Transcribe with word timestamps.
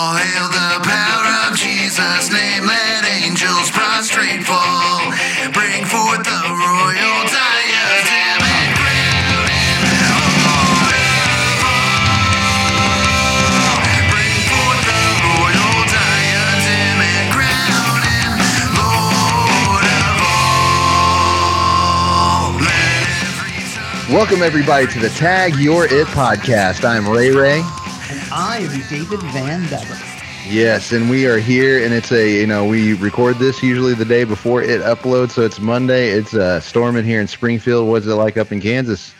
All 0.00 0.16
hail 0.16 0.48
the 0.48 0.80
power 0.80 1.28
of 1.44 1.58
Jesus' 1.58 2.32
name. 2.32 2.64
Let 2.64 3.04
angels 3.20 3.70
prostrate 3.70 4.42
fall. 4.48 5.12
Bring 5.52 5.84
forth 5.84 6.24
the 6.24 6.40
royal 6.48 7.20
diadem 7.28 8.40
and 8.40 8.72
crown 8.80 9.44
him 9.44 9.84
Lord. 10.40 10.96
Bring 14.08 14.40
forth 14.48 14.80
the 14.88 15.04
royal 15.20 15.84
diadem 15.92 16.96
and 17.04 17.28
crown 17.36 18.00
Lord 18.80 19.84
of 19.84 20.16
all. 21.76 22.56
Let 22.56 23.04
every 23.28 24.16
Welcome 24.16 24.40
everybody 24.40 24.86
to 24.86 24.98
the 24.98 25.10
Tag 25.10 25.56
Your 25.56 25.84
It 25.84 26.06
podcast. 26.06 26.88
I'm 26.88 27.06
Ray 27.06 27.32
Ray. 27.32 27.62
And 28.32 28.38
I 28.38 28.58
am 28.58 28.80
David 28.88 29.20
Van 29.32 29.68
Bever. 29.68 29.98
Yes, 30.48 30.92
and 30.92 31.10
we 31.10 31.26
are 31.26 31.38
here, 31.38 31.84
and 31.84 31.92
it's 31.92 32.12
a 32.12 32.40
you 32.40 32.46
know 32.46 32.64
we 32.64 32.94
record 32.94 33.36
this 33.38 33.62
usually 33.62 33.94
the 33.94 34.04
day 34.04 34.24
before 34.24 34.62
it 34.62 34.80
uploads, 34.82 35.32
so 35.32 35.42
it's 35.42 35.58
Monday. 35.58 36.10
It's 36.10 36.32
uh, 36.34 36.60
storming 36.60 37.04
here 37.04 37.20
in 37.20 37.26
Springfield. 37.26 37.88
What's 37.88 38.06
it 38.06 38.14
like 38.14 38.36
up 38.36 38.52
in 38.52 38.60
Kansas? 38.60 39.12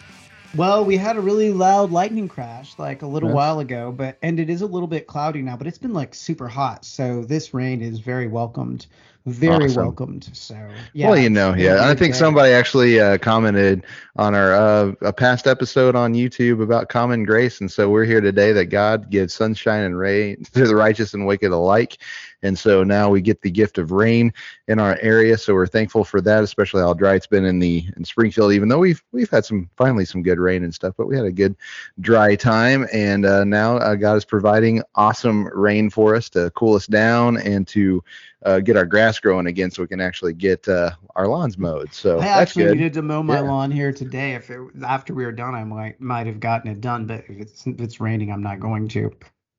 Well, 0.56 0.84
we 0.84 0.96
had 0.96 1.16
a 1.16 1.20
really 1.20 1.52
loud 1.52 1.91
lightning 1.92 2.28
crash 2.28 2.78
like 2.78 3.02
a 3.02 3.06
little 3.06 3.28
Yes. 3.30 3.36
while 3.36 3.60
ago, 3.60 3.92
but 3.92 4.16
and 4.23 4.38
it 4.41 4.48
is 4.48 4.62
a 4.62 4.66
little 4.66 4.88
bit 4.88 5.06
cloudy 5.06 5.42
now, 5.42 5.56
but 5.56 5.66
it's 5.66 5.78
been 5.78 5.92
like 5.95 6.14
super 6.14 6.48
hot. 6.48 6.84
So 6.84 7.22
this 7.24 7.52
rain 7.52 7.83
is 7.83 7.98
very 8.00 8.27
welcomed. 8.28 8.86
Very 9.27 9.66
Awesome. 9.66 9.83
welcomed. 9.84 10.30
So 10.33 10.56
yeah. 10.95 11.10
well, 11.10 11.19
you 11.19 11.28
know, 11.28 11.55
yeah. 11.55 11.73
And 11.73 11.84
I 11.84 11.95
think 11.95 12.15
day. 12.15 12.19
somebody 12.19 12.52
actually 12.52 12.98
uh, 12.98 13.19
commented 13.19 13.84
on 14.16 14.34
our 14.34 14.55
uh, 14.55 14.92
a 15.02 15.12
past 15.12 15.47
episode 15.47 15.95
on 15.95 16.15
YouTube 16.15 16.62
about 16.62 16.88
common 16.88 17.25
grace, 17.25 17.61
and 17.61 17.70
so 17.70 17.91
we're 17.91 18.06
here 18.06 18.23
today 18.23 18.52
that 18.52 18.66
God 18.66 19.11
gives 19.11 19.34
sunshine 19.34 19.84
and 19.84 19.98
rain 19.98 20.42
to 20.55 20.66
the 20.66 20.75
righteous 20.75 21.12
and 21.12 21.27
wicked 21.27 21.52
alike, 21.52 21.98
and 22.42 22.59
so 22.59 22.83
now 22.83 23.11
we 23.11 23.20
get 23.20 23.42
the 23.42 23.51
gift 23.51 23.77
of 23.77 23.91
rain 23.92 24.33
in 24.69 24.78
our 24.78 24.98
area. 25.03 25.37
So 25.37 25.53
we're 25.53 25.66
thankful 25.66 26.03
for 26.05 26.22
that, 26.22 26.42
especially 26.42 26.81
how 26.81 26.94
dry 26.94 27.14
it's 27.14 27.27
been 27.27 27.44
in 27.44 27.59
the 27.59 27.84
in 27.98 28.05
Springfield. 28.05 28.53
Even 28.53 28.70
though 28.70 28.78
we've 28.78 29.03
we've 29.12 29.31
had 29.31 29.44
some 29.44 29.69
finally 29.77 30.06
some 30.06 30.22
good 30.22 30.39
rain 30.39 30.64
and 30.64 30.75
stuff, 30.75 30.94
but 30.97 31.06
we 31.06 31.16
had 31.16 31.27
a 31.27 31.33
good 31.33 31.56
dry 32.00 32.37
time, 32.37 32.87
and 32.91 33.27
uh, 33.27 33.44
now 33.44 33.77
uh, 33.77 33.97
God 33.97 34.16
is 34.16 34.25
providing 34.25 34.83
awesome 34.94 35.47
rain 35.48 35.91
for 35.91 36.16
us 36.16 36.31
to 36.31 36.50
cool 36.53 36.75
us 36.75 36.87
down 36.87 37.37
and 37.37 37.69
to 37.69 38.03
uh, 38.44 38.60
get 38.60 38.77
our 38.77 38.86
grass 38.86 39.19
growing 39.19 39.46
again, 39.46 39.70
so 39.70 39.83
we 39.83 39.88
can 39.88 40.00
actually 40.00 40.34
get 40.34 40.66
uh, 40.69 40.91
our 41.16 41.28
lawns 41.28 41.58
mowed. 41.58 41.94
So 41.94 42.28
I 42.34 42.42
actually 42.42 42.66
good. 42.66 42.69
needed 42.69 42.92
to 42.94 43.02
mow 43.02 43.22
my 43.22 43.41
Yeah. 43.41 43.41
lawn 43.41 43.70
here 43.70 43.92
today. 43.92 44.34
If 44.34 44.50
it 44.50 44.60
after 44.84 45.14
we 45.14 45.24
were 45.24 45.32
done, 45.32 45.55
I 45.55 45.64
might 45.64 46.00
might 46.00 46.27
have 46.27 46.41
gotten 46.41 46.70
it 46.70 46.80
done, 46.80 47.06
but 47.06 47.24
if 47.28 47.41
it's 47.41 47.66
if 47.66 47.80
it's 47.80 48.00
raining, 48.00 48.30
I'm 48.32 48.42
not 48.42 48.60
going 48.60 48.88
to. 48.88 49.10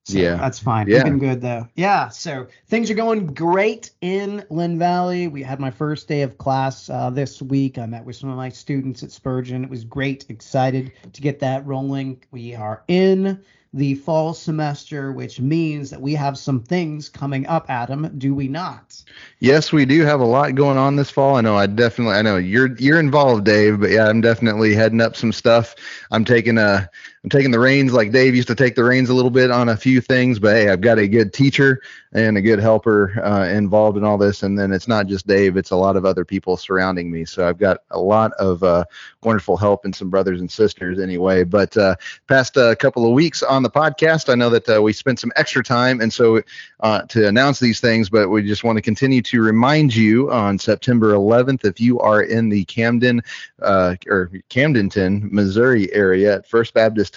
So 0.04 0.18
Yeah. 0.18 0.34
that's 0.36 0.58
fine. 0.58 0.88
Yeah. 0.88 0.96
We've 0.96 1.04
been 1.04 1.18
good 1.18 1.40
though. 1.40 1.68
Yeah. 1.76 2.08
So 2.08 2.48
things 2.66 2.90
are 2.90 2.94
going 2.94 3.26
great 3.34 3.90
in 4.00 4.44
Linn 4.50 4.78
Valley. 4.78 5.28
We 5.28 5.42
had 5.42 5.60
my 5.60 5.70
first 5.70 6.08
day 6.08 6.22
of 6.22 6.38
class 6.38 6.90
uh, 6.90 7.10
this 7.10 7.40
week. 7.40 7.78
I 7.78 7.86
met 7.86 8.04
with 8.04 8.16
some 8.16 8.28
of 8.30 8.36
my 8.36 8.48
students 8.48 9.02
at 9.04 9.12
Spurgeon. 9.12 9.62
It 9.62 9.70
was 9.70 9.84
great. 9.84 10.26
Excited 10.28 10.90
to 11.12 11.20
get 11.20 11.38
that 11.40 11.64
rolling. 11.66 12.20
We 12.32 12.54
are 12.54 12.82
in 12.88 13.40
the 13.74 13.94
fall 13.94 14.34
semester, 14.34 15.12
which 15.12 15.40
means 15.40 15.88
that 15.88 16.00
we 16.00 16.12
have 16.14 16.36
some 16.36 16.60
things 16.60 17.08
coming 17.08 17.46
up. 17.46 17.64
Adam, 17.70 18.12
do 18.18 18.34
we 18.34 18.46
not? 18.46 19.02
Yes, 19.38 19.72
we 19.72 19.86
do 19.86 20.02
have 20.02 20.20
a 20.20 20.26
lot 20.26 20.54
going 20.54 20.76
on 20.76 20.96
this 20.96 21.08
fall. 21.08 21.36
I 21.36 21.40
know. 21.40 21.56
I 21.56 21.66
definitely. 21.68 22.14
I 22.16 22.20
know 22.22 22.36
you're 22.36 22.76
you're 22.76 23.00
involved, 23.00 23.44
Dave. 23.46 23.80
But 23.80 23.90
yeah, 23.90 24.08
I'm 24.08 24.20
definitely 24.20 24.74
heading 24.74 25.00
up 25.00 25.16
some 25.16 25.32
stuff. 25.32 25.74
I'm 26.10 26.24
taking 26.24 26.58
a. 26.58 26.90
I'm 27.24 27.30
taking 27.30 27.52
the 27.52 27.60
reins 27.60 27.92
like 27.92 28.10
Dave 28.10 28.34
used 28.34 28.48
to 28.48 28.54
take 28.56 28.74
the 28.74 28.82
reins 28.82 29.08
a 29.08 29.14
little 29.14 29.30
bit 29.30 29.52
on 29.52 29.68
a 29.68 29.76
few 29.76 30.00
things. 30.00 30.40
But 30.40 30.56
hey, 30.56 30.68
I've 30.70 30.80
got 30.80 30.98
a 30.98 31.06
good 31.06 31.32
teacher 31.32 31.80
and 32.12 32.36
a 32.36 32.42
good 32.42 32.58
helper 32.58 33.14
uh, 33.24 33.46
involved 33.46 33.96
in 33.96 34.02
all 34.02 34.18
this. 34.18 34.42
And 34.42 34.58
then 34.58 34.72
it's 34.72 34.88
not 34.88 35.06
just 35.06 35.28
Dave; 35.28 35.56
it's 35.56 35.70
a 35.70 35.76
lot 35.76 35.94
of 35.94 36.04
other 36.04 36.24
people 36.24 36.56
surrounding 36.56 37.12
me. 37.12 37.24
So 37.24 37.48
I've 37.48 37.58
got 37.58 37.78
a 37.92 38.00
lot 38.00 38.32
of 38.40 38.64
uh, 38.64 38.86
wonderful 39.22 39.56
help 39.56 39.84
and 39.84 39.94
some 39.94 40.10
brothers 40.10 40.40
and 40.40 40.50
sisters 40.50 40.98
anyway. 40.98 41.44
But 41.44 41.76
uh, 41.76 41.94
past 42.26 42.56
a 42.56 42.74
couple 42.74 43.06
of 43.06 43.12
weeks 43.12 43.44
on 43.44 43.62
the 43.62 43.70
podcast, 43.70 44.28
I 44.28 44.34
know 44.34 44.50
that 44.50 44.68
uh, 44.68 44.82
we 44.82 44.92
spent 44.92 45.20
some 45.20 45.30
extra 45.36 45.62
time, 45.62 46.00
and 46.00 46.12
so 46.12 46.42
uh, 46.80 47.02
to 47.02 47.28
announce 47.28 47.60
these 47.60 47.78
things, 47.78 48.10
but 48.10 48.30
we 48.30 48.42
just 48.42 48.64
want 48.64 48.78
to 48.78 48.82
continue 48.82 49.22
to 49.22 49.40
remind 49.42 49.94
you 49.94 50.28
on 50.32 50.58
September 50.58 51.12
11th, 51.12 51.64
if 51.64 51.80
you 51.80 52.00
are 52.00 52.22
in 52.22 52.48
the 52.48 52.64
Camden 52.64 53.22
uh, 53.60 53.94
or 54.08 54.32
Camdenton, 54.50 55.30
Missouri 55.30 55.92
area 55.94 56.34
at 56.34 56.46
First 56.48 56.74
Baptist 56.74 57.11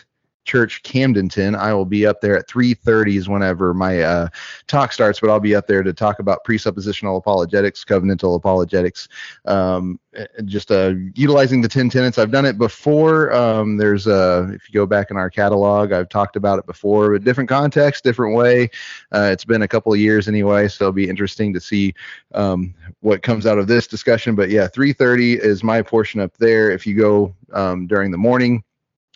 Church 0.45 0.83
Camdenton, 0.83 1.57
I 1.57 1.73
will 1.73 1.85
be 1.85 2.05
up 2.05 2.21
there 2.21 2.37
at 2.37 2.47
3:30 2.47 3.17
is 3.17 3.27
whenever 3.27 3.73
my 3.73 4.01
uh, 4.01 4.27
talk 4.67 4.93
starts, 4.93 5.19
but 5.19 5.29
I'll 5.29 5.39
be 5.39 5.55
up 5.55 5.67
there 5.67 5.83
to 5.83 5.91
talk 5.91 6.19
about 6.19 6.45
presuppositional 6.45 7.17
apologetics, 7.17 7.83
covenantal 7.83 8.35
apologetics, 8.35 9.07
um, 9.45 9.99
just 10.45 10.71
uh, 10.71 10.93
utilizing 11.15 11.61
the 11.61 11.67
10 11.67 11.89
tenets. 11.89 12.17
I've 12.17 12.31
done 12.31 12.45
it 12.45 12.57
before. 12.57 13.33
Um, 13.33 13.77
there's 13.77 14.07
uh, 14.07 14.47
if 14.53 14.69
you 14.69 14.73
go 14.73 14.85
back 14.85 15.11
in 15.11 15.17
our 15.17 15.29
catalog, 15.29 15.91
I've 15.91 16.09
talked 16.09 16.35
about 16.35 16.59
it 16.59 16.65
before, 16.65 17.11
but 17.11 17.23
different 17.23 17.49
context, 17.49 18.03
different 18.03 18.35
way. 18.35 18.69
Uh, 19.11 19.29
it's 19.31 19.45
been 19.45 19.63
a 19.63 19.67
couple 19.67 19.91
of 19.91 19.99
years 19.99 20.27
anyway, 20.27 20.67
so 20.67 20.85
it'll 20.85 20.93
be 20.93 21.09
interesting 21.09 21.53
to 21.53 21.59
see 21.59 21.93
um, 22.33 22.73
what 23.01 23.23
comes 23.23 23.45
out 23.45 23.57
of 23.57 23.67
this 23.67 23.87
discussion. 23.87 24.35
But 24.35 24.49
yeah, 24.49 24.67
3:30 24.67 25.39
is 25.39 25.63
my 25.63 25.81
portion 25.81 26.21
up 26.21 26.37
there. 26.37 26.69
If 26.69 26.85
you 26.85 26.95
go 26.95 27.35
um, 27.51 27.87
during 27.87 28.11
the 28.11 28.17
morning, 28.17 28.63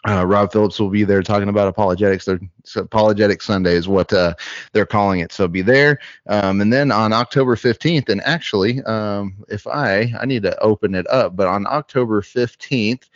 uh, 0.07 0.25
Rob 0.25 0.51
Phillips 0.51 0.79
will 0.79 0.89
be 0.89 1.03
there 1.03 1.21
talking 1.21 1.49
about 1.49 1.67
apologetics. 1.67 2.25
They're, 2.25 2.39
so 2.63 2.81
apologetic 2.81 3.41
Sunday 3.41 3.73
is 3.73 3.87
what 3.87 4.11
uh, 4.13 4.33
they're 4.71 4.85
calling 4.85 5.19
it. 5.19 5.31
So 5.31 5.47
be 5.47 5.61
there. 5.61 5.99
Um, 6.27 6.61
and 6.61 6.71
then 6.71 6.91
on 6.91 7.11
October 7.11 7.55
15th, 7.55 8.07
and 8.09 8.21
actually, 8.21 8.81
um, 8.83 9.43
if 9.49 9.67
I 9.67 10.13
I 10.19 10.25
need 10.25 10.43
to 10.43 10.57
open 10.61 10.95
it 10.95 11.07
up, 11.09 11.35
but 11.35 11.47
on 11.47 11.67
October 11.67 12.21
15th. 12.21 13.09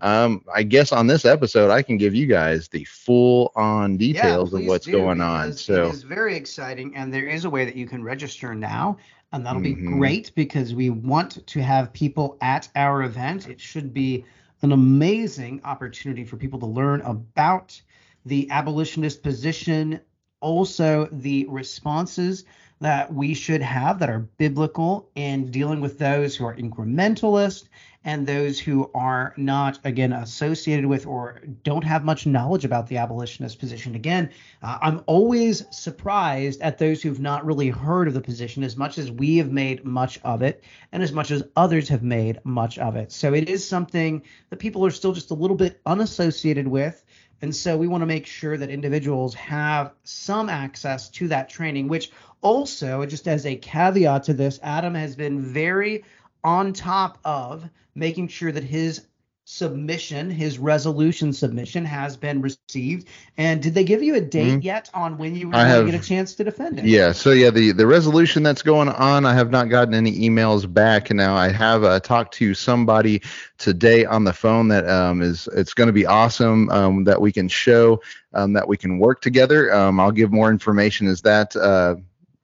Um, 0.00 0.44
I 0.54 0.62
guess 0.62 0.92
on 0.92 1.08
this 1.08 1.24
episode, 1.24 1.72
I 1.72 1.82
can 1.82 1.96
give 1.96 2.14
you 2.14 2.26
guys 2.26 2.68
the 2.68 2.84
full 2.84 3.50
on 3.56 3.96
details 3.96 4.54
of 4.54 4.64
what's 4.64 4.86
do, 4.86 4.92
going 4.92 5.20
on. 5.20 5.52
So, 5.54 5.86
it 5.86 5.92
is 5.92 6.04
very 6.04 6.36
exciting, 6.36 6.94
and 6.94 7.12
there 7.12 7.26
is 7.26 7.44
a 7.46 7.50
way 7.50 7.64
that 7.64 7.74
you 7.74 7.88
can 7.88 8.04
register 8.04 8.54
now, 8.54 8.96
and 9.32 9.44
that'll 9.44 9.60
be 9.60 9.74
Mhm. 9.74 9.98
great 9.98 10.30
because 10.36 10.72
we 10.72 10.90
want 10.90 11.44
to 11.44 11.60
have 11.60 11.92
people 11.92 12.36
at 12.40 12.68
our 12.76 13.02
event. 13.02 13.48
It 13.48 13.60
should 13.60 13.92
be 13.92 14.24
an 14.62 14.72
amazing 14.72 15.60
opportunity 15.64 16.24
for 16.24 16.36
people 16.36 16.58
to 16.60 16.66
learn 16.66 17.00
about 17.02 17.80
the 18.26 18.50
abolitionist 18.50 19.22
position, 19.22 20.00
also 20.40 21.08
the 21.12 21.46
responses 21.48 22.44
that 22.80 23.12
we 23.12 23.34
should 23.34 23.62
have 23.62 23.98
that 23.98 24.10
are 24.10 24.20
biblical 24.20 25.10
in 25.14 25.50
dealing 25.50 25.80
with 25.80 25.98
those 25.98 26.36
who 26.36 26.44
are 26.44 26.54
incrementalist 26.54 27.68
and 28.04 28.26
those 28.26 28.60
who 28.60 28.90
are 28.94 29.34
not 29.36 29.78
again 29.84 30.12
associated 30.12 30.86
with 30.86 31.06
or 31.06 31.40
don't 31.64 31.84
have 31.84 32.04
much 32.04 32.26
knowledge 32.26 32.64
about 32.64 32.86
the 32.86 32.96
abolitionist 32.96 33.58
position. 33.58 33.94
Again 33.94 34.30
uh, 34.62 34.78
i'm 34.80 35.02
always 35.06 35.64
surprised 35.76 36.60
at 36.60 36.78
those 36.78 37.02
who've 37.02 37.20
not 37.20 37.44
really 37.44 37.68
heard 37.68 38.08
of 38.08 38.14
the 38.14 38.20
position 38.20 38.62
as 38.62 38.76
much 38.76 38.98
as 38.98 39.10
we 39.10 39.38
have 39.38 39.50
made 39.50 39.84
much 39.84 40.20
of 40.24 40.42
it 40.42 40.62
and 40.92 41.02
as 41.02 41.12
much 41.12 41.30
as 41.30 41.42
others 41.56 41.88
have 41.88 42.02
made 42.02 42.38
much 42.44 42.78
of 42.78 42.96
it. 42.96 43.12
So 43.12 43.34
it 43.34 43.48
is 43.48 43.66
something 43.66 44.22
that 44.50 44.58
people 44.58 44.84
are 44.86 44.90
still 44.90 45.12
just 45.12 45.30
a 45.30 45.34
little 45.34 45.56
bit 45.56 45.80
unassociated 45.84 46.66
with. 46.66 47.04
And 47.40 47.54
so 47.54 47.76
we 47.76 47.86
want 47.86 48.02
to 48.02 48.06
make 48.06 48.26
sure 48.26 48.56
that 48.56 48.68
individuals 48.68 49.34
have 49.34 49.92
some 50.02 50.48
access 50.48 51.08
to 51.10 51.28
that 51.28 51.48
training, 51.48 51.86
which 51.86 52.10
also, 52.40 53.04
just 53.06 53.28
as 53.28 53.46
a 53.46 53.56
caveat 53.56 54.24
to 54.24 54.34
this, 54.34 54.60
Adam 54.62 54.94
has 54.94 55.16
been 55.16 55.40
very 55.42 56.04
on 56.44 56.72
top 56.72 57.18
of 57.24 57.68
making 57.94 58.28
sure 58.28 58.52
that 58.52 58.64
his 58.64 59.02
submission, 59.44 60.28
his 60.30 60.58
resolution 60.58 61.32
submission, 61.32 61.82
has 61.82 62.18
been 62.18 62.42
received. 62.42 63.08
And 63.38 63.62
did 63.62 63.72
they 63.72 63.82
give 63.82 64.02
you 64.02 64.14
a 64.14 64.20
date 64.20 64.60
Mhm. 64.60 64.62
yet 64.62 64.90
on 64.92 65.16
when 65.16 65.34
you 65.34 65.46
were 65.46 65.54
going 65.54 65.86
to 65.86 65.90
get 65.90 66.04
a 66.04 66.06
chance 66.06 66.34
to 66.34 66.44
defend 66.44 66.78
it? 66.78 66.84
Yeah, 66.84 67.12
so 67.12 67.30
yeah, 67.30 67.48
the 67.48 67.72
the 67.72 67.86
resolution 67.86 68.42
that's 68.42 68.60
going 68.60 68.90
on, 68.90 69.24
I 69.24 69.32
have 69.32 69.50
not 69.50 69.70
gotten 69.70 69.94
any 69.94 70.12
emails 70.18 70.70
back. 70.70 71.10
Now 71.10 71.34
I 71.34 71.48
have 71.48 71.82
uh, 71.82 71.98
talked 71.98 72.34
to 72.34 72.52
somebody 72.52 73.22
today 73.56 74.04
on 74.04 74.24
the 74.24 74.34
phone 74.34 74.68
that 74.68 74.86
um, 74.86 75.22
is 75.22 75.48
it's 75.54 75.72
going 75.72 75.86
to 75.86 75.94
be 75.94 76.04
awesome 76.04 76.68
um, 76.68 77.04
that 77.04 77.18
we 77.18 77.32
can 77.32 77.48
show 77.48 78.02
um, 78.34 78.52
that 78.52 78.68
we 78.68 78.76
can 78.76 78.98
work 78.98 79.22
together. 79.22 79.72
Um, 79.74 79.98
I'll 79.98 80.12
give 80.12 80.30
more 80.30 80.50
information 80.50 81.06
as 81.08 81.22
that 81.22 81.56
uh, 81.56 81.96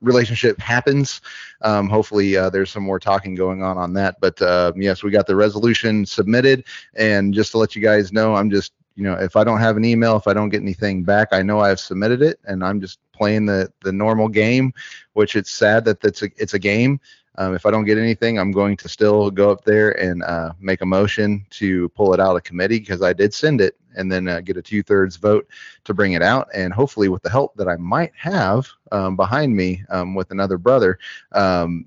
relationship 0.05 0.59
happens. 0.61 1.21
Um, 1.63 1.89
hopefully, 1.89 2.37
uh, 2.37 2.51
there's 2.51 2.71
some 2.71 2.83
more 2.83 3.01
talking 3.01 3.35
going 3.35 3.63
on 3.63 3.79
on 3.79 3.93
that. 3.95 4.21
But 4.21 4.41
uh, 4.41 4.73
yes, 4.77 5.03
we 5.03 5.11
got 5.11 5.27
the 5.27 5.37
resolution 5.37 6.07
submitted, 6.07 6.65
and 6.95 7.35
just 7.35 7.53
to 7.53 7.59
let 7.59 7.75
you 7.75 7.83
guys 7.83 8.13
know, 8.13 8.35
I'm 8.35 8.51
just 8.51 8.73
you 8.97 9.03
know, 9.03 9.15
if 9.15 9.35
I 9.37 9.43
don't 9.43 9.59
have 9.59 9.77
an 9.77 9.85
email, 9.85 10.17
if 10.17 10.29
I 10.29 10.35
don't 10.35 10.51
get 10.51 10.63
anything 10.63 11.03
back, 11.03 11.29
I 11.33 11.43
know 11.43 11.61
I've 11.61 11.81
submitted 11.81 12.23
it, 12.23 12.39
and 12.45 12.63
I'm 12.65 12.81
just 12.81 12.99
playing 13.13 13.47
the 13.47 13.73
the 13.83 13.93
normal 13.93 14.29
game, 14.29 14.73
which 15.15 15.37
it's 15.37 15.51
sad 15.51 15.85
that 15.87 16.05
it's 16.05 16.23
a 16.23 16.31
it's 16.37 16.55
a 16.55 16.59
game. 16.59 17.01
Um, 17.37 17.55
if 17.55 17.67
I 17.67 17.73
don't 17.73 17.85
get 17.85 17.99
anything, 17.99 18.39
I'm 18.39 18.53
going 18.53 18.77
to 18.77 18.89
still 18.89 19.31
go 19.31 19.51
up 19.51 19.65
there 19.65 19.91
and 20.01 20.23
uh, 20.23 20.53
make 20.61 20.83
a 20.83 20.87
motion 20.87 21.45
to 21.51 21.89
pull 21.91 22.15
it 22.15 22.21
out 22.21 22.37
of 22.37 22.45
committee 22.45 22.79
because 22.79 23.03
I 23.03 23.13
did 23.13 23.35
send 23.35 23.61
it 23.61 23.77
and 23.97 24.11
then 24.11 24.29
uh, 24.29 24.41
get 24.41 24.57
a 24.57 24.63
two 24.63 24.83
thirds 24.83 25.17
vote 25.17 25.47
to 25.85 25.95
bring 25.95 26.13
it 26.13 26.23
out. 26.23 26.49
And 26.55 26.73
hopefully, 26.73 27.09
with 27.09 27.23
the 27.23 27.31
help 27.31 27.55
that 27.57 27.69
I 27.69 27.77
might 27.77 28.13
have 28.17 28.69
um, 28.93 29.17
behind 29.17 29.57
me 29.57 29.85
um, 29.91 30.15
with 30.15 30.31
another 30.31 30.59
brother, 30.59 30.99
um, 31.33 31.87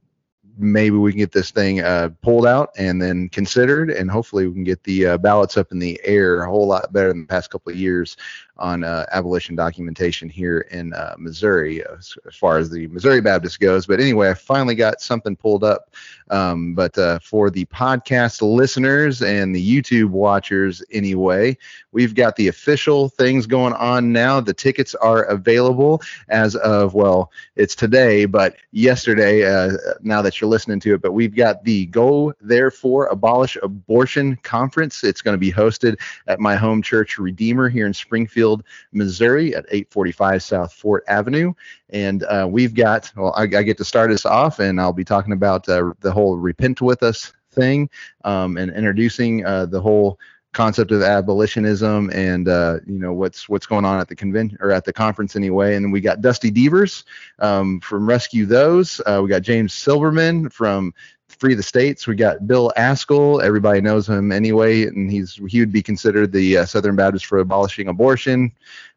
maybe 0.58 0.98
we 0.98 1.12
can 1.12 1.20
get 1.20 1.32
this 1.32 1.52
thing 1.52 1.82
uh, 1.82 2.10
pulled 2.22 2.46
out 2.46 2.72
and 2.78 3.02
then 3.02 3.30
considered, 3.30 3.90
and 3.90 4.10
hopefully 4.10 4.48
we 4.48 4.54
can 4.54 4.64
get 4.64 4.84
the 4.84 5.06
uh, 5.06 5.18
ballots 5.18 5.58
up 5.58 5.72
in 5.72 5.80
the 5.80 6.00
air 6.04 6.42
a 6.42 6.50
whole 6.50 6.68
lot 6.68 6.92
better 6.92 7.10
than 7.10 7.22
the 7.22 7.28
past 7.28 7.50
couple 7.50 7.72
of 7.72 7.78
years 7.78 8.18
on 8.60 8.84
uh, 8.84 9.06
abolition 9.12 9.56
documentation 9.56 10.30
here 10.30 10.60
in 10.72 10.94
uh, 10.94 11.16
Missouri, 11.18 11.86
uh, 11.86 11.96
as, 11.98 12.16
as, 12.28 12.36
far 12.36 12.58
as 12.58 12.70
the 12.70 12.88
Missouri 12.88 13.22
Baptist 13.22 13.60
goes. 13.60 13.86
But 13.86 14.00
anyway, 14.00 14.30
I 14.30 14.34
finally 14.34 14.76
got 14.76 15.02
something 15.02 15.36
pulled 15.36 15.64
up. 15.64 15.94
Um, 16.30 16.74
but 16.74 16.98
uh, 16.98 17.20
for 17.20 17.50
the 17.50 17.66
podcast 17.66 18.42
listeners 18.42 19.22
and 19.22 19.56
the 19.56 19.82
YouTube 19.82 20.10
watchers, 20.10 20.84
anyway, 20.92 21.58
we've 21.92 22.16
got 22.16 22.36
the 22.36 22.48
official 22.50 23.10
things 23.10 23.46
going 23.46 23.74
on 23.74 24.12
now. 24.12 24.42
The 24.42 24.54
tickets 24.54 24.94
are 24.96 25.24
available 25.24 26.02
as 26.30 26.56
of, 26.58 26.94
well, 26.94 27.32
it's 27.56 27.76
today, 27.76 28.26
but 28.26 28.56
yesterday, 28.72 29.46
uh, 29.46 29.78
now 30.02 30.22
that 30.22 30.42
you're 30.42 30.50
listening 30.50 30.80
to 30.82 30.96
it. 30.96 31.02
But 31.02 31.14
we've 31.14 31.36
got 31.36 31.64
the 31.64 31.86
Go 31.88 32.34
Therefore 32.42 33.08
Abolish 33.08 33.58
Abortion 33.64 34.36
Conference. 34.44 35.04
It's 35.04 35.22
going 35.22 35.34
to 35.34 35.40
be 35.40 35.52
hosted 35.52 35.98
at 36.28 36.40
my 36.40 36.56
home 36.56 36.82
church, 36.82 37.18
Redeemer, 37.18 37.70
here 37.70 37.86
in 37.86 37.94
Springfield. 37.94 38.47
Missouri 38.92 39.56
at 39.56 39.66
845 39.70 40.44
South 40.44 40.74
Fort 40.74 41.04
Avenue. 41.08 41.54
And 41.90 42.24
uh, 42.24 42.48
we've 42.50 42.74
got, 42.74 43.12
well, 43.16 43.34
I, 43.36 43.44
I, 43.44 43.64
get 43.64 43.78
to 43.78 43.86
start 43.86 44.12
us 44.12 44.26
off, 44.26 44.60
and 44.60 44.80
I'll 44.80 44.94
be 44.94 45.06
talking 45.06 45.34
about 45.34 45.68
uh, 45.70 45.94
the 46.02 46.12
whole 46.12 46.38
Repent 46.38 46.82
With 46.82 47.04
Us 47.04 47.34
thing 47.52 47.90
um, 48.24 48.58
and 48.58 48.72
introducing 48.72 49.46
uh, 49.46 49.66
the 49.66 49.82
whole 49.82 50.20
concept 50.54 50.92
of 50.92 51.04
abolitionism 51.04 52.10
and 52.16 52.48
uh, 52.48 52.80
you 52.88 52.98
know 52.98 53.14
what's 53.14 53.48
what's 53.48 53.68
going 53.68 53.86
on 53.86 54.00
at 54.00 54.08
the 54.08 54.16
convention 54.16 54.58
or 54.60 54.72
at 54.72 54.86
the 54.86 54.94
conference 54.94 55.36
anyway. 55.36 55.76
And 55.76 55.92
we 55.94 56.02
got 56.02 56.22
Dusty 56.22 56.50
Devers 56.50 57.04
um, 57.40 57.80
from 57.82 58.10
Rescue 58.10 58.46
Those. 58.46 59.00
Uh, 59.06 59.22
we 59.24 59.30
got 59.30 59.44
James 59.44 59.74
Silverman 59.74 60.50
from 60.50 60.94
Free 61.30 61.54
the 61.54 61.64
States. 61.64 62.08
We 62.08 62.16
got 62.16 62.48
Bill 62.48 62.72
Ascol. 62.78 63.44
Everybody 63.44 63.82
knows 63.82 64.08
him 64.08 64.32
anyway, 64.32 64.84
and 64.84 65.12
he's 65.12 65.40
he 65.48 65.60
would 65.60 65.72
be 65.72 65.84
considered 65.84 66.32
the 66.32 66.60
uh, 66.60 66.66
Southern 66.66 66.96
Baptist 66.96 67.26
for 67.26 67.40
abolishing 67.40 67.88
abortion. 67.88 68.52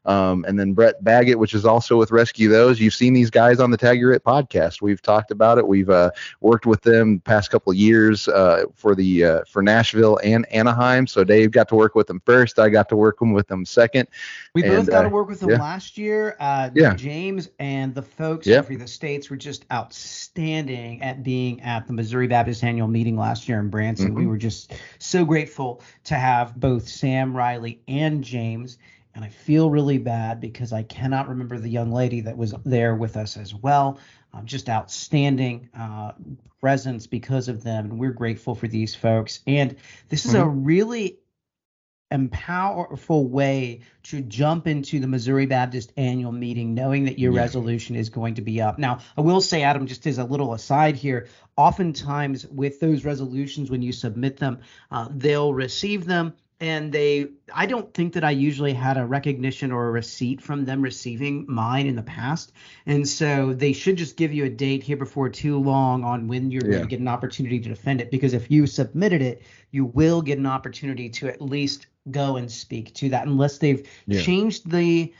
Um, 0.07 0.45
and 0.49 0.59
then 0.59 0.73
Brett 0.73 1.03
Baggett, 1.05 1.39
which 1.39 1.53
is 1.53 1.67
also 1.67 1.99
with 1.99 2.11
Rescue 2.11 2.49
Those. 2.49 2.81
You've 2.81 2.95
seen 2.95 3.13
these 3.13 3.31
guys 3.31 3.61
on 3.61 3.71
the 3.71 3.77
Tag 3.77 4.03
It 4.03 4.25
podcast. 4.25 4.81
We've 4.81 5.03
talked 5.03 5.31
about 5.31 5.59
it. 5.59 5.67
We've 5.67 5.91
uh, 5.91 6.11
worked 6.41 6.65
with 6.65 6.81
them 6.83 7.17
the 7.17 7.23
past 7.23 7.51
couple 7.51 7.71
of 7.71 7.77
years 7.77 8.27
uh, 8.29 8.65
for 8.75 8.95
the 8.95 9.25
uh, 9.25 9.41
for 9.47 9.63
Nashville 9.63 10.19
and 10.25 10.51
Anaheim. 10.53 11.07
So 11.07 11.23
Dave 11.23 11.51
got 11.51 11.69
to 11.69 11.75
work 11.75 11.95
with 11.95 12.07
them 12.07 12.23
first. 12.25 12.59
I 12.59 12.71
got 12.71 12.89
to 12.89 12.97
work 12.97 13.21
with 13.21 13.49
them 13.49 13.67
second. 13.67 14.09
We 14.55 14.63
and, 14.65 14.73
both 14.73 14.91
got 14.91 15.03
to 15.03 15.09
uh, 15.09 15.11
work 15.11 15.29
with 15.29 15.41
them 15.41 15.51
yeah. 15.51 15.61
last 15.61 15.99
year. 15.99 16.37
Uh, 16.41 16.71
Yeah. 16.75 16.95
James 16.95 17.51
and 17.59 17.95
the 17.95 18.03
folks 18.03 18.47
at 18.49 18.67
the 18.67 18.87
States 18.87 19.29
were 19.29 19.37
just 19.37 19.67
outstanding 19.71 21.03
at 21.03 21.23
being 21.23 21.61
at 21.61 21.87
the 21.87 21.93
Missouri 21.93 22.27
Baptist 22.27 22.65
annual 22.65 22.89
meeting 22.89 23.17
last 23.17 23.49
year 23.49 23.61
in 23.61 23.69
Branson. 23.69 24.15
We 24.15 24.25
Mhm. 24.25 24.29
were 24.29 24.39
just 24.39 24.73
so 24.99 25.25
grateful 25.25 25.83
to 26.05 26.15
have 26.15 26.57
both 26.57 26.89
Sam 26.89 27.37
Riley 27.37 27.81
and 27.87 28.25
James. 28.25 28.79
And 29.15 29.25
I 29.25 29.29
feel 29.29 29.71
really 29.71 29.99
bad 29.99 30.41
because 30.41 30.73
I 30.73 30.83
cannot 30.85 31.29
remember 31.29 31.59
the 31.59 31.69
young 31.69 31.91
lady 31.91 32.21
that 32.23 32.37
was 32.37 32.55
there 32.65 32.95
with 32.95 33.17
us 33.17 33.37
as 33.37 33.55
well. 33.55 33.99
Um, 34.33 34.47
just 34.47 34.69
outstanding 34.69 35.69
uh, 35.77 36.13
presence 36.61 37.07
because 37.09 37.49
of 37.49 37.65
them. 37.65 37.87
And 37.87 37.99
we're 37.99 38.13
grateful 38.13 38.55
for 38.55 38.69
these 38.69 38.95
folks. 38.95 39.41
And 39.47 39.75
this 40.09 40.27
is 40.27 40.35
a 40.35 40.47
really 40.47 41.19
empowerful 42.13 43.29
way 43.29 43.81
to 44.03 44.21
jump 44.21 44.67
into 44.67 44.99
the 44.99 45.07
Missouri 45.07 45.47
Baptist 45.47 45.93
annual 45.97 46.33
meeting 46.33 46.75
knowing 46.75 47.05
that 47.05 47.19
your 47.19 47.33
Yeah. 47.33 47.41
resolution 47.41 47.95
is 47.95 48.09
going 48.09 48.35
to 48.35 48.43
be 48.43 48.61
up. 48.61 48.79
Now, 48.79 48.99
I 49.17 49.21
will 49.21 49.41
say, 49.41 49.63
Adam, 49.63 49.87
just 49.87 50.07
as 50.07 50.19
a 50.19 50.25
little 50.25 50.55
aside 50.55 50.97
here, 50.97 51.29
oftentimes 51.57 52.47
with 52.49 52.81
those 52.81 53.05
resolutions, 53.05 53.71
when 53.71 53.83
you 53.83 53.93
submit 53.93 54.39
them, 54.39 54.59
uh, 54.91 55.09
they'll 55.11 55.55
receive 55.55 56.05
them. 56.05 56.35
And 56.61 56.93
they, 56.93 57.29
I 57.55 57.65
don't 57.65 57.93
think 57.95 58.13
that 58.13 58.25
I 58.25 58.33
usually 58.33 58.75
had 58.75 58.99
a 58.99 59.07
recognition 59.07 59.73
or 59.73 59.89
a 59.89 59.91
receipt 59.91 60.43
from 60.43 60.67
them 60.67 60.83
receiving 60.83 61.47
mine 61.49 61.87
in 61.87 61.97
the 61.97 62.03
past. 62.03 62.53
And 62.85 63.09
so 63.09 63.55
they 63.55 63.73
should 63.73 63.97
just 63.97 64.17
give 64.17 64.33
you 64.35 64.45
a 64.45 64.51
date 64.51 64.83
here 64.83 64.99
before 64.99 65.31
too 65.31 65.59
long 65.59 66.05
on 66.05 66.29
when 66.29 66.51
you're 66.51 66.61
going 66.61 66.83
to 66.83 66.87
get 66.89 67.01
an 67.01 67.09
opportunity 67.09 67.59
to 67.61 67.69
defend 67.71 68.03
it. 68.03 68.11
Because 68.11 68.35
if 68.35 68.51
you 68.51 68.67
submitted 68.67 69.23
it, 69.23 69.43
you 69.71 69.87
will 69.87 70.21
get 70.21 70.39
an 70.39 70.47
opportunity 70.47 71.09
to 71.09 71.29
at 71.29 71.41
least 71.41 71.87
go 72.11 72.37
and 72.37 72.51
speak 72.51 72.93
to 72.95 73.09
that 73.11 73.27
unless 73.27 73.59
they've 73.59 73.89
Yeah. 74.07 74.21
changed 74.23 74.71
the 74.71 75.13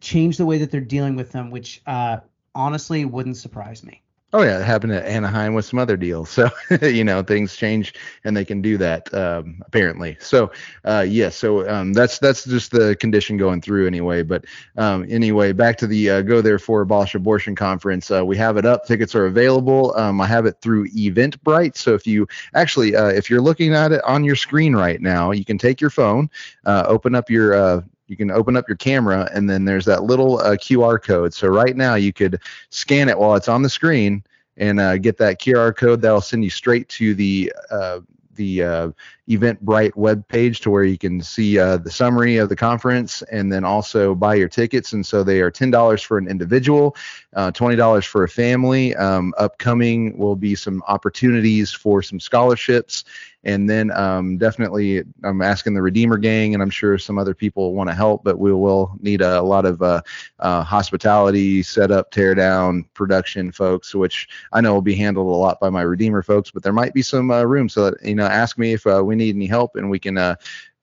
changed 0.00 0.38
the 0.38 0.46
way 0.46 0.58
that 0.58 0.70
they're 0.70 0.80
dealing 0.80 1.16
with 1.16 1.32
them 1.32 1.50
which 1.50 1.82
uh 1.84 2.18
honestly 2.54 3.04
wouldn't 3.04 3.36
surprise 3.36 3.82
me 3.82 4.00
Oh 4.34 4.42
yeah, 4.42 4.58
it 4.58 4.64
happened 4.64 4.92
at 4.92 5.06
Anaheim 5.06 5.54
with 5.54 5.64
some 5.64 5.78
other 5.78 5.96
deals. 5.96 6.28
So 6.28 6.50
you 6.82 7.02
know 7.02 7.22
things 7.22 7.56
change, 7.56 7.94
and 8.24 8.36
they 8.36 8.44
can 8.44 8.60
do 8.60 8.76
that 8.76 9.12
um, 9.14 9.62
apparently. 9.66 10.18
So 10.20 10.52
uh, 10.84 11.06
yes, 11.08 11.08
yeah, 11.08 11.28
so 11.30 11.68
um, 11.68 11.94
that's 11.94 12.18
that's 12.18 12.44
just 12.44 12.70
the 12.70 12.94
condition 12.96 13.38
going 13.38 13.62
through 13.62 13.86
anyway. 13.86 14.22
But 14.22 14.44
um, 14.76 15.06
anyway, 15.08 15.52
back 15.52 15.78
to 15.78 15.86
the 15.86 16.10
uh, 16.10 16.22
Go 16.22 16.42
Therefore 16.42 16.82
Abolish 16.82 17.14
Abortion 17.14 17.56
conference. 17.56 18.10
Uh, 18.10 18.22
we 18.22 18.36
have 18.36 18.58
it 18.58 18.66
up. 18.66 18.84
Tickets 18.84 19.14
are 19.14 19.24
available. 19.24 19.96
Um, 19.96 20.20
I 20.20 20.26
have 20.26 20.44
it 20.44 20.56
through 20.60 20.90
Eventbrite. 20.90 21.78
So 21.78 21.94
if 21.94 22.06
you 22.06 22.28
actually 22.54 22.94
uh, 22.94 23.08
if 23.08 23.30
you're 23.30 23.40
looking 23.40 23.72
at 23.72 23.92
it 23.92 24.04
on 24.04 24.24
your 24.24 24.36
screen 24.36 24.76
right 24.76 25.00
now, 25.00 25.30
you 25.30 25.44
can 25.44 25.56
take 25.56 25.80
your 25.80 25.90
phone, 25.90 26.28
uh, 26.66 26.84
open 26.86 27.14
up 27.14 27.30
your 27.30 27.54
uh, 27.54 27.80
you 28.08 28.16
can 28.16 28.30
open 28.30 28.56
up 28.56 28.66
your 28.68 28.76
camera 28.76 29.30
and 29.32 29.48
then 29.48 29.64
there's 29.64 29.84
that 29.84 30.04
little 30.04 30.38
uh, 30.38 30.56
QR 30.56 31.02
code. 31.02 31.32
So 31.34 31.48
right 31.48 31.76
now 31.76 31.94
you 31.94 32.12
could 32.12 32.40
scan 32.70 33.08
it 33.08 33.18
while 33.18 33.34
it's 33.36 33.48
on 33.48 33.62
the 33.62 33.68
screen 33.68 34.24
and 34.56 34.80
uh, 34.80 34.98
get 34.98 35.18
that 35.18 35.40
QR 35.40 35.76
code. 35.76 36.00
That'll 36.00 36.20
send 36.20 36.42
you 36.42 36.50
straight 36.50 36.88
to 36.90 37.14
the 37.14 37.52
uh, 37.70 38.00
the 38.38 38.62
uh, 38.62 38.90
Eventbrite 39.28 39.94
web 39.96 40.26
page 40.28 40.60
to 40.60 40.70
where 40.70 40.84
you 40.84 40.96
can 40.96 41.20
see 41.20 41.58
uh, 41.58 41.76
the 41.76 41.90
summary 41.90 42.38
of 42.38 42.48
the 42.48 42.56
conference 42.56 43.20
and 43.22 43.52
then 43.52 43.64
also 43.64 44.14
buy 44.14 44.34
your 44.34 44.48
tickets. 44.48 44.94
And 44.94 45.04
so 45.04 45.22
they 45.22 45.40
are 45.40 45.50
ten 45.50 45.70
dollars 45.70 46.00
for 46.02 46.16
an 46.16 46.28
individual, 46.28 46.96
uh, 47.34 47.50
twenty 47.50 47.76
dollars 47.76 48.06
for 48.06 48.24
a 48.24 48.28
family. 48.28 48.96
Um, 48.96 49.34
upcoming 49.36 50.16
will 50.16 50.36
be 50.36 50.54
some 50.54 50.82
opportunities 50.88 51.72
for 51.72 52.00
some 52.00 52.18
scholarships 52.18 53.04
and 53.44 53.68
then 53.68 53.90
um, 53.92 54.36
definitely 54.36 55.02
I'm 55.22 55.42
asking 55.42 55.74
the 55.74 55.82
Redeemer 55.82 56.18
Gang, 56.18 56.54
and 56.54 56.62
I'm 56.62 56.70
sure 56.70 56.98
some 56.98 57.18
other 57.18 57.34
people 57.34 57.74
want 57.74 57.88
to 57.88 57.94
help, 57.94 58.24
but 58.24 58.38
we 58.38 58.52
will 58.52 58.96
need 59.00 59.22
a, 59.22 59.38
a 59.38 59.42
lot 59.42 59.64
of 59.64 59.80
uh, 59.80 60.02
uh, 60.40 60.62
hospitality, 60.62 61.62
setup, 61.62 62.10
tear 62.10 62.34
down, 62.34 62.84
production 62.94 63.52
folks, 63.52 63.94
which 63.94 64.28
I 64.52 64.60
know 64.60 64.74
will 64.74 64.82
be 64.82 64.94
handled 64.94 65.28
a 65.28 65.30
lot 65.30 65.60
by 65.60 65.70
my 65.70 65.82
Redeemer 65.82 66.22
folks, 66.22 66.50
but 66.50 66.62
there 66.62 66.72
might 66.72 66.94
be 66.94 67.02
some 67.02 67.30
uh, 67.30 67.44
room. 67.44 67.68
So 67.68 67.90
that, 67.90 68.04
you 68.04 68.16
know, 68.16 68.26
ask 68.26 68.58
me 68.58 68.72
if 68.72 68.86
uh, 68.86 69.02
we 69.04 69.14
need 69.14 69.36
any 69.36 69.46
help, 69.46 69.76
and 69.76 69.88
we 69.88 69.98
can 69.98 70.18
uh, 70.18 70.34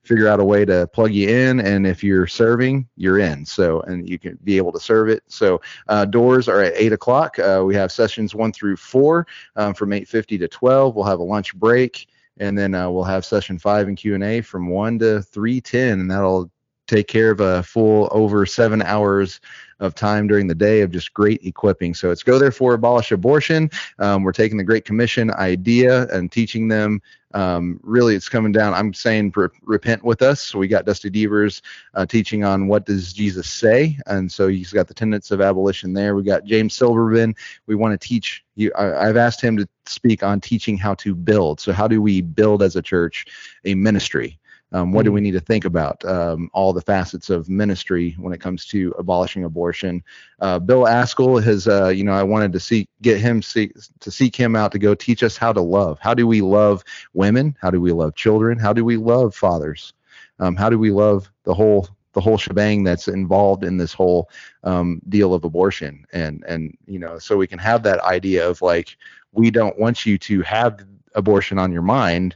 figure 0.05 0.27
out 0.27 0.39
a 0.39 0.45
way 0.45 0.63
to 0.63 0.87
plug 0.93 1.11
you 1.11 1.27
in 1.27 1.59
and 1.59 1.87
if 1.87 2.03
you're 2.03 2.27
serving 2.27 2.87
you're 2.95 3.19
in. 3.19 3.45
So 3.45 3.81
and 3.81 4.07
you 4.07 4.19
can 4.19 4.37
be 4.43 4.55
able 4.57 4.71
to 4.71 4.79
serve 4.79 5.09
it. 5.09 5.23
So 5.27 5.61
uh, 5.87 6.05
doors 6.05 6.47
are 6.47 6.61
at 6.61 6.73
8 6.75 6.93
o'clock. 6.93 7.39
Uh, 7.39 7.63
we 7.65 7.75
have 7.75 7.91
sessions 7.91 8.35
1 8.35 8.53
through 8.53 8.77
4 8.77 9.27
um, 9.55 9.73
from 9.73 9.89
8.50 9.89 10.39
to 10.39 10.47
12 10.47 10.95
we'll 10.95 11.05
have 11.05 11.19
a 11.19 11.23
lunch 11.23 11.55
break 11.55 12.07
and 12.37 12.57
then 12.57 12.73
uh, 12.73 12.89
we'll 12.89 13.03
have 13.03 13.25
session 13.25 13.57
5 13.57 13.87
and 13.87 13.97
q&a 13.97 14.41
from 14.41 14.69
1 14.69 14.99
to 14.99 15.05
3.10 15.05 15.93
and 15.93 16.11
that'll 16.11 16.51
take 16.87 17.07
care 17.07 17.31
of 17.31 17.39
a 17.39 17.63
full 17.63 18.07
over 18.11 18.45
seven 18.45 18.81
hours 18.81 19.39
of 19.79 19.93
time 19.93 20.27
during 20.27 20.47
the 20.47 20.55
day 20.55 20.81
of 20.81 20.91
just 20.91 21.13
great 21.13 21.43
equipping. 21.43 21.93
So 21.93 22.11
it's 22.11 22.23
go 22.23 22.39
therefore 22.39 22.73
abolish 22.73 23.11
abortion. 23.11 23.69
Um, 23.99 24.23
we're 24.23 24.31
taking 24.31 24.57
the 24.57 24.63
Great 24.63 24.85
Commission 24.85 25.31
idea 25.33 26.07
and 26.07 26.31
teaching 26.31 26.67
them. 26.67 27.01
Um, 27.33 27.81
really, 27.83 28.15
it's 28.15 28.29
coming 28.29 28.53
down. 28.53 28.73
I'm 28.73 28.93
saying 28.93 29.33
re- 29.35 29.49
repent 29.63 30.05
with 30.05 30.21
us. 30.21 30.39
So 30.39 30.57
we 30.57 30.69
got 30.69 30.85
Dusty 30.85 31.09
Devers 31.09 31.61
uh, 31.93 32.05
teaching 32.05 32.45
on 32.45 32.67
what 32.67 32.85
does 32.85 33.11
Jesus 33.11 33.49
say, 33.49 33.99
and 34.05 34.31
so 34.31 34.47
he's 34.47 34.71
got 34.71 34.87
the 34.87 34.93
tenets 34.93 35.31
of 35.31 35.41
abolition 35.41 35.91
there. 35.91 36.15
We 36.15 36.23
got 36.23 36.45
James 36.45 36.73
Silverman. 36.73 37.35
We 37.67 37.75
want 37.75 37.99
to 37.99 38.07
teach 38.07 38.45
you. 38.55 38.71
I, 38.77 39.09
I've 39.09 39.17
asked 39.17 39.41
him 39.41 39.57
to 39.57 39.67
speak 39.85 40.23
on 40.23 40.39
teaching 40.39 40.77
how 40.77 40.93
to 40.95 41.13
build. 41.13 41.59
So 41.59 41.73
how 41.73 41.89
do 41.89 42.01
we 42.01 42.21
build 42.21 42.63
as 42.63 42.77
a 42.77 42.81
church 42.81 43.25
a 43.65 43.75
ministry? 43.75 44.39
Um, 44.75 44.91
what 44.91 45.05
do 45.05 45.11
we 45.13 45.21
need 45.21 45.31
to 45.31 45.39
think 45.39 45.63
about? 45.63 46.03
Um, 46.03 46.49
all 46.51 46.73
the 46.73 46.81
facets 46.81 47.29
of 47.29 47.47
ministry 47.47 48.13
when 48.19 48.33
it 48.33 48.41
comes 48.41 48.65
to 48.65 48.93
abolishing 48.99 49.45
abortion. 49.45 50.03
Uh, 50.41 50.59
Bill 50.59 50.83
Ascol 50.83 51.41
has, 51.41 51.65
uh, 51.65 51.87
you 51.87 52.03
know, 52.03 52.11
I 52.11 52.23
wanted 52.23 52.51
to 52.51 52.59
see 52.59 52.89
get 53.01 53.21
him 53.21 53.41
see, 53.41 53.71
to 54.01 54.11
seek 54.11 54.35
him 54.35 54.53
out 54.53 54.73
to 54.73 54.79
go 54.79 54.93
teach 54.93 55.23
us 55.23 55.37
how 55.37 55.53
to 55.53 55.61
love. 55.61 55.97
How 56.01 56.13
do 56.13 56.27
we 56.27 56.41
love 56.41 56.83
women? 57.13 57.55
How 57.61 57.71
do 57.71 57.79
we 57.79 57.93
love 57.93 58.15
children? 58.15 58.59
How 58.59 58.73
do 58.73 58.83
we 58.83 58.97
love 58.97 59.33
fathers? 59.33 59.93
Um, 60.41 60.57
how 60.57 60.69
do 60.69 60.77
we 60.77 60.91
love 60.91 61.31
the 61.45 61.53
whole 61.53 61.87
the 62.11 62.19
whole 62.19 62.37
shebang 62.37 62.83
that's 62.83 63.07
involved 63.07 63.63
in 63.63 63.77
this 63.77 63.93
whole 63.93 64.29
um, 64.65 65.01
deal 65.07 65.33
of 65.33 65.45
abortion? 65.45 66.05
And 66.11 66.43
and 66.49 66.77
you 66.85 66.99
know, 66.99 67.17
so 67.17 67.37
we 67.37 67.47
can 67.47 67.59
have 67.59 67.81
that 67.83 68.01
idea 68.01 68.45
of 68.45 68.61
like 68.61 68.97
we 69.31 69.51
don't 69.51 69.79
want 69.79 70.05
you 70.05 70.17
to 70.17 70.41
have 70.41 70.85
abortion 71.13 71.57
on 71.57 71.71
your 71.71 71.81
mind 71.81 72.35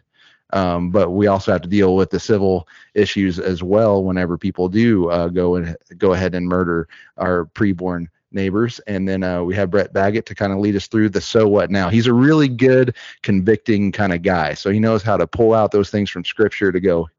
Um, 0.52 0.90
but 0.90 1.12
we 1.12 1.28
also 1.28 1.52
have 1.52 1.62
to 1.62 1.70
deal 1.70 1.96
with 1.96 2.10
the 2.10 2.20
civil 2.20 2.68
issues 2.96 3.40
as 3.40 3.62
well 3.62 4.04
whenever 4.04 4.38
people 4.38 4.68
do 4.68 5.10
uh, 5.10 5.28
go 5.28 5.56
and 5.56 5.78
go 5.98 6.14
ahead 6.14 6.34
and 6.34 6.48
murder 6.48 6.88
our 7.18 7.46
preborn 7.46 8.08
neighbors. 8.32 8.80
And 8.88 9.08
then 9.08 9.24
uh, 9.24 9.44
we 9.44 9.56
have 9.56 9.72
Brett 9.72 9.94
Baggett 9.94 10.26
to 10.28 10.36
kind 10.36 10.54
of 10.54 10.60
lead 10.60 10.76
us 10.76 10.88
through 10.88 11.10
the 11.10 11.22
so 11.22 11.48
what 11.48 11.72
now. 11.72 11.90
He's 11.90 12.08
a 12.08 12.14
really 12.14 12.48
good 12.48 12.96
convicting 13.22 13.92
kind 13.92 14.14
of 14.14 14.22
guy. 14.22 14.54
So 14.54 14.72
he 14.72 14.80
knows 14.80 15.04
how 15.04 15.18
to 15.18 15.28
pull 15.28 15.54
out 15.54 15.72
those 15.72 15.90
things 15.90 16.10
from 16.10 16.26
scripture 16.26 16.72
to 16.72 16.80
go, 16.80 17.10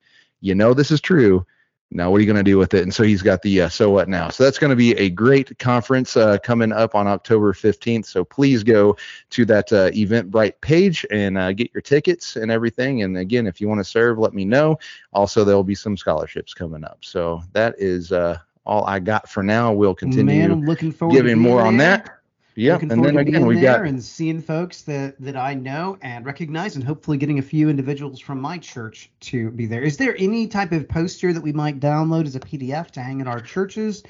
you 0.40 0.54
know, 0.54 0.75
this 0.75 0.90
is 0.90 1.00
true. 1.00 1.44
Now, 1.92 2.11
what 2.11 2.18
are 2.18 2.20
you 2.20 2.26
going 2.26 2.37
to 2.37 2.49
do 2.49 2.56
with 2.56 2.73
it? 2.75 2.82
And 2.85 2.94
so 2.94 3.02
he's 3.02 3.23
got 3.23 3.42
the 3.42 3.62
uh, 3.62 3.68
so 3.68 3.90
what 3.90 4.09
now. 4.09 4.28
So 4.28 4.44
that's 4.44 4.59
going 4.59 4.70
to 4.70 4.76
be 4.76 4.92
a 4.92 5.11
great 5.11 5.59
conference 5.59 6.16
uh, 6.16 6.38
coming 6.38 6.70
up 6.70 6.94
on 6.94 7.09
October 7.09 7.52
15th. 7.52 8.06
So 8.06 8.25
please 8.25 8.62
go 8.62 8.97
to 9.30 9.44
that 9.47 9.73
uh, 9.73 9.90
Eventbrite 9.90 10.61
page 10.61 11.04
and 11.11 11.37
uh, 11.37 11.52
get 11.52 11.70
your 11.75 11.80
tickets 11.82 12.37
and 12.37 12.50
everything. 12.50 13.02
And 13.02 13.16
again, 13.16 13.47
if 13.49 13.61
you 13.61 13.68
want 13.68 13.80
to 13.80 13.85
serve, 13.85 14.18
let 14.18 14.35
me 14.35 14.44
know. 14.44 14.78
Also, 15.12 15.42
there 15.42 15.56
will 15.56 15.64
be 15.64 15.75
some 15.75 15.97
scholarships 15.97 16.54
coming 16.54 16.85
up. 16.85 16.99
So 17.00 17.42
that 17.54 17.75
is 17.78 18.12
uh, 18.12 18.38
all 18.64 18.85
I 18.85 19.00
got 19.00 19.28
for 19.28 19.42
now. 19.42 19.73
We'll 19.73 19.94
continue 19.94 20.25
Man, 20.25 20.50
I'm 20.52 20.64
looking 20.64 20.92
forward 20.92 21.14
giving 21.14 21.38
more 21.38 21.62
on 21.62 21.76
that. 21.78 22.19
Yeah, 22.57 22.75
Looking 22.75 22.92
and 22.92 23.04
then 23.04 23.16
again 23.16 23.47
there 23.47 23.62
got 23.62 23.87
and 23.87 24.02
seeing 24.02 24.42
folks 24.42 24.83
that 24.83 25.21
that 25.21 25.37
I 25.37 25.54
know 25.54 25.97
and 26.02 26.26
recognize, 26.26 26.75
and 26.75 26.85
hopefully 26.85 27.16
getting 27.16 27.38
a 27.38 27.42
few 27.42 27.69
individuals 27.69 28.21
from 28.21 28.40
my 28.40 28.59
church 28.59 29.11
to 29.21 29.50
be 29.52 29.66
there. 29.66 29.83
Is 29.83 29.97
there 29.97 30.16
any 30.19 30.49
type 30.49 30.73
of 30.73 30.88
poster 30.88 31.33
that 31.33 31.40
we 31.40 31.52
might 31.52 31.80
download 31.80 32.26
as 32.26 32.35
a 32.37 32.40
PDF 32.40 32.90
to 32.92 33.00
hang 33.00 33.21
in 33.21 33.28
our 33.28 33.40
churches? 33.40 34.02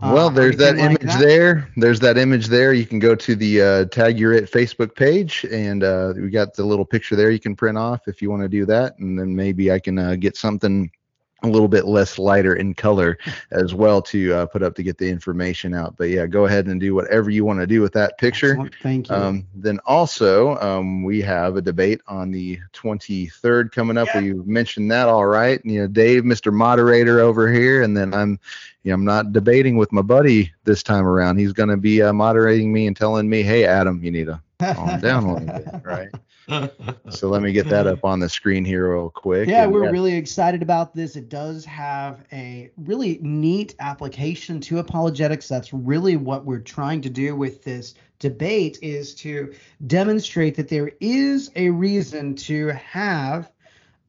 Uh, 0.00 0.12
Well, 0.14 0.28
or 0.28 0.32
there's 0.32 0.56
that 0.58 0.76
like 0.76 0.90
image 0.90 1.12
that? 1.14 1.20
there. 1.20 1.72
There's 1.76 1.98
that 2.00 2.16
image 2.18 2.46
there. 2.46 2.72
You 2.72 2.86
can 2.86 3.00
go 3.00 3.16
to 3.16 3.34
the 3.34 3.62
uh, 3.62 3.84
Tag 3.86 4.18
Your 4.18 4.32
It 4.32 4.50
Facebook 4.50 4.94
page, 4.94 5.44
and 5.50 5.82
uh, 5.82 6.14
we 6.16 6.30
got 6.30 6.54
the 6.54 6.64
little 6.64 6.84
picture 6.84 7.16
there 7.16 7.30
you 7.32 7.40
can 7.40 7.56
print 7.56 7.76
off 7.76 8.06
if 8.06 8.22
you 8.22 8.30
want 8.30 8.42
to 8.42 8.48
do 8.48 8.64
that. 8.66 8.96
And 9.00 9.18
then 9.18 9.34
maybe 9.34 9.72
I 9.72 9.80
can 9.80 9.98
uh, 9.98 10.14
get 10.14 10.36
something 10.36 10.90
a 11.44 11.48
little 11.48 11.68
bit 11.68 11.86
less 11.86 12.18
lighter 12.18 12.56
in 12.56 12.74
color 12.74 13.16
as 13.52 13.72
well 13.72 14.02
to 14.02 14.34
uh, 14.34 14.46
put 14.46 14.62
up 14.62 14.74
to 14.74 14.82
get 14.82 14.98
the 14.98 15.08
information 15.08 15.72
out. 15.72 15.96
But 15.96 16.10
yeah, 16.10 16.26
go 16.26 16.46
ahead 16.46 16.66
and 16.66 16.80
do 16.80 16.94
whatever 16.94 17.30
you 17.30 17.44
want 17.44 17.60
to 17.60 17.66
do 17.66 17.80
with 17.80 17.92
that 17.92 18.18
picture. 18.18 18.52
Excellent, 18.52 18.74
Thank 18.82 19.08
you. 19.08 19.14
Um, 19.14 19.46
then 19.54 19.78
also, 19.86 20.56
um, 20.56 21.04
we 21.04 21.20
have 21.22 21.56
a 21.56 21.62
debate 21.62 22.00
on 22.08 22.32
the 22.32 22.58
23rd 22.72 23.70
coming 23.70 23.96
up. 23.96 24.08
Yeah. 24.14 24.20
We 24.20 24.32
mentioned 24.34 24.90
that, 24.90 25.08
all 25.08 25.26
right. 25.26 25.60
You 25.64 25.82
know, 25.82 25.86
Dave, 25.86 26.24
Mr. 26.24 26.52
Moderator 26.52 27.20
over 27.20 27.50
here, 27.50 27.82
and 27.82 27.96
then 27.96 28.12
I'm, 28.14 28.40
you 28.82 28.90
know, 28.90 28.94
I'm 28.94 29.04
not 29.04 29.32
debating 29.32 29.76
with 29.76 29.92
my 29.92 30.02
buddy 30.02 30.52
this 30.64 30.82
time 30.82 31.06
around. 31.06 31.38
He's 31.38 31.52
going 31.52 31.68
to 31.68 31.76
be 31.76 32.02
uh, 32.02 32.12
moderating 32.12 32.72
me 32.72 32.86
and 32.86 32.96
telling 32.96 33.28
me, 33.28 33.42
"Hey, 33.42 33.64
Adam, 33.64 34.02
you 34.02 34.10
need 34.10 34.26
to 34.26 34.40
calm 34.58 34.98
down 35.00 35.24
a 35.24 35.34
little 35.34 35.58
bit, 35.58 35.66
right?" 35.84 36.08
So 37.10 37.28
let 37.28 37.42
me 37.42 37.52
get 37.52 37.68
that 37.68 37.86
up 37.86 38.04
on 38.04 38.20
the 38.20 38.28
screen 38.28 38.64
here 38.64 38.94
real 38.94 39.10
quick. 39.10 39.48
Yeah, 39.48 39.64
And 39.64 39.72
we're 39.72 39.90
really 39.90 40.14
excited 40.14 40.62
about 40.62 40.94
this. 40.94 41.16
It 41.16 41.28
does 41.28 41.64
have 41.64 42.24
a 42.32 42.70
really 42.76 43.18
neat 43.22 43.74
application 43.80 44.60
to 44.62 44.78
apologetics. 44.78 45.48
That's 45.48 45.72
really 45.72 46.16
what 46.16 46.44
we're 46.44 46.60
trying 46.60 47.00
to 47.02 47.10
do 47.10 47.36
with 47.36 47.62
this 47.64 47.94
debate 48.18 48.78
is 48.82 49.14
to 49.16 49.54
demonstrate 49.86 50.54
that 50.56 50.68
there 50.68 50.92
is 51.00 51.50
a 51.56 51.70
reason 51.70 52.34
to 52.34 52.68
have 52.68 53.50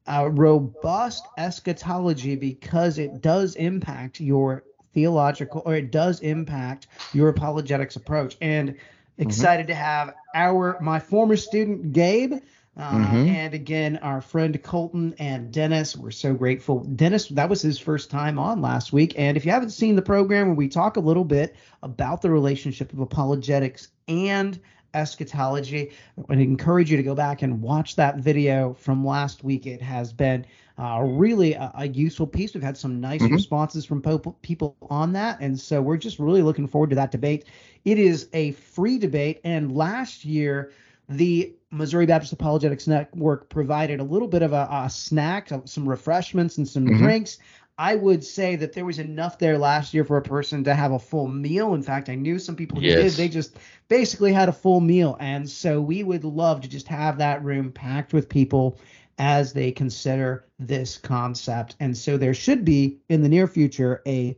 a 0.06 0.28
robust 0.28 1.26
eschatology 1.38 2.36
because 2.36 2.98
it 2.98 3.20
does 3.20 3.54
impact 3.56 4.20
your 4.20 4.64
theological 4.92 5.62
or 5.64 5.76
it 5.76 5.92
does 5.92 6.20
impact 6.20 6.88
your 7.12 7.28
apologetics 7.28 7.96
approach. 7.96 8.36
And 8.40 8.70
mm-hmm. 8.70 9.22
excited 9.22 9.66
to 9.68 9.74
have 9.74 10.14
our 10.34 10.78
my 10.80 10.98
former 10.98 11.36
student 11.36 11.92
Gabe 11.92 12.34
uh, 12.76 12.92
Mhm. 12.92 13.28
and 13.28 13.54
again 13.54 13.98
our 13.98 14.20
friend 14.20 14.62
Colton 14.62 15.14
and 15.18 15.52
Dennis. 15.52 15.96
We're 15.96 16.10
so 16.12 16.32
grateful. 16.34 16.80
Dennis, 16.80 17.28
that 17.28 17.48
was 17.48 17.60
his 17.60 17.78
first 17.78 18.10
time 18.10 18.38
on 18.38 18.62
last 18.62 18.92
week. 18.92 19.14
And 19.18 19.36
if 19.36 19.44
you 19.44 19.50
haven't 19.50 19.70
seen 19.70 19.96
the 19.96 20.02
program 20.02 20.46
where 20.46 20.56
we 20.56 20.68
talk 20.68 20.96
a 20.96 21.00
little 21.00 21.24
bit 21.24 21.56
about 21.82 22.22
the 22.22 22.30
relationship 22.30 22.92
of 22.92 23.00
apologetics 23.00 23.88
and 24.08 24.58
eschatology, 24.94 25.90
I 26.18 26.22
would 26.28 26.38
encourage 26.40 26.90
you 26.90 26.96
to 26.96 27.02
go 27.02 27.14
back 27.14 27.42
and 27.42 27.60
watch 27.60 27.96
that 27.96 28.16
video 28.18 28.74
from 28.74 29.04
last 29.04 29.44
week. 29.44 29.66
It 29.66 29.82
has 29.82 30.12
been 30.12 30.44
uh, 30.78 31.00
really 31.02 31.52
a, 31.54 31.70
a 31.74 31.88
useful 31.88 32.26
piece. 32.26 32.54
We've 32.54 32.62
had 32.62 32.76
some 32.76 33.00
nice 33.00 33.20
Mhm. 33.22 33.32
responses 33.32 33.84
from 33.84 34.00
po- 34.00 34.36
people 34.40 34.76
on 34.88 35.12
that, 35.12 35.38
and 35.40 35.58
so 35.58 35.82
we're 35.82 35.98
just 35.98 36.18
really 36.18 36.42
looking 36.42 36.66
forward 36.66 36.90
to 36.90 36.96
that 36.96 37.10
debate. 37.10 37.44
It 37.84 37.98
is 37.98 38.28
a 38.32 38.52
free 38.52 38.98
debate, 38.98 39.40
and 39.44 39.74
last 39.76 40.24
year 40.24 40.72
the 41.08 41.52
Missouri 41.72 42.06
Baptist 42.06 42.32
Apologetics 42.32 42.86
Network 42.86 43.48
provided 43.48 44.00
a 44.00 44.04
little 44.04 44.28
bit 44.28 44.42
of 44.42 44.52
a, 44.52 44.68
a 44.70 44.88
snack, 44.88 45.50
uh, 45.52 45.60
some 45.64 45.88
refreshments, 45.88 46.56
and 46.56 46.66
some 46.66 46.86
Mhm. 46.86 46.98
drinks. 46.98 47.38
I 47.80 47.94
would 47.94 48.22
say 48.22 48.56
that 48.56 48.74
there 48.74 48.84
was 48.84 48.98
enough 48.98 49.38
there 49.38 49.56
last 49.56 49.94
year 49.94 50.04
for 50.04 50.18
a 50.18 50.22
person 50.22 50.64
to 50.64 50.74
have 50.74 50.92
a 50.92 50.98
full 50.98 51.28
meal. 51.28 51.72
In 51.72 51.82
fact, 51.82 52.10
I 52.10 52.14
knew 52.14 52.38
some 52.38 52.54
people 52.54 52.78
who 52.78 52.86
Yes. 52.86 52.96
did. 52.96 53.12
They 53.12 53.28
just 53.30 53.56
basically 53.88 54.34
had 54.34 54.50
a 54.50 54.52
full 54.52 54.80
meal. 54.80 55.16
And 55.18 55.48
so 55.48 55.80
we 55.80 56.02
would 56.02 56.22
love 56.22 56.60
to 56.60 56.68
just 56.68 56.88
have 56.88 57.16
that 57.18 57.42
room 57.42 57.72
packed 57.72 58.12
with 58.12 58.28
people 58.28 58.76
as 59.18 59.54
they 59.54 59.72
consider 59.72 60.44
this 60.58 60.98
concept. 60.98 61.76
And 61.80 61.96
so 61.96 62.18
there 62.18 62.34
should 62.34 62.66
be 62.66 62.98
in 63.08 63.22
the 63.22 63.30
near 63.30 63.46
future 63.46 64.02
a 64.06 64.36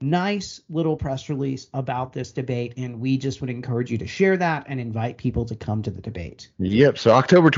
nice 0.00 0.60
little 0.68 0.96
press 0.96 1.28
release 1.28 1.68
about 1.72 2.12
this 2.12 2.32
debate. 2.32 2.74
And 2.76 2.98
we 2.98 3.18
just 3.18 3.40
would 3.40 3.50
encourage 3.50 3.92
you 3.92 3.98
to 3.98 4.06
share 4.08 4.36
that 4.38 4.66
and 4.66 4.80
invite 4.80 5.16
people 5.16 5.44
to 5.44 5.54
come 5.54 5.80
to 5.82 5.92
the 5.92 6.02
debate. 6.02 6.50
Yep. 6.58 6.98
So 6.98 7.12
October 7.12 7.52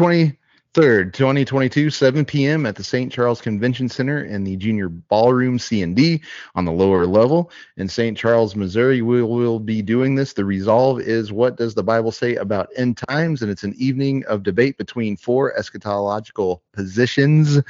23rd, 0.74 1.12
2022, 1.12 1.90
7 1.90 2.24
p.m. 2.24 2.64
at 2.64 2.76
the 2.76 2.82
St. 2.82 3.12
Charles 3.12 3.42
Convention 3.42 3.90
Center 3.90 4.24
in 4.24 4.42
the 4.42 4.56
Junior 4.56 4.88
Ballroom 4.88 5.58
C&D 5.58 6.22
on 6.54 6.64
the 6.64 6.72
lower 6.72 7.06
level 7.06 7.50
in 7.76 7.88
St. 7.88 8.16
Charles, 8.16 8.56
Missouri. 8.56 9.02
We 9.02 9.22
will 9.22 9.58
be 9.58 9.82
doing 9.82 10.14
this. 10.14 10.32
The 10.32 10.46
resolve 10.46 11.00
is 11.00 11.30
what 11.30 11.58
does 11.58 11.74
the 11.74 11.82
Bible 11.82 12.10
say 12.10 12.36
about 12.36 12.70
end 12.74 12.96
times? 12.96 13.42
And 13.42 13.50
it's 13.50 13.64
an 13.64 13.74
evening 13.76 14.24
of 14.24 14.42
debate 14.42 14.78
between 14.78 15.14
four 15.14 15.52
eschatological 15.58 16.60
positions. 16.72 17.60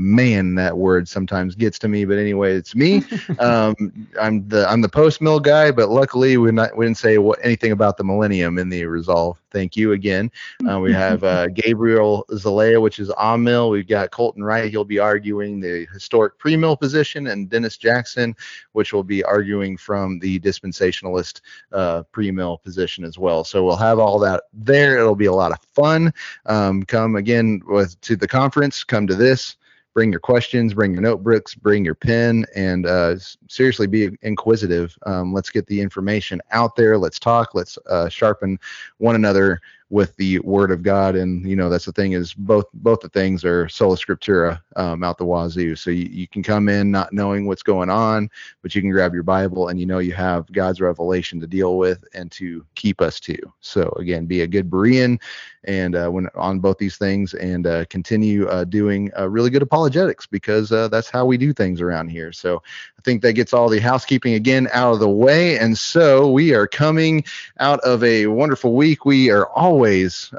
Man, 0.00 0.54
that 0.54 0.78
word 0.78 1.06
sometimes 1.06 1.54
gets 1.54 1.78
to 1.80 1.88
me, 1.88 2.06
but 2.06 2.16
anyway, 2.16 2.54
it's 2.54 2.74
me. 2.74 3.04
um, 3.38 4.08
I'm 4.18 4.48
the 4.48 4.66
I'm 4.66 4.80
the 4.80 4.88
post 4.88 5.20
mill 5.20 5.40
guy, 5.40 5.70
but 5.70 5.90
luckily 5.90 6.38
we're 6.38 6.52
not 6.52 6.74
we 6.74 6.86
didn't 6.86 6.96
say 6.96 7.18
what 7.18 7.38
anything 7.42 7.72
about 7.72 7.98
the 7.98 8.04
millennium 8.04 8.58
in 8.58 8.70
the 8.70 8.86
resolve. 8.86 9.38
Thank 9.50 9.76
you 9.76 9.92
again. 9.92 10.30
Uh, 10.66 10.78
we 10.78 10.92
have 10.94 11.22
uh, 11.22 11.48
Gabriel 11.54 12.24
Zalea, 12.30 12.80
which 12.80 12.98
is 12.98 13.12
amill. 13.18 13.68
We've 13.68 13.86
got 13.86 14.10
Colton 14.10 14.42
Wright. 14.42 14.70
He'll 14.70 14.84
be 14.84 14.98
arguing 14.98 15.60
the 15.60 15.86
historic 15.92 16.38
pre 16.38 16.56
mill 16.56 16.78
position, 16.78 17.26
and 17.26 17.50
Dennis 17.50 17.76
Jackson, 17.76 18.34
which 18.72 18.94
will 18.94 19.04
be 19.04 19.22
arguing 19.24 19.76
from 19.76 20.18
the 20.20 20.40
dispensationalist 20.40 21.42
uh, 21.72 22.04
pre 22.04 22.30
mill 22.30 22.56
position 22.56 23.04
as 23.04 23.18
well. 23.18 23.44
So 23.44 23.66
we'll 23.66 23.76
have 23.76 23.98
all 23.98 24.18
that 24.20 24.44
there. 24.54 24.96
It'll 24.96 25.14
be 25.14 25.26
a 25.26 25.32
lot 25.32 25.52
of 25.52 25.58
fun. 25.74 26.14
Um, 26.46 26.84
come 26.84 27.16
again 27.16 27.60
with 27.66 28.00
to 28.00 28.16
the 28.16 28.28
conference. 28.28 28.82
Come 28.82 29.06
to 29.06 29.14
this 29.14 29.56
bring 29.94 30.10
your 30.10 30.20
questions, 30.20 30.74
bring 30.74 30.92
your 30.92 31.02
notebooks, 31.02 31.54
bring 31.54 31.84
your 31.84 31.94
pen, 31.94 32.44
and 32.54 32.86
uh, 32.86 33.16
seriously 33.48 33.86
be 33.86 34.16
inquisitive. 34.22 34.96
Um, 35.06 35.32
let's 35.32 35.50
get 35.50 35.66
the 35.66 35.80
information 35.80 36.40
out 36.52 36.76
there. 36.76 36.96
Let's 36.96 37.18
talk. 37.18 37.54
Let's 37.54 37.78
uh, 37.88 38.08
sharpen 38.08 38.58
one 38.98 39.14
another 39.16 39.60
with 39.90 40.16
the 40.16 40.38
Word 40.40 40.70
of 40.70 40.82
God. 40.82 41.16
And 41.16 41.44
you 41.44 41.56
know 41.56 41.68
that's 41.68 41.84
the 41.84 41.92
thing 41.92 42.12
is 42.12 42.32
both 42.32 42.66
both 42.74 43.00
the 43.00 43.08
things 43.08 43.44
are 43.44 43.68
sola 43.68 43.96
scriptura 43.96 44.60
um, 44.76 45.02
out 45.02 45.18
the 45.18 45.24
wazoo. 45.24 45.76
So 45.76 45.90
you, 45.90 46.06
you 46.06 46.28
can 46.28 46.42
come 46.42 46.68
in 46.68 46.90
not 46.90 47.12
knowing 47.12 47.46
what's 47.46 47.62
going 47.62 47.90
on, 47.90 48.30
but 48.62 48.74
you 48.74 48.80
can 48.80 48.90
grab 48.90 49.12
your 49.12 49.24
Bible 49.24 49.68
and 49.68 49.78
you 49.78 49.86
know 49.86 49.98
you 49.98 50.12
have 50.12 50.50
God's 50.52 50.80
revelation 50.80 51.40
to 51.40 51.46
deal 51.46 51.76
with 51.76 52.04
and 52.14 52.30
to 52.32 52.64
keep 52.76 53.00
us 53.00 53.20
to. 53.20 53.36
So 53.60 53.92
again, 53.98 54.26
be 54.26 54.42
a 54.42 54.46
good 54.46 54.70
Berean 54.70 55.18
and 55.64 55.94
uh, 55.94 56.08
when 56.08 56.28
on 56.34 56.60
both 56.60 56.78
these 56.78 56.96
things 56.96 57.34
and 57.34 57.66
uh, 57.66 57.84
continue 57.86 58.46
uh, 58.48 58.64
doing 58.64 59.10
uh, 59.18 59.28
really 59.28 59.50
good 59.50 59.62
apologetics 59.62 60.26
because 60.26 60.72
uh, 60.72 60.88
that's 60.88 61.10
how 61.10 61.24
we 61.24 61.36
do 61.36 61.52
things 61.52 61.80
around 61.80 62.08
here. 62.08 62.32
So 62.32 62.62
I 62.98 63.02
think 63.02 63.22
that 63.22 63.34
gets 63.34 63.52
all 63.52 63.68
the 63.68 63.78
housekeeping 63.78 64.34
again 64.34 64.68
out 64.72 64.92
of 64.92 65.00
the 65.00 65.08
way. 65.08 65.58
And 65.58 65.76
so 65.76 66.30
we 66.30 66.54
are 66.54 66.66
coming 66.66 67.24
out 67.58 67.80
of 67.80 68.02
a 68.04 68.26
wonderful 68.28 68.74
week. 68.74 69.04
We 69.04 69.30
are 69.30 69.48
always 69.48 69.79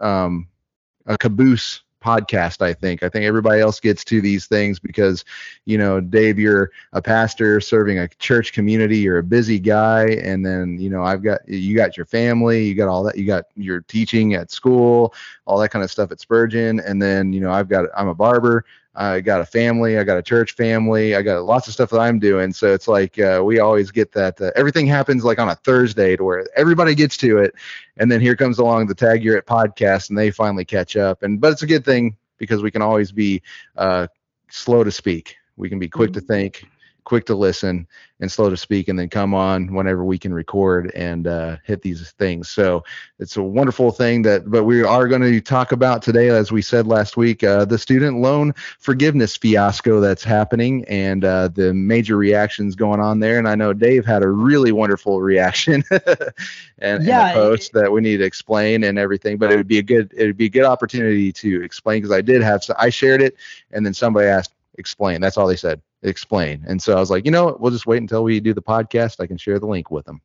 um, 0.02 0.48
a 1.06 1.18
caboose 1.18 1.82
podcast 2.02 2.62
i 2.64 2.74
think. 2.74 3.04
I 3.04 3.10
think 3.10 3.26
everybody 3.26 3.62
else 3.62 3.80
gets 3.80 4.04
to 4.06 4.22
these 4.22 4.48
things 4.48 4.80
because 4.80 5.24
you 5.66 5.78
know 5.78 6.02
dave 6.02 6.40
you're 6.40 6.72
a 6.94 7.02
pastor 7.02 7.62
serving 7.62 8.00
a 8.00 8.08
church 8.08 8.54
community. 8.54 8.98
You're 8.98 9.20
a 9.20 9.24
busy 9.24 9.60
guy. 9.60 10.08
And 10.24 10.44
then 10.44 10.80
you 10.80 10.90
know 10.90 11.04
i've 11.04 11.22
got 11.22 11.48
you 11.48 11.76
got 11.76 11.96
your 11.96 12.08
family 12.08 12.66
you 12.66 12.74
got 12.74 12.90
all 12.90 13.04
that 13.04 13.18
you 13.18 13.26
got 13.26 13.46
your 13.56 13.82
teaching 13.82 14.34
at 14.34 14.52
school 14.52 15.14
all 15.46 15.60
that 15.60 15.70
kind 15.70 15.84
of 15.84 15.92
stuff 15.92 16.12
at 16.12 16.20
spurgeon. 16.20 16.80
And 16.80 17.00
then 17.00 17.34
you 17.34 17.40
know 17.40 17.52
i've 17.52 17.70
got 17.70 17.86
i'm 17.96 18.08
a 18.08 18.16
barber 18.16 18.66
i 18.96 19.22
got 19.22 19.42
a 19.42 19.46
family 19.46 19.98
i 19.98 20.04
got 20.04 20.18
a 20.18 20.22
church 20.22 20.54
family 20.54 21.16
i 21.16 21.22
got 21.22 21.46
lots 21.46 21.68
of 21.68 21.74
stuff 21.74 21.90
that 21.90 22.00
i'm 22.00 22.20
doing. 22.20 22.52
So 22.54 22.74
it's 22.74 22.88
like 22.88 23.20
uh, 23.20 23.42
we 23.44 23.60
always 23.60 23.92
get 23.92 24.12
that 24.14 24.40
uh, 24.42 24.52
everything 24.56 24.88
happens 24.88 25.24
like 25.24 25.40
on 25.40 25.50
a 25.50 25.56
thursday 25.56 26.16
to 26.16 26.24
where 26.24 26.46
everybody 26.56 26.96
gets 26.96 27.18
to 27.18 27.38
it. 27.40 27.54
And 27.98 28.12
then 28.12 28.22
here 28.22 28.36
comes 28.36 28.60
along 28.60 28.88
the 28.88 28.96
tag 28.96 29.24
you're 29.24 29.38
it 29.38 29.46
podcast 29.46 30.10
and 30.10 30.18
they 30.18 30.32
finally 30.32 30.66
catch 30.66 30.96
up. 30.96 31.24
And 31.24 31.40
but 31.40 31.52
it's 31.52 31.64
a 31.64 31.68
good 31.68 31.86
thing 31.86 32.18
because 32.38 32.64
we 32.64 32.72
can 32.72 32.82
always 32.82 33.12
be 33.12 33.42
uh, 33.78 34.08
slow 34.50 34.84
to 34.84 34.92
speak. 34.92 35.36
We 35.58 35.70
can 35.70 35.80
be 35.80 35.88
quick 35.88 36.14
to 36.14 36.22
think, 36.22 36.66
quick 37.04 37.26
to 37.26 37.36
listen, 37.36 37.88
and 38.22 38.32
slow 38.32 38.50
to 38.50 38.58
speak, 38.58 38.88
and 38.88 38.98
then 38.98 39.10
come 39.10 39.34
on 39.34 39.74
whenever 39.74 40.06
we 40.06 40.18
can 40.18 40.34
record 40.34 40.92
and 40.94 41.26
uh, 41.28 41.58
hit 41.64 41.82
these 41.82 42.12
things. 42.12 42.50
So 42.50 42.84
it's 43.20 43.36
a 43.36 43.44
wonderful 43.44 43.92
thing 43.92 44.22
that, 44.22 44.50
but 44.50 44.64
we 44.64 44.84
are 44.84 45.08
going 45.08 45.24
to 45.24 45.42
talk 45.42 45.72
about 45.72 46.04
today, 46.04 46.30
as 46.30 46.52
we 46.52 46.62
said 46.62 46.86
last 46.86 47.18
week, 47.18 47.44
uh, 47.44 47.66
the 47.66 47.80
student 47.80 48.20
loan 48.20 48.54
forgiveness 48.80 49.36
fiasco 49.36 50.00
that's 50.00 50.24
happening 50.24 50.86
and 50.86 51.26
uh, 51.26 51.48
the 51.48 51.74
major 51.74 52.16
reactions 52.16 52.76
going 52.76 53.00
on 53.00 53.20
there. 53.20 53.40
And 53.40 53.48
I 53.48 53.56
know 53.56 53.74
Dave 53.74 54.06
had 54.06 54.22
a 54.22 54.30
really 54.30 54.72
wonderful 54.72 55.22
reaction 55.22 55.84
and, 56.78 57.04
Yeah, 57.04 57.30
and 57.30 57.32
a 57.32 57.34
post 57.34 57.74
that 57.74 57.92
we 57.92 58.02
need 58.02 58.18
to 58.18 58.26
explain 58.26 58.84
and 58.84 59.00
everything. 59.00 59.38
But 59.38 59.52
it 59.52 59.58
would 59.58 59.68
be 59.68 59.80
a 59.80 59.84
good, 59.84 60.14
it 60.16 60.28
would 60.28 60.38
be 60.38 60.46
a 60.46 60.50
good 60.50 60.66
opportunity 60.66 61.32
to 61.34 61.64
explain 61.64 62.02
because 62.02 62.16
I 62.16 62.22
did 62.22 62.44
have, 62.44 62.64
so 62.64 62.76
I 62.78 62.90
shared 62.90 63.22
it, 63.22 63.36
and 63.72 63.84
then 63.86 63.94
somebody 63.96 64.28
asked, 64.28 64.54
explain. 64.78 65.22
That's 65.22 65.38
all 65.38 65.48
they 65.48 65.56
said, 65.56 65.82
explain. 66.04 66.64
And 66.68 66.82
so 66.82 66.96
I 66.96 67.00
was 67.00 67.10
like, 67.10 67.26
you 67.26 67.32
know 67.32 67.46
what, 67.46 67.60
we'll 67.60 67.72
just 67.72 67.86
wait 67.86 68.02
until 68.02 68.24
we 68.24 68.40
do 68.40 68.54
the 68.54 68.62
podcast. 68.62 69.20
I 69.20 69.28
can 69.28 69.38
share 69.38 69.60
the 69.60 69.68
link 69.68 69.92
with 69.92 70.06
them. 70.06 70.22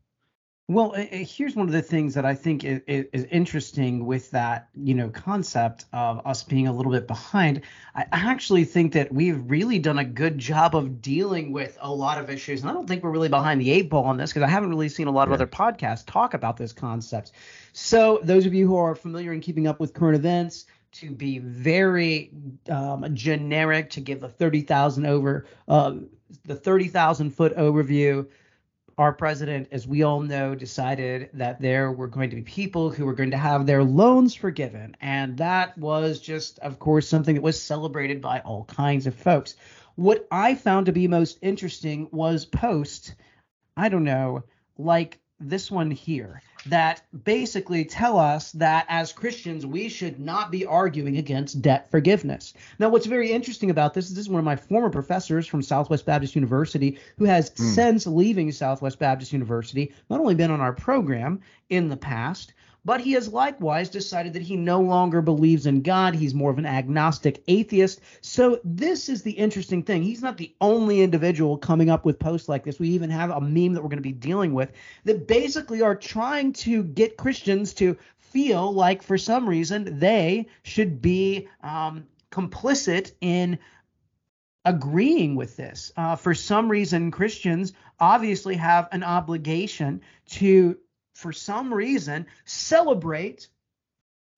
Well, 0.68 0.94
here's 0.96 1.54
one 1.54 1.68
of 1.68 1.72
the 1.72 1.80
things 1.80 2.12
that 2.14 2.24
I 2.24 2.34
think 2.34 2.64
is, 2.64 2.80
is 2.88 3.22
interesting 3.30 4.04
with 4.04 4.32
that, 4.32 4.68
you 4.74 4.94
know, 4.94 5.08
concept 5.08 5.84
of 5.92 6.26
us 6.26 6.42
being 6.42 6.66
a 6.66 6.72
little 6.72 6.90
bit 6.90 7.06
behind. 7.06 7.60
I 7.94 8.04
actually 8.10 8.64
think 8.64 8.92
that 8.94 9.14
we've 9.14 9.40
really 9.48 9.78
done 9.78 10.00
a 10.00 10.04
good 10.04 10.38
job 10.38 10.74
of 10.74 11.00
dealing 11.00 11.52
with 11.52 11.78
a 11.80 11.92
lot 11.92 12.18
of 12.18 12.30
issues, 12.30 12.62
and 12.62 12.70
I 12.70 12.72
don't 12.72 12.88
think 12.88 13.04
we're 13.04 13.12
really 13.12 13.28
behind 13.28 13.60
the 13.60 13.70
eight 13.70 13.88
ball 13.88 14.06
on 14.06 14.16
this 14.16 14.32
because 14.32 14.42
I 14.42 14.48
haven't 14.50 14.70
really 14.70 14.88
seen 14.88 15.06
a 15.06 15.12
lot 15.12 15.28
of 15.28 15.30
Yeah. 15.30 15.34
other 15.34 15.46
podcasts 15.46 16.04
talk 16.04 16.34
about 16.34 16.56
this 16.56 16.72
concept. 16.72 17.30
So, 17.72 18.18
those 18.24 18.44
of 18.44 18.52
you 18.52 18.66
who 18.66 18.74
are 18.74 18.96
familiar 18.96 19.32
in 19.32 19.40
keeping 19.40 19.68
up 19.68 19.78
with 19.78 19.94
current 19.94 20.16
events, 20.16 20.66
to 21.00 21.10
be 21.10 21.38
very 21.38 22.30
um, 22.68 23.14
generic, 23.14 23.90
to 23.90 24.00
give 24.00 24.20
the 24.20 24.28
thirty 24.28 24.62
thousand 24.62 25.06
over, 25.06 25.46
uh, 25.68 25.94
the 26.44 26.56
thirty 26.56 26.88
thousand 26.88 27.30
foot 27.30 27.56
overview 27.56 28.26
our 28.98 29.12
president, 29.12 29.68
as 29.72 29.86
we 29.86 30.02
all 30.02 30.20
know, 30.20 30.54
decided 30.54 31.28
that 31.34 31.60
there 31.60 31.92
were 31.92 32.06
going 32.06 32.30
to 32.30 32.36
be 32.36 32.42
people 32.42 32.88
who 32.88 33.04
were 33.04 33.12
going 33.12 33.30
to 33.30 33.36
have 33.36 33.66
their 33.66 33.84
loans 33.84 34.34
forgiven. 34.34 34.96
And 35.02 35.36
that 35.36 35.76
was 35.76 36.18
just, 36.18 36.58
of 36.60 36.78
course, 36.78 37.06
something 37.06 37.34
that 37.34 37.42
was 37.42 37.60
celebrated 37.60 38.22
by 38.22 38.40
all 38.40 38.64
kinds 38.64 39.06
of 39.06 39.14
folks. 39.14 39.56
What 39.96 40.26
I 40.30 40.54
found 40.54 40.86
to 40.86 40.92
be 40.92 41.08
most 41.08 41.38
interesting 41.42 42.08
was 42.10 42.46
post, 42.46 43.14
I 43.76 43.90
don't 43.90 44.04
know, 44.04 44.44
like 44.78 45.20
this 45.40 45.70
one 45.70 45.90
here, 45.90 46.40
that 46.66 47.02
basically 47.24 47.84
tell 47.84 48.18
us 48.18 48.52
that 48.52 48.86
as 48.88 49.12
Christians, 49.12 49.66
we 49.66 49.88
should 49.88 50.18
not 50.18 50.50
be 50.50 50.64
arguing 50.66 51.18
against 51.18 51.62
debt 51.62 51.90
forgiveness. 51.90 52.54
Now, 52.78 52.88
what's 52.88 53.06
very 53.06 53.30
interesting 53.30 53.70
about 53.70 53.94
this 53.94 54.08
is 54.08 54.14
this 54.14 54.24
is 54.24 54.30
one 54.30 54.38
of 54.38 54.44
my 54.44 54.56
former 54.56 54.90
professors 54.90 55.46
from 55.46 55.62
Southwest 55.62 56.06
Baptist 56.06 56.34
University 56.34 56.98
who 57.18 57.24
has 57.24 57.52
Hmm. 57.56 57.64
since 57.70 58.06
leaving 58.06 58.50
Southwest 58.52 58.98
Baptist 58.98 59.32
University 59.32 59.92
not 60.10 60.20
only 60.20 60.34
been 60.34 60.50
on 60.50 60.60
our 60.60 60.72
program 60.72 61.40
in 61.68 61.88
the 61.88 61.96
past, 61.96 62.52
but 62.86 63.00
he 63.00 63.12
has 63.12 63.32
likewise 63.32 63.88
decided 63.88 64.32
that 64.32 64.42
he 64.42 64.56
no 64.56 64.80
longer 64.80 65.20
believes 65.20 65.66
in 65.66 65.82
God. 65.82 66.14
He's 66.14 66.34
more 66.34 66.52
of 66.52 66.58
an 66.58 66.66
agnostic 66.66 67.42
atheist. 67.48 68.00
So, 68.20 68.60
this 68.62 69.08
is 69.08 69.22
the 69.22 69.32
interesting 69.32 69.82
thing. 69.82 70.04
He's 70.04 70.22
not 70.22 70.36
the 70.36 70.54
only 70.60 71.02
individual 71.02 71.58
coming 71.58 71.90
up 71.90 72.04
with 72.04 72.20
posts 72.20 72.48
like 72.48 72.62
this. 72.62 72.78
We 72.78 72.88
even 72.90 73.10
have 73.10 73.30
a 73.30 73.40
meme 73.40 73.74
that 73.74 73.82
we're 73.82 73.88
going 73.88 73.98
to 73.98 74.02
be 74.02 74.12
dealing 74.12 74.54
with 74.54 74.70
that 75.02 75.26
basically 75.26 75.82
are 75.82 75.96
trying 75.96 76.52
to 76.52 76.84
get 76.84 77.16
Christians 77.16 77.74
to 77.74 77.98
feel 78.18 78.72
like, 78.72 79.02
for 79.02 79.18
some 79.18 79.48
reason, 79.48 79.98
they 79.98 80.46
should 80.62 81.02
be 81.02 81.48
um, 81.64 82.06
complicit 82.30 83.12
in 83.20 83.58
agreeing 84.64 85.34
with 85.34 85.56
this. 85.56 85.90
Uh, 85.96 86.14
for 86.14 86.34
some 86.34 86.70
reason, 86.70 87.10
Christians 87.10 87.72
obviously 87.98 88.54
have 88.54 88.88
an 88.92 89.02
obligation 89.02 90.02
to, 90.26 90.78
for 91.16 91.32
some 91.32 91.72
reason, 91.72 92.26
celebrate 92.44 93.48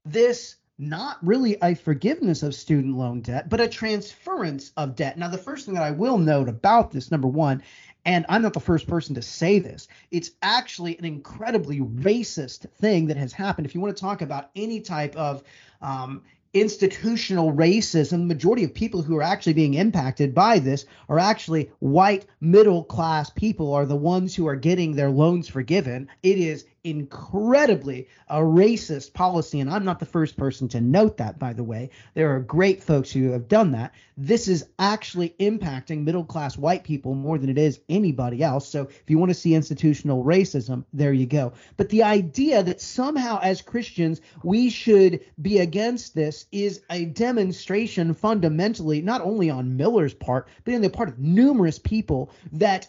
this 0.05 0.57
not 0.79 1.19
really 1.27 1.57
a 1.61 1.75
forgiveness 1.75 2.45
of 2.45 2.55
student 2.55 2.97
loan 2.97 3.21
debt, 3.21 3.49
but 3.49 3.61
a 3.61 3.67
transference 3.67 4.71
of 4.77 4.95
debt. 4.95 5.19
Now, 5.19 5.29
the 5.29 5.39
first 5.39 5.67
thing 5.67 5.75
that 5.75 5.83
I 5.83 5.91
will 5.91 6.19
note 6.19 6.49
about 6.49 6.93
this, 6.93 7.11
number 7.11 7.27
one, 7.27 7.65
and 8.05 8.25
I'm 8.29 8.43
not 8.43 8.53
the 8.53 8.61
first 8.61 8.87
person 8.87 9.17
to 9.17 9.23
say 9.23 9.59
this, 9.59 9.89
it's 10.13 10.31
actually 10.41 10.97
an 10.99 11.05
incredibly 11.05 11.81
racist 11.81 12.71
thing 12.81 13.09
that 13.09 13.17
has 13.17 13.33
happened. 13.33 13.67
If 13.67 13.75
you 13.75 13.81
want 13.81 13.97
to 13.97 14.01
talk 14.01 14.23
about 14.23 14.51
any 14.55 14.81
type 14.81 15.17
of 15.17 15.43
um, 15.83 16.23
institutional 16.55 17.53
racism, 17.53 18.11
the 18.11 18.35
majority 18.35 18.65
of 18.65 18.73
people 18.73 19.03
who 19.03 19.17
are 19.17 19.23
actually 19.23 19.53
being 19.53 19.75
impacted 19.75 20.35
by 20.35 20.59
this 20.59 20.87
are 21.09 21.19
actually 21.19 21.71
white 21.79 22.27
middle 22.41 22.85
class 22.85 23.31
people 23.31 23.73
are 23.75 23.87
the 23.87 23.97
ones 23.97 24.35
who 24.35 24.47
are 24.47 24.57
getting 24.57 24.95
their 24.95 25.11
loans 25.11 25.49
forgiven. 25.49 26.09
It 26.23 26.39
is 26.39 26.65
incredibly 26.85 28.09
a 28.29 28.39
racist 28.39 29.13
policy 29.13 29.61
and 29.61 29.71
I'm 29.71 29.85
not 29.85 29.99
the 29.99 30.07
first 30.07 30.37
person 30.37 30.69
to 30.69 30.81
note 30.81 31.17
that 31.19 31.39
by 31.39 31.53
the 31.53 31.65
way. 31.65 31.91
There 32.15 32.35
are 32.35 32.41
great 32.41 32.83
folks 32.83 33.11
who 33.11 33.33
have 33.33 33.49
done 33.49 33.73
that. 33.73 33.95
This 34.17 34.49
is 34.49 34.67
actually 34.79 35.35
impacting 35.41 36.05
middle 36.05 36.25
class 36.25 36.57
white 36.57 36.85
people 36.85 37.15
more 37.15 37.39
than 37.39 37.51
it 37.51 37.59
is 37.59 37.81
anybody 37.89 38.43
else. 38.43 38.69
So 38.69 38.83
if 38.83 39.05
you 39.09 39.19
want 39.19 39.31
to 39.31 39.35
see 39.35 39.55
institutional 39.55 40.25
racism, 40.25 40.85
there 40.93 41.13
you 41.13 41.27
go. 41.27 41.53
But 41.77 41.89
the 41.89 42.03
idea 42.03 42.63
that 42.63 42.81
somehow 42.81 43.41
as 43.43 43.63
Christians 43.63 44.21
we 44.43 44.71
should 44.71 45.21
be 45.41 45.59
against 45.59 46.15
this 46.15 46.47
is 46.53 46.83
a 46.91 47.07
demonstration 47.07 48.15
fundamentally 48.15 49.03
not 49.03 49.21
only 49.21 49.51
on 49.51 49.77
Miller's 49.77 50.15
part, 50.15 50.49
but 50.65 50.75
in 50.75 50.83
the 50.83 50.91
part 50.91 51.09
of 51.09 51.19
numerous 51.19 51.79
people 51.79 52.31
that 52.53 52.89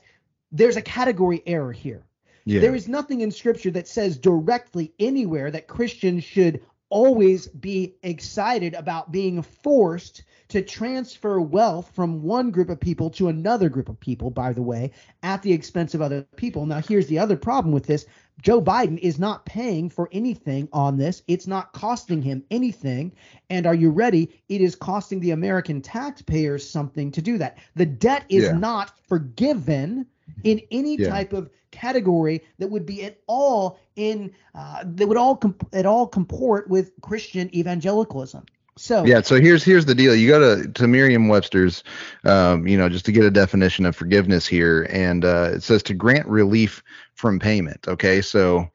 there's 0.51 0.77
a 0.77 0.81
category 0.81 1.43
error 1.45 1.71
here. 1.71 2.03
Yeah. 2.49 2.61
There 2.61 2.73
is 2.73 2.87
nothing 2.87 3.21
in 3.21 3.29
scripture 3.29 3.69
that 3.71 3.87
says 3.87 4.17
directly 4.17 4.91
anywhere 4.97 5.51
that 5.51 5.67
Christians 5.67 6.23
should 6.23 6.61
always 6.89 7.47
be 7.47 7.93
excited 8.01 8.73
about 8.73 9.11
being 9.11 9.43
forced 9.43 10.23
to 10.47 10.63
transfer 10.63 11.39
wealth 11.39 11.91
from 11.93 12.23
one 12.23 12.49
group 12.49 12.69
of 12.69 12.79
people 12.79 13.11
to 13.11 13.27
another 13.27 13.69
group 13.69 13.87
of 13.87 13.99
people, 13.99 14.31
by 14.31 14.51
the 14.51 14.63
way, 14.63 14.89
at 15.21 15.43
the 15.43 15.53
expense 15.53 15.93
of 15.93 16.01
other 16.01 16.23
people. 16.37 16.65
Now, 16.65 16.81
here's 16.81 17.05
the 17.05 17.19
other 17.19 17.37
problem 17.37 17.71
with 17.71 17.85
this 17.85 18.07
Joe 18.41 18.61
Biden 18.61 18.97
is 18.99 19.19
not 19.19 19.45
paying 19.45 19.89
for 19.89 20.09
anything 20.11 20.69
on 20.71 20.97
this, 20.97 21.23
it's 21.27 21.47
not 21.47 21.73
costing 21.73 22.21
him 22.21 22.43
anything. 22.51 23.11
And 23.49 23.65
are 23.65 23.75
you 23.75 23.89
ready? 23.89 24.29
It 24.47 24.61
is 24.61 24.75
costing 24.75 25.19
the 25.19 25.31
American 25.31 25.81
taxpayers 25.81 26.67
something 26.69 27.11
to 27.11 27.21
do 27.21 27.37
that. 27.37 27.57
The 27.75 27.85
debt 27.85 28.25
is 28.29 28.45
Yeah. 28.45 28.53
not 28.53 28.93
forgiven 29.07 30.05
in 30.43 30.61
any 30.71 30.95
Yeah. 30.97 31.09
type 31.09 31.33
of 31.33 31.49
category 31.71 32.41
that 32.57 32.69
would 32.69 32.85
be 32.85 33.03
at 33.03 33.19
all 33.27 33.77
in 33.95 34.31
uh, 34.55 34.83
that 34.85 35.07
would 35.07 35.17
all 35.17 35.35
comp- 35.35 35.67
at 35.73 35.85
all 35.85 36.07
comport 36.07 36.69
with 36.69 36.93
Christian 37.01 37.53
evangelicalism. 37.55 38.45
So 38.79 39.03
Yeah, 39.03 39.19
so 39.19 39.41
here's 39.41 39.61
here's 39.61 39.85
the 39.85 39.93
deal. 39.93 40.15
You 40.15 40.29
go 40.29 40.55
to 40.55 40.71
to 40.71 40.87
Merriam-Webster's, 40.87 41.83
um, 42.23 42.65
you 42.65 42.77
know, 42.77 42.87
just 42.87 43.05
to 43.05 43.11
get 43.11 43.25
a 43.25 43.29
definition 43.29 43.85
of 43.85 43.93
forgiveness 43.93 44.47
here, 44.47 44.87
and 44.89 45.25
uh, 45.25 45.51
it 45.55 45.63
says 45.63 45.83
to 45.83 45.93
grant 45.93 46.25
relief 46.27 46.81
from 47.13 47.39
payment. 47.39 47.89
Okay, 47.89 48.21
so 48.21 48.69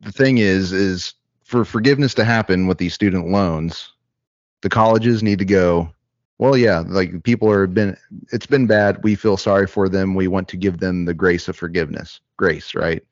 the 0.00 0.12
thing 0.12 0.38
is, 0.38 0.70
is 0.72 1.14
for 1.42 1.64
forgiveness 1.64 2.14
to 2.14 2.24
happen 2.24 2.68
with 2.68 2.78
these 2.78 2.94
student 2.94 3.28
loans, 3.28 3.92
the 4.60 4.68
colleges 4.68 5.24
need 5.24 5.40
to 5.40 5.44
go. 5.44 5.90
Well, 6.38 6.56
yeah, 6.56 6.84
like 6.86 7.24
people 7.24 7.50
are 7.50 7.66
been, 7.66 7.96
it's 8.32 8.46
been 8.46 8.68
bad. 8.68 9.02
We 9.02 9.16
feel 9.16 9.36
sorry 9.36 9.66
for 9.66 9.88
them. 9.88 10.14
We 10.14 10.28
want 10.28 10.46
to 10.48 10.56
give 10.56 10.78
them 10.78 11.04
the 11.04 11.14
grace 11.14 11.48
of 11.48 11.56
forgiveness, 11.56 12.20
grace, 12.36 12.76
right? 12.76 13.02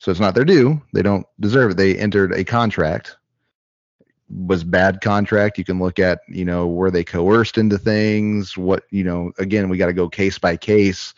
So 0.00 0.10
it's 0.10 0.20
not 0.20 0.34
their 0.34 0.44
due. 0.44 0.80
They 0.92 1.02
don't 1.02 1.26
deserve 1.40 1.72
it. 1.72 1.76
They 1.78 1.96
entered 1.96 2.32
a 2.34 2.44
contract 2.44 3.16
was 4.30 4.62
bad 4.62 5.00
contract 5.00 5.56
you 5.56 5.64
can 5.64 5.78
look 5.78 5.98
at 5.98 6.20
you 6.28 6.44
know 6.44 6.66
were 6.66 6.90
they 6.90 7.04
coerced 7.04 7.56
into 7.56 7.78
things 7.78 8.58
what 8.58 8.84
you 8.90 9.02
know 9.02 9.32
again 9.38 9.68
we 9.68 9.78
got 9.78 9.86
to 9.86 9.92
go 9.92 10.08
case 10.08 10.38
by 10.38 10.56
case 10.56 11.14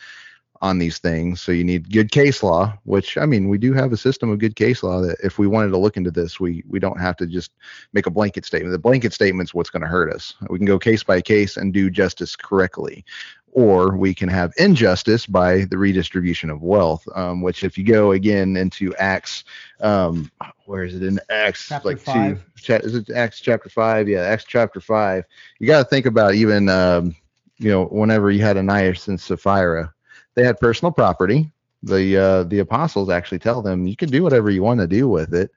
on 0.62 0.78
these 0.78 0.98
things. 0.98 1.40
So 1.40 1.52
you 1.52 1.64
need 1.64 1.90
good 1.90 2.10
case 2.10 2.42
law 2.42 2.76
which 2.84 3.16
i 3.16 3.24
mean 3.24 3.48
we 3.48 3.58
do 3.58 3.72
have 3.72 3.92
a 3.92 3.96
system 3.96 4.30
of 4.30 4.38
good 4.38 4.56
case 4.56 4.82
law 4.82 5.00
that 5.00 5.16
if 5.22 5.38
we 5.38 5.46
wanted 5.46 5.70
to 5.70 5.78
look 5.78 5.96
into 5.96 6.10
this 6.10 6.38
we 6.38 6.62
we 6.68 6.78
don't 6.78 7.00
have 7.00 7.16
to 7.16 7.26
just 7.26 7.52
make 7.92 8.06
a 8.06 8.10
blanket 8.10 8.44
statement. 8.44 8.72
The 8.72 8.78
blanket 8.78 9.12
statement's 9.12 9.54
what's 9.54 9.70
going 9.70 9.82
to 9.82 9.88
hurt 9.88 10.12
us. 10.12 10.34
We 10.48 10.58
can 10.58 10.66
go 10.66 10.78
case 10.78 11.02
by 11.02 11.20
case 11.20 11.56
and 11.56 11.72
do 11.72 11.90
justice 11.90 12.36
correctly 12.36 13.04
or 13.52 13.96
we 13.96 14.14
can 14.14 14.28
have 14.28 14.52
injustice 14.58 15.26
by 15.26 15.64
the 15.64 15.76
redistribution 15.78 16.50
of 16.50 16.62
wealth 16.62 17.06
um, 17.14 17.42
which 17.42 17.64
if 17.64 17.76
you 17.76 17.84
go 17.84 18.12
again 18.12 18.56
into 18.56 18.94
acts 18.96 19.44
um, 19.80 20.30
where 20.66 20.84
is 20.84 20.94
it? 20.94 21.02
In 21.02 21.18
acts 21.30 21.66
Chapter 21.68 21.88
like 21.88 21.98
five. 21.98 22.44
two 22.62 22.72
is 22.74 22.94
it 22.94 23.10
acts 23.10 23.40
chapter 23.40 23.68
five? 23.68 24.08
Yeah 24.08 24.20
acts 24.20 24.44
chapter 24.44 24.80
five. 24.80 25.24
You 25.58 25.66
got 25.66 25.78
to 25.78 25.84
think 25.84 26.06
about 26.06 26.34
even 26.34 26.68
um, 26.68 27.14
you 27.58 27.70
know 27.70 27.86
whenever 27.86 28.30
you 28.30 28.42
had 28.42 28.56
ananias 28.56 29.08
and 29.08 29.20
sapphira 29.20 29.92
they 30.34 30.44
had 30.44 30.60
personal 30.60 30.92
property. 30.92 31.50
The 31.82 32.16
uh, 32.16 32.42
the 32.44 32.58
apostles 32.58 33.08
actually 33.10 33.38
tell 33.38 33.62
them 33.62 33.86
you 33.86 33.96
can 33.96 34.10
do 34.10 34.22
whatever 34.22 34.50
you 34.50 34.62
want 34.62 34.80
to 34.80 34.86
do 34.86 35.08
with 35.08 35.34
it 35.34 35.50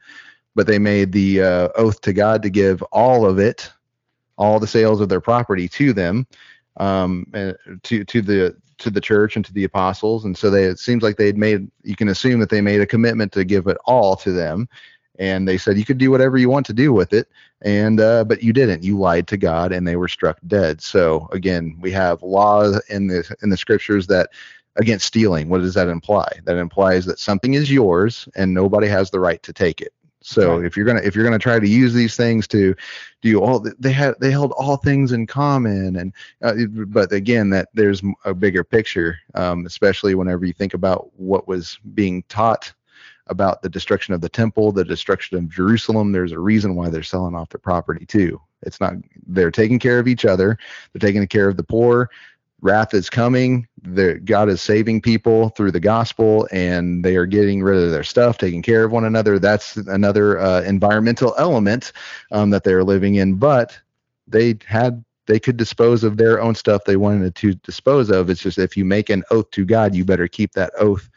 but 0.55 0.67
they 0.67 0.79
made 0.79 1.11
the 1.11 1.41
uh, 1.41 1.69
oath 1.75 1.99
to 2.01 2.13
god 2.13 2.41
to 2.43 2.49
give 2.49 2.81
all 2.83 3.25
of 3.25 3.39
it 3.39 3.71
all 4.37 4.59
the 4.59 4.67
sales 4.67 5.01
of 5.01 5.09
their 5.09 5.21
property 5.21 5.67
to 5.67 5.93
them, 5.93 6.25
um, 6.77 7.25
to 7.83 8.03
to 8.03 8.21
the 8.21 8.55
to 8.79 8.89
the 8.89 9.01
church 9.01 9.35
and 9.35 9.45
to 9.45 9.53
the 9.53 9.63
apostles, 9.63 10.25
and 10.25 10.37
so 10.37 10.49
they 10.49 10.65
it 10.65 10.79
seems 10.79 11.03
like 11.03 11.17
they'd 11.17 11.37
made. 11.37 11.69
You 11.83 11.95
can 11.95 12.09
assume 12.09 12.39
that 12.39 12.49
they 12.49 12.61
made 12.61 12.81
a 12.81 12.87
commitment 12.87 13.31
to 13.33 13.43
give 13.43 13.67
it 13.67 13.77
all 13.85 14.15
to 14.17 14.31
them, 14.31 14.67
and 15.19 15.47
they 15.47 15.57
said 15.57 15.77
you 15.77 15.85
could 15.85 15.97
do 15.97 16.11
whatever 16.11 16.37
you 16.37 16.49
want 16.49 16.65
to 16.67 16.73
do 16.73 16.91
with 16.91 17.13
it, 17.13 17.27
and 17.61 17.99
uh, 17.99 18.23
but 18.23 18.43
you 18.43 18.53
didn't. 18.53 18.83
You 18.83 18.97
lied 18.97 19.27
to 19.27 19.37
God, 19.37 19.71
and 19.71 19.87
they 19.87 19.95
were 19.95 20.07
struck 20.07 20.39
dead. 20.47 20.81
So 20.81 21.29
again, 21.31 21.77
we 21.79 21.91
have 21.91 22.21
law 22.23 22.71
in 22.89 23.07
the 23.07 23.35
in 23.41 23.49
the 23.49 23.57
scriptures 23.57 24.07
that 24.07 24.29
against 24.75 25.05
stealing. 25.05 25.49
What 25.49 25.61
does 25.61 25.75
that 25.75 25.87
imply? 25.87 26.27
That 26.45 26.57
implies 26.57 27.05
that 27.05 27.19
something 27.19 27.53
is 27.53 27.71
yours 27.71 28.27
and 28.35 28.53
nobody 28.53 28.87
has 28.87 29.11
the 29.11 29.19
right 29.19 29.41
to 29.43 29.53
take 29.53 29.81
it. 29.81 29.93
So 30.25 30.59
if 30.59 30.77
you're 30.77 30.85
gonna 30.85 31.01
if 31.01 31.15
you're 31.15 31.25
gonna 31.25 31.37
try 31.37 31.59
to 31.59 31.67
use 31.67 31.93
these 31.93 32.15
things 32.15 32.47
to 32.47 32.73
do 33.21 33.41
all 33.41 33.59
they 33.59 33.91
had 33.91 34.15
they 34.21 34.31
held 34.31 34.53
all 34.53 34.77
things 34.77 35.11
in 35.11 35.27
common 35.27 35.97
and 35.97 36.13
uh, 36.41 36.53
but 36.87 37.11
again 37.11 37.49
that 37.49 37.67
there's 37.73 38.01
a 38.23 38.33
bigger 38.33 38.63
picture 38.63 39.19
um, 39.35 39.65
especially 39.65 40.15
whenever 40.15 40.45
you 40.45 40.53
think 40.53 40.73
about 40.73 41.09
what 41.19 41.47
was 41.47 41.77
being 41.93 42.23
taught 42.29 42.71
about 43.27 43.61
the 43.61 43.69
destruction 43.69 44.13
of 44.13 44.21
the 44.21 44.29
temple 44.29 44.71
the 44.71 44.85
destruction 44.85 45.37
of 45.37 45.49
Jerusalem 45.49 46.13
there's 46.13 46.31
a 46.31 46.39
reason 46.39 46.75
why 46.75 46.89
they're 46.89 47.03
selling 47.03 47.35
off 47.35 47.49
their 47.49 47.59
property 47.59 48.05
too. 48.05 48.39
It's 48.65 48.79
not 48.79 48.93
they're 49.27 49.51
taking 49.51 49.77
care 49.77 49.99
of 49.99 50.07
each 50.07 50.23
other. 50.23 50.57
They're 50.93 51.05
taking 51.05 51.27
care 51.27 51.49
of 51.49 51.57
the 51.57 51.63
poor 51.63 52.09
wrath 52.63 52.93
is 52.93 53.09
coming. 53.09 53.67
The, 53.81 54.15
God 54.23 54.49
is 54.49 54.61
saving 54.61 55.01
people 55.01 55.49
through 55.49 55.71
the 55.71 55.81
gospel, 55.81 56.47
and 56.51 57.03
they 57.03 57.17
are 57.17 57.25
getting 57.25 57.61
rid 57.61 57.83
of 57.83 57.91
their 57.91 58.05
stuff, 58.05 58.37
taking 58.37 58.61
care 58.61 58.85
of 58.85 58.91
one 58.91 59.03
another. 59.03 59.37
That's 59.37 59.75
another 59.75 60.39
uh, 60.39 60.61
environmental 60.61 61.35
element 61.37 61.91
um, 62.31 62.49
that 62.51 62.63
they're 62.63 62.85
living 62.85 63.15
in. 63.15 63.35
But 63.35 63.77
they 64.27 64.57
had 64.65 65.03
they 65.27 65.39
could 65.39 65.57
dispose 65.57 66.03
of 66.03 66.17
their 66.17 66.41
own 66.41 66.55
stuff 66.55 66.83
they 66.85 66.95
wanted 66.95 67.35
to 67.35 67.53
dispose 67.55 68.09
of. 68.09 68.29
It's 68.29 68.41
just 68.41 68.57
if 68.57 68.75
you 68.75 68.85
make 68.85 69.09
an 69.09 69.23
oath 69.29 69.51
to 69.51 69.65
God, 69.65 69.93
you 69.93 70.05
better 70.05 70.27
keep 70.27 70.53
that 70.53 70.71
oath 70.79 71.09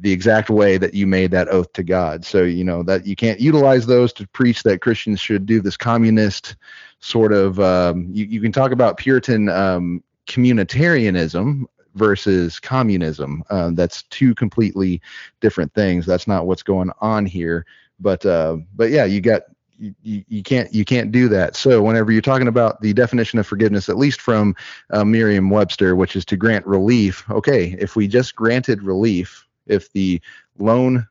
the 0.00 0.12
exact 0.12 0.50
way 0.50 0.78
that 0.78 0.94
you 0.94 1.06
made 1.06 1.30
that 1.30 1.48
oath 1.48 1.72
to 1.74 1.84
God. 1.84 2.24
So 2.24 2.42
you 2.42 2.64
know 2.64 2.82
that 2.82 3.06
you 3.06 3.14
can't 3.14 3.38
utilize 3.38 3.86
those 3.86 4.12
to 4.14 4.26
preach 4.28 4.64
that 4.64 4.80
Christians 4.80 5.20
should 5.20 5.46
do 5.46 5.60
this 5.60 5.76
communist 5.76 6.56
sort 6.98 7.32
of. 7.32 7.60
Um, 7.60 8.08
you, 8.10 8.24
you 8.24 8.40
can 8.40 8.50
talk 8.50 8.72
about 8.72 8.96
Puritan 8.96 9.48
um, 9.48 10.02
communitarianism 10.26 11.64
versus 11.94 12.58
communism. 12.58 13.42
Uh, 13.50 13.70
that's 13.72 14.02
two 14.04 14.34
completely 14.34 15.00
different 15.40 15.72
things. 15.74 16.06
That's 16.06 16.26
not 16.26 16.46
what's 16.46 16.62
going 16.62 16.90
on 17.00 17.26
here. 17.26 17.66
But 18.00 18.24
uh, 18.26 18.58
but 18.74 18.90
yeah, 18.90 19.04
you 19.04 19.20
got 19.20 19.42
you, 19.78 20.24
you 20.28 20.42
can't 20.42 20.72
you 20.72 20.84
can't 20.84 21.12
do 21.12 21.28
that. 21.28 21.56
So 21.56 21.82
whenever 21.82 22.12
you're 22.12 22.22
talking 22.22 22.48
about 22.48 22.80
the 22.80 22.92
definition 22.92 23.38
of 23.38 23.46
forgiveness, 23.46 23.88
at 23.88 23.96
least 23.96 24.20
from 24.20 24.54
uh, 24.90 25.04
Merriam-Webster, 25.04 25.96
which 25.96 26.16
is 26.16 26.24
to 26.26 26.36
grant 26.36 26.66
relief. 26.66 27.28
Okay, 27.30 27.76
if 27.78 27.96
we 27.96 28.08
just 28.08 28.34
granted 28.36 28.82
relief, 28.82 29.46
if 29.66 29.92
the 29.92 30.20
loan 30.58 31.06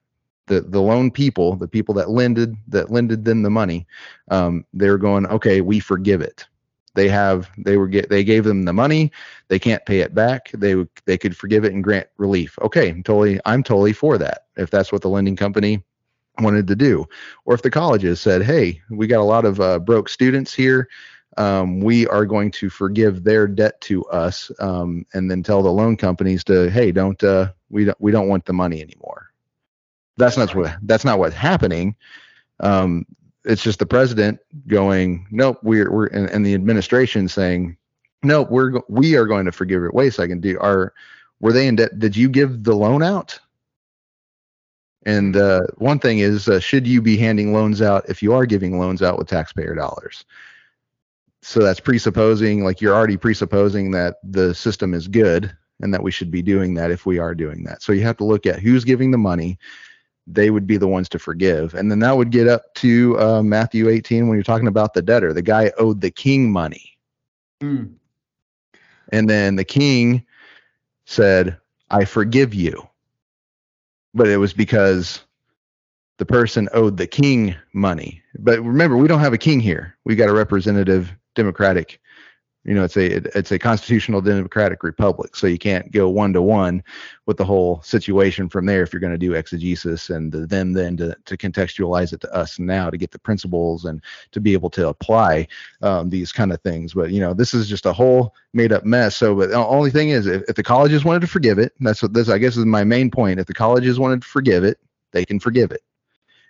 the 0.47 0.61
the 0.61 0.81
loan 0.81 1.11
people, 1.11 1.55
the 1.55 1.67
people 1.67 1.93
that 1.95 2.09
lended 2.09 2.55
that 2.67 2.91
lended 2.91 3.25
them 3.25 3.43
the 3.43 3.49
money, 3.49 3.87
um, 4.29 4.65
they're 4.73 4.97
going 4.97 5.25
okay, 5.27 5.61
we 5.61 5.79
forgive 5.79 6.21
it 6.21 6.47
they 6.93 7.07
have 7.07 7.49
they 7.57 7.77
were 7.77 7.87
get 7.87 8.09
they 8.09 8.23
gave 8.23 8.43
them 8.43 8.63
the 8.63 8.73
money. 8.73 9.11
They 9.47 9.59
can't 9.59 9.85
pay 9.85 9.99
it 9.99 10.13
back. 10.13 10.51
They 10.51 10.85
they 11.05 11.17
could 11.17 11.35
forgive 11.35 11.63
it 11.63 11.73
and 11.73 11.83
grant 11.83 12.07
relief. 12.17 12.57
Okay 12.61 12.89
I'm 12.89 13.03
totally 13.03 13.39
i'm 13.45 13.63
totally 13.63 13.93
for 13.93 14.17
that 14.17 14.45
if 14.57 14.69
that's 14.69 14.91
what 14.91 15.01
the 15.01 15.09
lending 15.09 15.35
company 15.35 15.83
wanted 16.39 16.67
to 16.67 16.75
do. 16.75 17.05
Or 17.45 17.53
if 17.53 17.61
the 17.61 17.71
colleges 17.71 18.19
said 18.19 18.41
hey 18.41 18.81
we 18.89 19.07
got 19.07 19.21
a 19.21 19.23
lot 19.23 19.45
of 19.45 19.59
uh, 19.59 19.79
broke 19.79 20.09
students 20.09 20.53
here. 20.53 20.87
Um, 21.37 21.79
we 21.79 22.05
are 22.07 22.25
going 22.25 22.51
to 22.51 22.69
forgive 22.69 23.23
their 23.23 23.47
debt 23.47 23.79
to 23.81 24.03
us 24.07 24.51
um, 24.59 25.05
and 25.13 25.31
then 25.31 25.43
tell 25.43 25.63
the 25.63 25.71
loan 25.71 25.95
companies 25.95 26.43
to 26.45 26.69
hey 26.69 26.91
don't 26.91 27.23
uh, 27.23 27.53
we 27.69 27.85
don't 27.85 28.01
we 28.01 28.11
don't 28.11 28.27
want 28.27 28.45
the 28.45 28.53
money 28.53 28.81
anymore. 28.81 29.31
That's 30.17 30.37
not 30.37 30.53
what 30.53 30.75
that's 30.83 31.05
not 31.05 31.19
what's 31.19 31.35
happening. 31.35 31.95
Um, 32.59 33.05
it's 33.45 33.63
just 33.63 33.79
the 33.79 33.85
president 33.85 34.39
going, 34.67 35.27
nope, 35.31 35.59
we're 35.63 35.91
we're 35.91 36.07
and, 36.07 36.29
and 36.29 36.45
the 36.45 36.53
administration 36.53 37.27
saying, 37.27 37.77
nope, 38.23 38.49
we're 38.51 38.81
we 38.87 39.15
are 39.15 39.25
going 39.25 39.45
to 39.45 39.51
forgive 39.51 39.83
it. 39.83 39.93
Wait 39.93 40.07
a 40.07 40.11
second, 40.11 40.41
do 40.41 40.59
are 40.59 40.93
were 41.39 41.53
they 41.53 41.67
in 41.67 41.75
debt? 41.75 41.97
Did 41.99 42.15
you 42.15 42.29
give 42.29 42.63
the 42.63 42.75
loan 42.75 43.01
out? 43.03 43.39
And 45.03 45.35
uh, 45.35 45.61
one 45.77 45.97
thing 45.97 46.19
is, 46.19 46.47
uh, 46.47 46.59
should 46.59 46.85
you 46.85 47.01
be 47.01 47.17
handing 47.17 47.53
loans 47.53 47.81
out 47.81 48.07
if 48.07 48.21
you 48.21 48.33
are 48.33 48.45
giving 48.45 48.79
loans 48.79 49.01
out 49.01 49.17
with 49.17 49.27
taxpayer 49.27 49.73
dollars? 49.73 50.25
So 51.41 51.61
that's 51.61 51.79
presupposing, 51.79 52.63
like 52.63 52.81
you're 52.81 52.93
already 52.93 53.17
presupposing 53.17 53.89
that 53.91 54.17
the 54.23 54.53
system 54.53 54.93
is 54.93 55.07
good 55.07 55.51
and 55.81 55.91
that 55.91 56.03
we 56.03 56.11
should 56.11 56.29
be 56.29 56.43
doing 56.43 56.75
that 56.75 56.91
if 56.91 57.07
we 57.07 57.17
are 57.17 57.33
doing 57.33 57.63
that. 57.63 57.81
So 57.81 57.93
you 57.93 58.03
have 58.03 58.17
to 58.17 58.23
look 58.23 58.45
at 58.45 58.59
who's 58.59 58.83
giving 58.83 59.09
the 59.09 59.17
money, 59.17 59.57
they 60.33 60.49
would 60.49 60.67
be 60.67 60.77
the 60.77 60.87
ones 60.87 61.09
to 61.09 61.19
forgive. 61.19 61.73
And 61.73 61.91
then 61.91 61.99
that 61.99 62.17
would 62.17 62.31
get 62.31 62.47
up 62.47 62.73
to 62.75 63.19
uh, 63.19 63.43
Matthew 63.43 63.89
18 63.89 64.27
when 64.27 64.35
you're 64.35 64.43
talking 64.43 64.67
about 64.67 64.93
the 64.93 65.01
debtor. 65.01 65.33
The 65.33 65.41
guy 65.41 65.71
owed 65.77 66.01
the 66.01 66.11
king 66.11 66.51
money. 66.51 66.97
Mm. 67.61 67.93
And 69.11 69.29
then 69.29 69.55
the 69.55 69.63
king 69.63 70.25
said, 71.05 71.57
I 71.89 72.05
forgive 72.05 72.53
you. 72.53 72.87
But 74.13 74.27
it 74.27 74.37
was 74.37 74.53
because 74.53 75.21
the 76.17 76.25
person 76.25 76.69
owed 76.73 76.97
the 76.97 77.07
king 77.07 77.55
money. 77.73 78.21
But 78.39 78.61
remember, 78.61 78.97
we 78.97 79.07
don't 79.07 79.19
have 79.19 79.33
a 79.33 79.37
king 79.37 79.59
here. 79.59 79.95
We 80.03 80.15
got 80.15 80.29
a 80.29 80.33
representative 80.33 81.13
democratic 81.35 82.00
you 82.63 82.75
know 82.75 82.83
it's 82.83 82.97
a 82.97 83.15
it's 83.37 83.51
a 83.51 83.57
constitutional 83.59 84.21
democratic 84.21 84.83
republic 84.83 85.35
so 85.35 85.47
you 85.47 85.57
can't 85.57 85.91
go 85.91 86.07
one 86.09 86.31
to 86.31 86.41
one 86.41 86.83
with 87.25 87.37
the 87.37 87.45
whole 87.45 87.81
situation 87.81 88.47
from 88.47 88.65
there 88.65 88.83
if 88.83 88.93
you're 88.93 88.99
going 88.99 89.11
to 89.11 89.17
do 89.17 89.33
exegesis 89.33 90.09
and 90.09 90.31
the, 90.31 90.45
then 90.45 90.73
then 90.73 90.95
to, 90.95 91.15
to 91.25 91.35
contextualize 91.37 92.13
it 92.13 92.21
to 92.21 92.31
us 92.33 92.59
now 92.59 92.89
to 92.89 92.97
get 92.97 93.11
the 93.11 93.19
principles 93.19 93.85
and 93.85 94.01
to 94.31 94.39
be 94.39 94.53
able 94.53 94.69
to 94.69 94.87
apply 94.87 95.47
um, 95.81 96.09
these 96.09 96.31
kind 96.31 96.51
of 96.51 96.61
things. 96.61 96.93
But 96.93 97.11
you 97.11 97.19
know 97.19 97.33
this 97.33 97.53
is 97.53 97.67
just 97.67 97.85
a 97.85 97.93
whole 97.93 98.35
made 98.53 98.71
up 98.71 98.85
mess. 98.85 99.15
So 99.15 99.35
but 99.35 99.49
the 99.49 99.55
only 99.55 99.89
thing 99.89 100.09
is 100.09 100.27
if, 100.27 100.43
if 100.47 100.55
the 100.55 100.63
colleges 100.63 101.03
wanted 101.03 101.21
to 101.21 101.27
forgive 101.27 101.57
it 101.57 101.73
that's 101.79 102.01
what 102.01 102.13
this 102.13 102.29
i 102.29 102.37
guess 102.37 102.57
is 102.57 102.65
my 102.65 102.83
main 102.83 103.09
point. 103.09 103.39
If 103.39 103.47
the 103.47 103.53
colleges 103.53 103.99
wanted 103.99 104.21
to 104.21 104.27
forgive 104.27 104.63
it 104.63 104.77
they 105.11 105.25
can 105.25 105.39
forgive 105.39 105.71
it. 105.71 105.81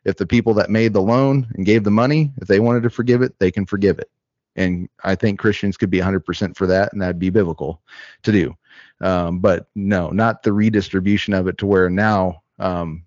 If 0.04 0.18
the 0.18 0.28
people 0.28 0.54
that 0.56 0.70
made 0.70 0.94
the 0.94 1.02
loan 1.02 1.48
and 1.56 1.66
gave 1.66 1.84
the 1.84 1.92
money 1.92 2.32
if 2.42 2.48
they 2.48 2.60
wanted 2.60 2.84
to 2.84 2.90
forgive 2.90 3.22
it 3.22 3.38
they 3.40 3.52
can 3.52 3.66
forgive 3.66 3.98
it 4.00 4.10
and 4.56 4.90
I 5.04 5.16
think 5.16 5.40
Christians 5.40 5.78
could 5.78 5.90
be 5.90 6.00
100% 6.00 6.56
for 6.56 6.68
that, 6.68 6.92
and 6.94 7.02
that'd 7.02 7.20
be 7.20 7.30
biblical 7.30 7.82
to 8.24 8.32
do. 8.32 8.56
Um, 9.02 9.40
but 9.40 9.68
no, 9.76 10.10
not 10.10 10.44
the 10.44 10.54
redistribution 10.54 11.34
of 11.34 11.48
it 11.48 11.58
to 11.60 11.66
where 11.66 11.90
now 11.90 12.44
um, 12.60 13.04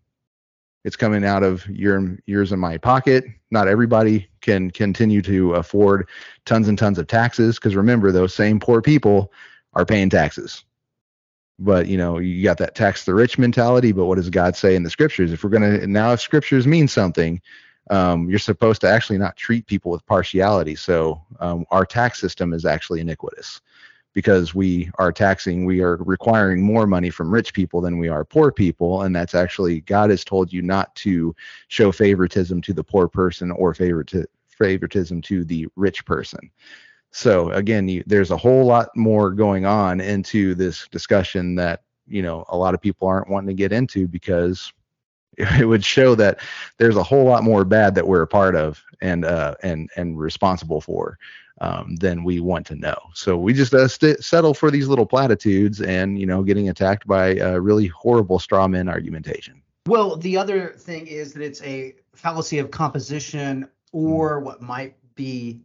it's 0.84 0.96
coming 0.96 1.24
out 1.24 1.42
of 1.42 1.66
your 1.68 2.18
yours 2.26 2.52
in 2.52 2.58
my 2.58 2.76
pocket. 2.76 3.24
Not 3.50 3.68
everybody 3.68 4.28
can 4.40 4.70
continue 4.70 5.22
to 5.22 5.54
afford 5.54 6.08
tons 6.44 6.68
and 6.68 6.78
tons 6.78 6.98
of 6.98 7.06
taxes 7.06 7.56
because 7.56 7.76
remember, 7.76 8.12
those 8.12 8.34
same 8.34 8.60
poor 8.60 8.82
people 8.82 9.32
are 9.74 9.86
paying 9.86 10.10
taxes. 10.10 10.64
But 11.58 11.86
you 11.86 11.96
know, 11.96 12.18
you 12.18 12.42
got 12.42 12.58
that 12.58 12.74
tax 12.74 13.04
the 13.04 13.14
rich 13.14 13.38
mentality. 13.38 13.92
But 13.92 14.06
what 14.06 14.16
does 14.16 14.28
God 14.30 14.56
say 14.56 14.74
in 14.74 14.82
the 14.82 14.90
scriptures? 14.90 15.32
If 15.32 15.44
we're 15.44 15.50
gonna 15.50 15.86
now, 15.86 16.12
if 16.12 16.20
scriptures 16.20 16.66
mean 16.66 16.88
something, 16.88 17.40
um, 17.90 18.28
you're 18.28 18.38
supposed 18.38 18.80
to 18.80 18.88
actually 18.88 19.18
not 19.18 19.36
treat 19.36 19.66
people 19.66 19.90
with 19.90 20.06
partiality. 20.06 20.74
So 20.74 21.22
um, 21.40 21.66
our 21.70 21.84
tax 21.84 22.20
system 22.20 22.52
is 22.52 22.64
actually 22.64 23.00
iniquitous 23.00 23.60
because 24.14 24.54
we 24.54 24.90
are 24.98 25.12
taxing, 25.12 25.64
we 25.64 25.80
are 25.80 25.96
requiring 25.96 26.62
more 26.62 26.86
money 26.86 27.10
from 27.10 27.34
rich 27.34 27.52
people 27.52 27.80
than 27.80 27.98
we 27.98 28.08
are 28.08 28.24
poor 28.24 28.52
people. 28.52 29.02
And 29.02 29.14
that's 29.14 29.34
actually, 29.34 29.80
God 29.82 30.10
has 30.10 30.24
told 30.24 30.52
you 30.52 30.62
not 30.62 30.94
to 30.96 31.34
show 31.68 31.90
favoritism 31.90 32.62
to 32.62 32.72
the 32.72 32.84
poor 32.84 33.08
person 33.08 33.50
or 33.50 33.74
favoritism 33.74 35.20
to 35.22 35.44
the 35.44 35.66
rich 35.74 36.04
person. 36.04 36.50
So 37.10 37.50
again, 37.50 37.88
you, 37.88 38.02
there's 38.06 38.30
a 38.30 38.36
whole 38.36 38.64
lot 38.64 38.88
more 38.96 39.30
going 39.30 39.66
on 39.66 40.00
into 40.00 40.54
this 40.54 40.88
discussion 40.88 41.56
that, 41.56 41.82
you 42.06 42.22
know, 42.22 42.44
a 42.48 42.56
lot 42.56 42.74
of 42.74 42.80
people 42.80 43.08
aren't 43.08 43.30
wanting 43.30 43.48
to 43.48 43.54
get 43.54 43.72
into 43.72 44.06
because 44.06 44.72
it 45.60 45.66
would 45.66 45.84
show 45.84 46.14
that 46.14 46.40
there's 46.78 46.96
a 46.96 47.02
whole 47.02 47.24
lot 47.24 47.44
more 47.44 47.64
bad 47.64 47.94
that 47.94 48.06
we're 48.06 48.22
a 48.22 48.26
part 48.26 48.56
of 48.56 48.82
and 49.00 49.24
uh, 49.24 49.54
and 49.62 49.90
and 49.96 50.18
responsible 50.18 50.80
for 50.80 51.18
um, 51.60 51.96
than 51.96 52.24
we 52.24 52.40
want 52.40 52.66
to 52.66 52.74
know. 52.74 52.96
So 53.14 53.36
we 53.36 53.52
just 53.52 53.74
uh, 53.74 53.88
st- 53.88 54.22
settle 54.22 54.54
for 54.54 54.70
these 54.70 54.88
little 54.88 55.06
platitudes 55.06 55.80
and 55.80 56.18
you 56.18 56.26
know 56.26 56.42
getting 56.42 56.68
attacked 56.68 57.06
by 57.06 57.36
a 57.36 57.60
really 57.60 57.86
horrible 57.86 58.38
straw 58.38 58.68
man 58.68 58.88
argumentation. 58.88 59.62
Well, 59.86 60.16
the 60.16 60.36
other 60.36 60.70
thing 60.70 61.06
is 61.06 61.34
that 61.34 61.42
it's 61.42 61.62
a 61.62 61.94
fallacy 62.14 62.58
of 62.58 62.70
composition 62.70 63.68
or 63.92 64.40
what 64.40 64.62
might 64.62 64.96
be 65.14 65.60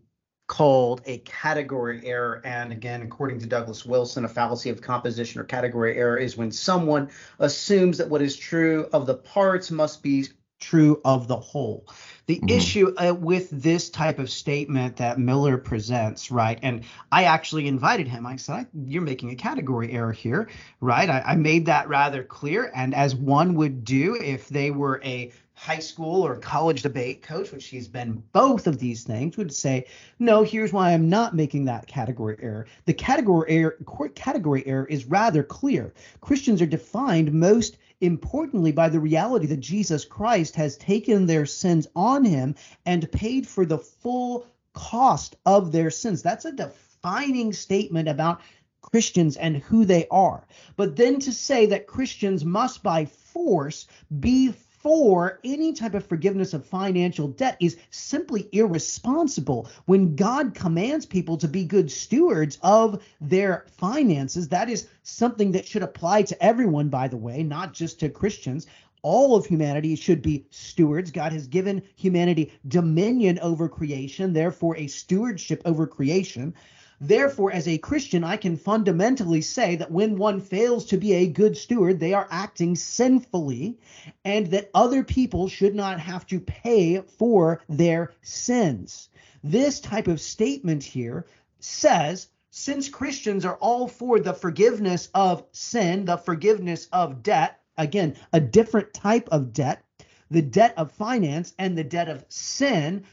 called 0.50 1.02
a 1.06 1.20
category 1.20 2.02
error. 2.06 2.42
And 2.44 2.74
again, 2.74 3.04
according 3.04 3.40
to 3.40 3.46
Douglas 3.46 3.86
Wilson, 3.86 4.26
a 4.26 4.28
fallacy 4.28 4.72
of 4.72 4.82
composition 4.82 5.40
or 5.40 5.44
category 5.46 5.96
error 5.96 6.18
is 6.18 6.36
when 6.36 6.52
someone 6.52 7.10
assumes 7.38 8.00
that 8.00 8.10
what 8.10 8.22
is 8.22 8.36
true 8.36 8.90
of 8.92 9.06
the 9.06 9.14
parts 9.14 9.72
must 9.72 10.02
be 10.04 10.26
true 10.60 11.00
of 11.06 11.28
the 11.28 11.38
whole. 11.38 11.88
The 12.26 12.40
Mhm. 12.40 12.52
issue 12.52 12.94
uh, 12.98 13.14
with 13.14 13.50
this 13.52 13.90
type 13.90 14.20
of 14.20 14.30
statement 14.30 14.98
that 14.98 15.20
Miller 15.20 15.58
presents, 15.58 16.32
right? 16.32 16.60
And 16.62 16.84
I 17.12 17.24
actually 17.26 17.68
invited 17.68 18.08
him. 18.08 18.26
I 18.26 18.36
said, 18.36 18.68
You're 18.74 19.04
making 19.04 19.30
a 19.30 19.36
category 19.36 19.94
error 19.94 20.12
here, 20.12 20.50
right? 20.82 21.10
I, 21.10 21.24
I 21.28 21.36
made 21.36 21.68
that 21.68 21.88
rather 21.88 22.24
clear. 22.24 22.72
And 22.76 22.94
as 22.94 23.16
one 23.16 23.54
would 23.54 23.86
do 23.86 24.16
if 24.16 24.50
they 24.50 24.72
were 24.72 25.00
a 25.04 25.32
high 25.60 25.80
school 25.80 26.26
or 26.26 26.38
college 26.38 26.84
debate 26.84 27.22
coach, 27.22 27.52
which 27.52 27.66
he's 27.66 27.90
been 27.90 28.24
both 28.32 28.66
of 28.66 28.80
these 28.80 29.04
things, 29.04 29.36
would 29.36 29.54
say, 29.54 29.86
No, 30.18 30.42
here's 30.42 30.72
why 30.72 30.94
I'm 30.94 31.10
not 31.10 31.36
making 31.36 31.66
that 31.66 31.86
category 31.86 32.38
error. 32.42 32.66
The 32.86 32.94
category 32.94 33.52
error, 33.52 33.78
category 34.16 34.66
error 34.66 34.86
is 34.86 35.04
rather 35.04 35.44
clear. 35.44 35.94
Christians 36.22 36.62
are 36.62 36.66
defined 36.66 37.34
most 37.34 37.76
importantly 38.00 38.72
by 38.72 38.88
the 38.88 39.02
reality 39.02 39.48
that 39.48 39.60
Jesus 39.60 40.06
Christ 40.06 40.56
has 40.56 40.78
taken 40.78 41.26
their 41.26 41.46
sins 41.46 41.88
on 41.94 42.24
him 42.24 42.56
and 42.86 43.12
paid 43.12 43.46
for 43.46 43.66
the 43.66 43.80
full 43.80 44.48
cost 44.72 45.36
of 45.46 45.74
their 45.74 45.92
sins. 45.92 46.22
That's 46.22 46.46
a 46.46 46.54
defining 46.54 47.52
statement 47.52 48.08
about 48.08 48.40
Christians 48.82 49.36
and 49.36 49.58
who 49.58 49.84
they 49.84 50.08
are. 50.10 50.48
But 50.78 50.96
then 50.96 51.20
to 51.20 51.34
say 51.34 51.66
that 51.66 51.86
Christians 51.86 52.46
must 52.46 52.82
by 52.82 53.04
force 53.06 53.88
be 54.22 54.54
for 54.80 55.40
any 55.44 55.74
type 55.74 55.94
of 55.94 56.06
forgiveness 56.06 56.54
of 56.54 56.66
financial 56.66 57.28
debt 57.28 57.58
is 57.60 57.78
simply 57.90 58.48
irresponsible. 58.54 59.70
When 59.86 60.16
God 60.16 60.54
commands 60.56 61.06
people 61.06 61.38
to 61.38 61.48
be 61.50 61.66
good 61.66 61.92
stewards 61.92 62.58
of 62.64 63.04
their 63.20 63.66
finances, 63.78 64.48
that 64.50 64.70
is 64.70 64.88
something 65.04 65.52
that 65.52 65.68
should 65.68 65.84
apply 65.84 66.24
to 66.24 66.44
everyone, 66.44 66.88
by 66.88 67.10
the 67.10 67.18
way, 67.18 67.44
not 67.44 67.74
just 67.74 68.00
to 68.00 68.10
Christians. 68.10 68.68
All 69.02 69.36
of 69.36 69.46
humanity 69.46 69.96
should 69.96 70.22
be 70.22 70.46
stewards. 70.50 71.12
God 71.12 71.34
has 71.34 71.48
given 71.48 71.82
humanity 71.96 72.52
dominion 72.68 73.40
over 73.40 73.68
creation, 73.68 74.34
therefore, 74.34 74.78
a 74.78 74.88
stewardship 74.88 75.62
over 75.66 75.88
creation. 75.88 76.54
Therefore, 77.02 77.52
as 77.52 77.68
a 77.68 77.78
Christian, 77.78 78.26
I 78.26 78.36
can 78.36 78.58
fundamentally 78.58 79.42
say 79.42 79.78
that 79.78 79.92
when 79.92 80.18
one 80.18 80.42
fails 80.42 80.86
to 80.88 80.98
be 80.98 81.14
a 81.14 81.28
good 81.28 81.56
steward, 81.56 82.00
they 82.00 82.14
are 82.14 82.28
acting 82.30 82.76
sinfully, 82.76 83.78
and 84.26 84.48
that 84.48 84.70
other 84.74 85.04
people 85.04 85.48
should 85.48 85.76
not 85.76 86.00
have 86.02 86.28
to 86.28 86.42
pay 86.42 87.00
for 87.02 87.62
their 87.70 88.12
sins. 88.22 89.10
This 89.42 89.80
type 89.80 90.08
of 90.08 90.20
statement 90.20 90.84
here 90.84 91.26
says 91.62 92.28
since 92.52 92.90
Christians 92.90 93.46
are 93.46 93.56
all 93.58 93.88
for 93.88 94.20
the 94.20 94.34
forgiveness 94.34 95.08
of 95.14 95.46
sin, 95.54 96.04
the 96.04 96.18
forgiveness 96.18 96.90
of 96.92 97.24
debt, 97.24 97.62
again, 97.78 98.18
a 98.34 98.42
different 98.42 98.94
type 98.94 99.30
of 99.32 99.54
debt, 99.54 99.86
the 100.30 100.42
debt 100.42 100.74
of 100.76 100.92
finance 100.92 101.54
and 101.58 101.78
the 101.78 101.84
debt 101.84 102.10
of 102.10 102.26
sin 102.28 103.06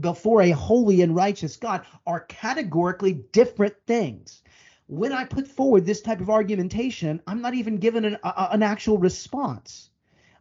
before 0.00 0.42
a 0.42 0.50
holy 0.50 1.02
and 1.02 1.14
righteous 1.14 1.56
God 1.56 1.86
are 2.06 2.20
categorically 2.20 3.14
different 3.32 3.74
things. 3.86 4.42
When 4.88 5.12
I 5.12 5.24
put 5.24 5.46
forward 5.46 5.86
this 5.86 6.02
type 6.02 6.20
of 6.20 6.30
argumentation, 6.30 7.22
I'm 7.26 7.40
not 7.40 7.54
even 7.54 7.78
given 7.78 8.04
an, 8.04 8.18
a, 8.22 8.48
an 8.50 8.62
actual 8.62 8.98
response. 8.98 9.90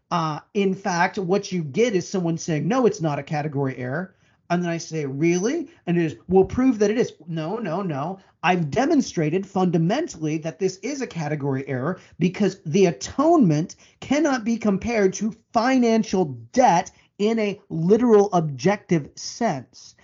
Uh, 0.09 0.39
in 0.53 0.73
fact, 0.73 1.17
what 1.17 1.51
you 1.51 1.63
get 1.63 1.95
is 1.95 2.07
someone 2.07 2.37
saying, 2.37 2.67
no, 2.67 2.85
it's 2.85 3.01
not 3.01 3.19
a 3.19 3.23
category 3.23 3.77
error. 3.77 4.15
And 4.49 4.61
then 4.61 4.69
I 4.69 4.77
say, 4.77 5.05
really? 5.05 5.69
And 5.87 5.97
it 5.97 6.03
is, 6.03 6.15
we'll 6.27 6.43
prove 6.43 6.79
that 6.79 6.91
it 6.91 6.97
is. 6.97 7.13
No, 7.27 7.55
no, 7.55 7.81
no. 7.81 8.19
I've 8.43 8.69
demonstrated 8.69 9.47
fundamentally 9.47 10.39
that 10.39 10.59
this 10.59 10.77
is 10.77 11.01
a 11.01 11.07
category 11.07 11.65
error 11.69 12.01
because 12.19 12.59
the 12.65 12.87
atonement 12.87 13.77
cannot 14.01 14.43
be 14.43 14.57
compared 14.57 15.13
to 15.13 15.35
financial 15.53 16.25
debt 16.51 16.91
in 17.21 17.37
a 17.37 17.61
literal 17.69 18.31
objective 18.33 19.09
sense. 19.15 19.95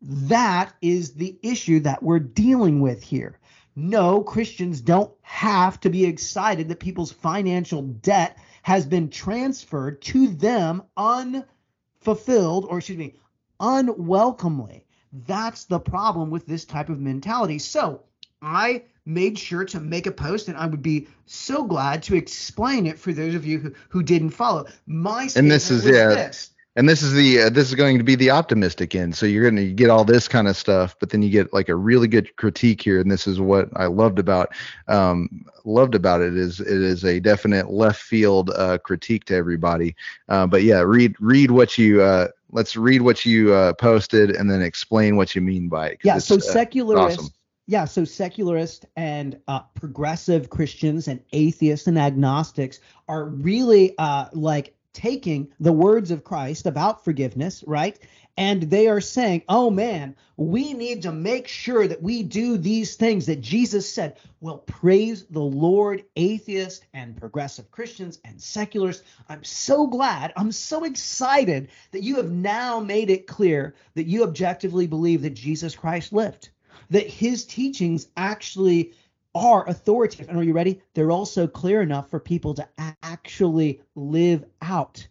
That 0.00 0.72
is 0.80 1.14
the 1.14 1.36
issue 1.42 1.80
that 1.80 2.00
we're 2.00 2.20
dealing 2.20 2.80
with 2.80 3.02
here. 3.02 3.40
No, 3.74 4.22
Christians 4.22 4.80
don't 4.80 5.12
have 5.22 5.80
to 5.80 5.90
be 5.90 6.04
excited 6.04 6.68
that 6.68 6.78
people's 6.78 7.10
financial 7.10 7.82
debt 7.82 8.38
has 8.62 8.86
been 8.86 9.10
transferred 9.10 10.00
to 10.02 10.28
them 10.28 10.84
unfulfilled, 10.96 12.66
or 12.66 12.78
excuse 12.78 12.98
me, 12.98 13.16
unwelcomely. 13.58 14.86
That's 15.26 15.64
the 15.64 15.80
problem 15.80 16.30
with 16.30 16.46
this 16.46 16.64
type 16.64 16.88
of 16.88 17.00
mentality. 17.00 17.58
So 17.58 18.04
I 18.40 18.84
made 19.06 19.38
sure 19.38 19.64
to 19.66 19.80
make 19.80 20.06
a 20.06 20.12
post, 20.12 20.48
and 20.48 20.56
I 20.56 20.66
would 20.66 20.82
be 20.82 21.06
so 21.26 21.64
glad 21.64 22.02
to 22.04 22.16
explain 22.16 22.86
it 22.86 22.98
for 22.98 23.12
those 23.12 23.34
of 23.34 23.44
you 23.44 23.58
who, 23.58 23.72
who 23.88 24.02
didn't 24.02 24.30
follow. 24.30 24.66
My 24.86 25.28
And 25.36 25.50
this 25.50 25.70
is- 25.70 25.84
yeah. 25.84 26.08
this. 26.08 26.50
and 26.76 26.88
this 26.88 27.02
is 27.02 27.12
the 27.12 27.42
uh, 27.42 27.50
this 27.50 27.68
is 27.68 27.74
going 27.76 27.98
to 27.98 28.04
be 28.04 28.16
the 28.16 28.30
optimistic 28.30 28.96
end 28.96 29.14
so 29.14 29.26
you're 29.26 29.48
going 29.48 29.54
to 29.54 29.72
get 29.72 29.90
all 29.90 30.04
this 30.04 30.26
kind 30.26 30.48
of 30.48 30.56
stuff 30.56 30.96
but 30.98 31.10
then 31.10 31.22
you 31.22 31.30
get 31.30 31.52
like 31.52 31.68
a 31.68 31.76
really 31.76 32.08
good 32.08 32.34
critique 32.34 32.82
here 32.82 32.98
and 33.00 33.08
this 33.08 33.28
is 33.28 33.38
what 33.40 33.68
i 33.76 33.86
loved 33.86 34.18
about 34.18 34.48
um 34.88 35.28
loved 35.64 35.94
about 35.94 36.20
it 36.20 36.36
is 36.36 36.58
it 36.58 36.66
is 36.66 37.04
a 37.04 37.20
definite 37.20 37.70
left 37.70 38.02
field 38.02 38.50
uh 38.56 38.76
critique 38.78 39.24
to 39.24 39.36
everybody 39.36 39.94
uh, 40.30 40.48
but 40.48 40.64
yeah 40.64 40.80
read 40.80 41.14
read 41.20 41.52
what 41.52 41.78
you 41.78 42.02
uh 42.02 42.26
let's 42.50 42.74
read 42.74 43.02
what 43.02 43.24
you 43.24 43.54
uh 43.54 43.72
posted 43.74 44.30
and 44.32 44.50
then 44.50 44.60
explain 44.60 45.14
what 45.14 45.32
you 45.36 45.40
mean 45.40 45.68
by 45.68 45.90
it 45.90 45.98
Yeah, 46.02 46.18
so 46.18 46.34
uh, 46.34 46.40
secularist. 46.40 47.20
awesome. 47.20 47.32
Yeah, 47.66 47.86
so 47.86 48.04
secularist 48.04 48.84
and 48.94 49.40
uh, 49.48 49.60
progressive 49.74 50.50
Christians 50.50 51.08
and 51.08 51.20
atheists 51.32 51.86
and 51.86 51.98
agnostics 51.98 52.80
are 53.08 53.24
really 53.24 53.94
uh, 53.96 54.26
like 54.32 54.74
taking 54.92 55.48
the 55.58 55.72
words 55.72 56.10
of 56.10 56.24
Christ 56.24 56.66
about 56.66 57.04
forgiveness, 57.04 57.64
right? 57.66 57.98
And 58.36 58.64
they 58.64 58.88
are 58.88 59.00
saying, 59.00 59.42
oh 59.48 59.70
man, 59.70 60.16
we 60.36 60.74
need 60.74 61.02
to 61.02 61.12
make 61.12 61.48
sure 61.48 61.86
that 61.86 62.02
we 62.02 62.22
do 62.22 62.58
these 62.58 62.96
things 62.96 63.26
that 63.26 63.40
Jesus 63.40 63.90
said. 63.90 64.18
Well, 64.40 64.58
praise 64.58 65.24
the 65.24 65.40
Lord, 65.40 66.04
atheists 66.16 66.84
and 66.92 67.16
progressive 67.16 67.70
Christians 67.70 68.18
and 68.24 68.40
secularists. 68.40 69.04
I'm 69.28 69.44
so 69.44 69.86
glad, 69.86 70.32
I'm 70.36 70.52
so 70.52 70.84
excited 70.84 71.68
that 71.92 72.02
you 72.02 72.16
have 72.16 72.30
now 72.30 72.80
made 72.80 73.08
it 73.08 73.26
clear 73.26 73.74
that 73.94 74.06
you 74.06 74.24
objectively 74.24 74.86
believe 74.86 75.22
that 75.22 75.34
Jesus 75.34 75.74
Christ 75.74 76.12
lived, 76.12 76.50
that 76.90 77.08
his 77.08 77.44
teachings 77.44 78.08
actually 78.16 78.92
are 79.34 79.68
authoritative. 79.68 80.28
And 80.28 80.38
are 80.38 80.44
you 80.44 80.52
ready? 80.52 80.80
They're 80.94 81.10
also 81.10 81.46
clear 81.46 81.82
enough 81.82 82.08
for 82.08 82.20
people 82.20 82.54
to 82.54 82.68
actually 83.02 83.80
live 83.94 84.44
out. 84.62 85.06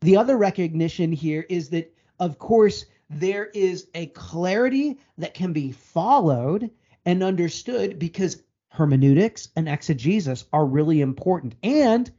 The 0.00 0.16
other 0.16 0.36
recognition 0.36 1.12
here 1.12 1.46
is 1.48 1.70
that, 1.70 1.94
of 2.18 2.38
course, 2.38 2.86
there 3.08 3.46
is 3.54 3.88
a 3.94 4.06
clarity 4.06 4.98
that 5.18 5.34
can 5.34 5.52
be 5.52 5.72
followed 5.72 6.70
and 7.04 7.22
understood 7.22 7.98
because 7.98 8.42
hermeneutics 8.68 9.48
and 9.56 9.68
exegesis 9.68 10.46
are 10.52 10.66
really 10.66 11.00
important. 11.00 11.54
And 11.62 12.10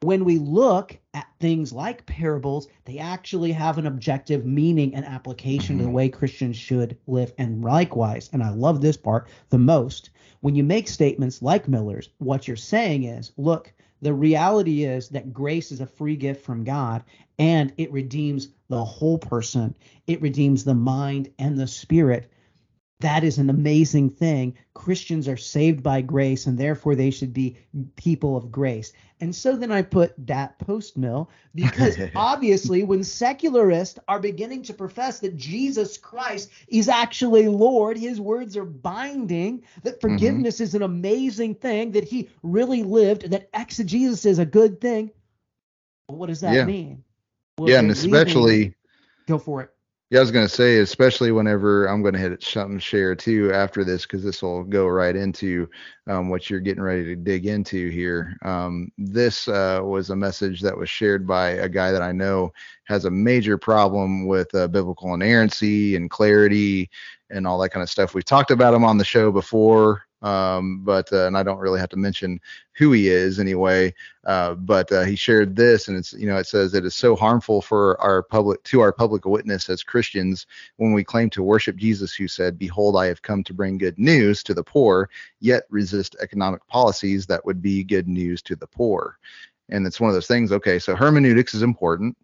when 0.00 0.24
we 0.24 0.38
look 0.38 0.98
things 1.42 1.72
like 1.72 2.06
parables, 2.06 2.68
they 2.84 2.98
actually 2.98 3.52
have 3.52 3.76
an 3.76 3.86
objective 3.86 4.46
meaning 4.46 4.94
and 4.94 5.04
application 5.04 5.76
to 5.76 5.82
the 5.82 5.88
mm-hmm. 5.88 5.96
way 5.96 6.08
Christians 6.08 6.56
should 6.56 6.96
live. 7.06 7.32
And 7.36 7.62
likewise, 7.62 8.30
and 8.32 8.42
I 8.42 8.50
love 8.50 8.80
this 8.80 8.96
part 8.96 9.28
the 9.50 9.58
most, 9.58 10.10
when 10.40 10.54
you 10.54 10.64
make 10.64 10.88
statements 10.88 11.42
like 11.42 11.68
Miller's, 11.68 12.08
what 12.18 12.48
you're 12.48 12.56
saying 12.56 13.04
is, 13.04 13.32
look, 13.36 13.72
the 14.00 14.14
reality 14.14 14.84
is 14.84 15.10
that 15.10 15.32
grace 15.32 15.70
is 15.70 15.80
a 15.80 15.86
free 15.86 16.16
gift 16.16 16.44
from 16.44 16.64
God 16.64 17.04
and 17.38 17.72
it 17.76 17.92
redeems 17.92 18.48
the 18.68 18.84
whole 18.84 19.18
person, 19.18 19.76
it 20.06 20.22
redeems 20.22 20.64
the 20.64 20.74
mind 20.74 21.30
and 21.38 21.58
the 21.58 21.66
spirit. 21.66 22.31
That 23.02 23.24
is 23.24 23.38
an 23.38 23.50
amazing 23.50 24.10
thing. 24.10 24.56
Christians 24.74 25.26
are 25.26 25.36
saved 25.36 25.82
by 25.82 26.02
grace 26.02 26.46
and 26.46 26.56
therefore 26.56 26.94
they 26.94 27.10
should 27.10 27.32
be 27.32 27.56
people 27.96 28.36
of 28.36 28.52
grace. 28.52 28.92
And 29.20 29.34
so 29.34 29.56
then 29.56 29.72
I 29.72 29.82
put 29.82 30.14
that 30.26 30.56
post 30.60 30.96
mill 30.96 31.28
because 31.52 31.98
obviously 32.14 32.84
when 32.84 33.02
secularists 33.02 33.98
are 34.06 34.20
beginning 34.20 34.62
to 34.64 34.74
profess 34.74 35.18
that 35.18 35.36
Jesus 35.36 35.98
Christ 35.98 36.50
is 36.68 36.88
actually 36.88 37.48
Lord, 37.48 37.98
his 37.98 38.20
words 38.20 38.56
are 38.56 38.64
binding, 38.64 39.64
that 39.82 40.00
mm-hmm. 40.00 40.08
forgiveness 40.08 40.60
is 40.60 40.76
an 40.76 40.82
amazing 40.82 41.56
thing, 41.56 41.90
that 41.92 42.04
he 42.04 42.30
really 42.44 42.84
lived, 42.84 43.30
that 43.30 43.48
exegesis 43.52 44.24
is 44.26 44.38
a 44.38 44.46
good 44.46 44.80
thing. 44.80 45.10
Well, 46.08 46.18
what 46.18 46.28
does 46.28 46.40
that 46.42 46.54
Yeah. 46.54 46.66
mean? 46.66 47.02
Well, 47.58 47.68
yeah 47.68 47.80
and 47.80 47.90
they're 47.90 47.96
leaving- 47.96 48.14
especially 48.14 48.74
go 49.26 49.38
for 49.38 49.62
it. 49.62 49.70
Yeah, 50.12 50.18
I 50.18 50.20
was 50.20 50.30
gonna 50.30 50.46
say, 50.46 50.80
especially 50.80 51.32
whenever 51.32 51.86
I'm 51.86 52.02
gonna 52.02 52.18
hit 52.18 52.42
something 52.42 52.78
share 52.78 53.14
too 53.14 53.50
after 53.54 53.82
this, 53.82 54.02
because 54.02 54.22
this 54.22 54.42
will 54.42 54.62
go 54.62 54.86
right 54.86 55.16
into 55.16 55.70
um, 56.06 56.28
what 56.28 56.50
you're 56.50 56.60
getting 56.60 56.82
ready 56.82 57.02
to 57.04 57.16
dig 57.16 57.46
into 57.46 57.88
here. 57.88 58.36
Um, 58.44 58.92
this 58.98 59.48
uh, 59.48 59.80
was 59.82 60.10
a 60.10 60.16
message 60.16 60.60
that 60.60 60.76
was 60.76 60.90
shared 60.90 61.26
by 61.26 61.52
a 61.52 61.68
guy 61.68 61.92
that 61.92 62.02
I 62.02 62.12
know 62.12 62.52
has 62.84 63.06
a 63.06 63.10
major 63.10 63.56
problem 63.56 64.26
with 64.26 64.54
uh, 64.54 64.68
biblical 64.68 65.14
inerrancy 65.14 65.96
and 65.96 66.10
clarity 66.10 66.90
and 67.30 67.46
all 67.46 67.58
that 67.60 67.70
kind 67.70 67.82
of 67.82 67.88
stuff. 67.88 68.12
We've 68.12 68.22
talked 68.22 68.50
about 68.50 68.74
him 68.74 68.84
on 68.84 68.98
the 68.98 69.06
show 69.06 69.32
before. 69.32 70.02
Um, 70.22 70.80
but 70.84 71.12
uh, 71.12 71.26
and 71.26 71.36
I 71.36 71.42
don't 71.42 71.58
really 71.58 71.80
have 71.80 71.88
to 71.90 71.96
mention 71.96 72.40
who 72.74 72.92
he 72.92 73.08
is 73.08 73.38
anyway. 73.38 73.92
Uh, 74.24 74.54
but 74.54 74.90
uh, 74.92 75.02
he 75.02 75.16
shared 75.16 75.56
this, 75.56 75.88
and 75.88 75.96
it's 75.96 76.12
you 76.12 76.26
know 76.26 76.36
it 76.36 76.46
says 76.46 76.74
it 76.74 76.84
is 76.84 76.94
so 76.94 77.16
harmful 77.16 77.60
for 77.60 78.00
our 78.00 78.22
public 78.22 78.62
to 78.64 78.80
our 78.80 78.92
public 78.92 79.24
witness 79.24 79.68
as 79.68 79.82
Christians 79.82 80.46
when 80.76 80.92
we 80.92 81.02
claim 81.02 81.28
to 81.30 81.42
worship 81.42 81.76
Jesus, 81.76 82.14
who 82.14 82.28
said, 82.28 82.58
"Behold, 82.58 82.96
I 82.96 83.06
have 83.06 83.22
come 83.22 83.42
to 83.44 83.54
bring 83.54 83.78
good 83.78 83.98
news 83.98 84.42
to 84.44 84.54
the 84.54 84.64
poor," 84.64 85.10
yet 85.40 85.64
resist 85.70 86.16
economic 86.20 86.66
policies 86.68 87.26
that 87.26 87.44
would 87.44 87.60
be 87.60 87.84
good 87.84 88.08
news 88.08 88.42
to 88.42 88.56
the 88.56 88.66
poor. 88.66 89.18
And 89.68 89.86
it's 89.86 90.00
one 90.00 90.10
of 90.10 90.14
those 90.14 90.28
things. 90.28 90.52
Okay, 90.52 90.78
so 90.78 90.94
hermeneutics 90.94 91.54
is 91.54 91.62
important. 91.62 92.16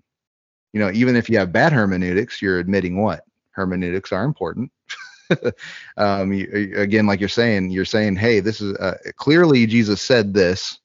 You 0.72 0.80
know, 0.80 0.90
even 0.92 1.16
if 1.16 1.28
you 1.30 1.38
have 1.38 1.52
bad 1.52 1.72
hermeneutics, 1.72 2.40
you're 2.42 2.58
admitting 2.58 3.00
what 3.00 3.24
hermeneutics 3.52 4.12
are 4.12 4.24
important. 4.24 4.70
um, 5.96 6.32
you, 6.32 6.72
again, 6.76 7.06
like 7.06 7.20
you're 7.20 7.28
saying, 7.28 7.70
you're 7.70 7.84
saying, 7.84 8.16
hey, 8.16 8.40
this 8.40 8.60
is 8.60 8.76
uh, 8.78 8.96
clearly 9.16 9.66
Jesus 9.66 10.00
said 10.02 10.34
this, 10.34 10.78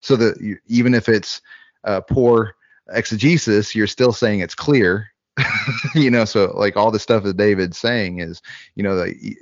so 0.00 0.16
that 0.16 0.40
you, 0.40 0.58
even 0.66 0.94
if 0.94 1.08
it's 1.08 1.40
uh, 1.84 2.00
poor 2.00 2.54
exegesis, 2.90 3.74
you're 3.74 3.86
still 3.86 4.12
saying 4.12 4.40
it's 4.40 4.54
clear. 4.54 5.10
you 5.94 6.10
know, 6.10 6.24
so 6.24 6.52
like 6.56 6.76
all 6.76 6.90
the 6.90 6.98
stuff 6.98 7.22
that 7.22 7.36
David's 7.36 7.78
saying 7.78 8.20
is, 8.20 8.42
you 8.74 8.82
know, 8.82 8.96
the, 8.96 9.36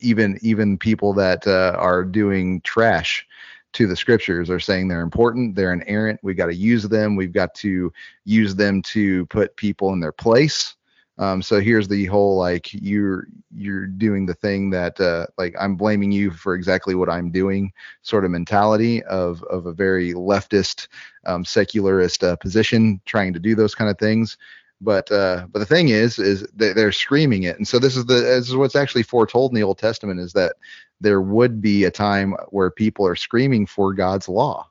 even 0.00 0.38
even 0.42 0.78
people 0.78 1.12
that 1.14 1.46
uh, 1.46 1.74
are 1.78 2.04
doing 2.04 2.60
trash 2.62 3.26
to 3.72 3.86
the 3.86 3.96
scriptures 3.96 4.48
are 4.48 4.60
saying 4.60 4.88
they're 4.88 5.02
important, 5.02 5.54
they're 5.54 5.72
inerrant. 5.72 6.20
We 6.22 6.34
got 6.34 6.46
to 6.46 6.54
use 6.54 6.84
them. 6.84 7.16
We've 7.16 7.32
got 7.32 7.54
to 7.56 7.92
use 8.24 8.54
them 8.54 8.80
to 8.82 9.26
put 9.26 9.56
people 9.56 9.92
in 9.92 10.00
their 10.00 10.12
place. 10.12 10.75
Um, 11.18 11.40
so 11.40 11.60
here's 11.60 11.88
the 11.88 12.04
whole 12.06 12.36
like 12.36 12.72
you're 12.72 13.26
you're 13.54 13.86
doing 13.86 14.26
the 14.26 14.34
thing 14.34 14.70
that 14.70 15.00
uh, 15.00 15.26
like 15.38 15.54
I'm 15.58 15.76
blaming 15.76 16.12
you 16.12 16.30
for 16.30 16.54
exactly 16.54 16.94
what 16.94 17.08
I'm 17.08 17.30
doing 17.30 17.72
sort 18.02 18.24
of 18.24 18.30
mentality 18.30 19.02
of 19.04 19.42
of 19.44 19.66
a 19.66 19.72
very 19.72 20.12
leftist 20.12 20.88
um, 21.24 21.44
secularist 21.44 22.22
uh, 22.22 22.36
position 22.36 23.00
trying 23.06 23.32
to 23.32 23.40
do 23.40 23.54
those 23.54 23.74
kind 23.74 23.90
of 23.90 23.98
things. 23.98 24.36
But 24.82 25.10
uh, 25.10 25.46
but 25.50 25.60
the 25.60 25.66
thing 25.66 25.88
is 25.88 26.18
is 26.18 26.46
they're 26.54 26.92
screaming 26.92 27.44
it, 27.44 27.56
and 27.56 27.66
so 27.66 27.78
this 27.78 27.96
is 27.96 28.04
the 28.04 28.14
this 28.14 28.48
is 28.48 28.56
what's 28.56 28.76
actually 28.76 29.04
foretold 29.04 29.52
in 29.52 29.54
the 29.54 29.62
Old 29.62 29.78
Testament 29.78 30.20
is 30.20 30.34
that 30.34 30.56
there 31.00 31.22
would 31.22 31.62
be 31.62 31.84
a 31.84 31.90
time 31.90 32.34
where 32.50 32.70
people 32.70 33.06
are 33.06 33.16
screaming 33.16 33.64
for 33.64 33.94
God's 33.94 34.28
law 34.28 34.68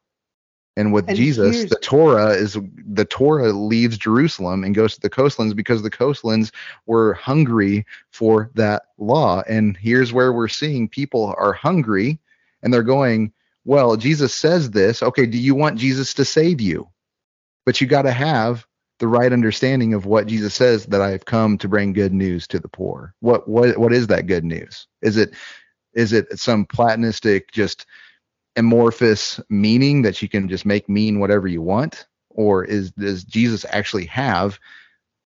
and 0.78 0.92
with 0.92 1.08
and 1.08 1.16
Jesus, 1.16 1.70
the 1.70 1.78
Torah 1.78 2.32
is 2.32 2.58
the 2.86 3.06
Torah 3.06 3.54
leaves 3.54 3.98
Jerusalem 3.98 4.64
and 4.64 4.76
goes 4.76 4.96
to 4.96 5.02
the 5.02 5.10
coastlands 5.10 5.54
because 5.54 5.82
the 5.82 5.90
coastlands 5.90 6.52
were 6.86 7.14
hungry 7.14 7.86
for 8.12 8.52
that 8.56 8.84
law. 8.98 9.42
And 9.48 9.78
here's 9.78 10.12
where 10.12 10.34
we're 10.34 10.50
seeing 10.50 10.90
people 10.90 11.34
are 11.38 11.54
hungry 11.54 12.20
and 12.62 12.74
they're 12.74 12.84
going, 12.84 13.32
Well, 13.64 13.96
Jesus 13.96 14.34
says 14.34 14.72
this. 14.72 15.02
Okay, 15.02 15.26
do 15.26 15.38
you 15.38 15.56
want 15.56 15.80
Jesus 15.80 16.14
to 16.16 16.26
save 16.26 16.60
you? 16.60 16.90
But 17.66 17.80
you 17.80 17.88
got 17.88 18.04
to 18.04 18.12
have 18.12 18.68
the 19.00 19.08
right 19.08 19.32
understanding 19.32 19.94
of 19.94 20.06
what 20.06 20.28
Jesus 20.28 20.54
says 20.54 20.86
that 20.88 21.02
I 21.02 21.12
have 21.12 21.26
come 21.26 21.58
to 21.60 21.70
bring 21.70 21.94
good 21.94 22.14
news 22.14 22.48
to 22.48 22.60
the 22.60 22.70
poor. 22.70 23.14
What 23.22 23.48
what 23.48 23.78
what 23.78 23.94
is 23.94 24.08
that 24.08 24.28
good 24.28 24.44
news? 24.44 24.88
Is 25.02 25.16
it 25.16 25.34
is 25.94 26.12
it 26.12 26.38
some 26.38 26.66
platonistic 26.66 27.52
just 27.52 27.86
amorphous 28.56 29.40
meaning 29.50 30.02
that 30.04 30.22
you 30.22 30.30
can 30.30 30.48
just 30.48 30.66
make 30.66 30.88
mean 30.90 31.20
whatever 31.20 31.48
you 31.48 31.62
want? 31.62 32.08
Or 32.30 32.66
is 32.66 32.92
does 32.92 33.24
jesus 33.24 33.66
actually 33.70 34.06
have 34.08 34.60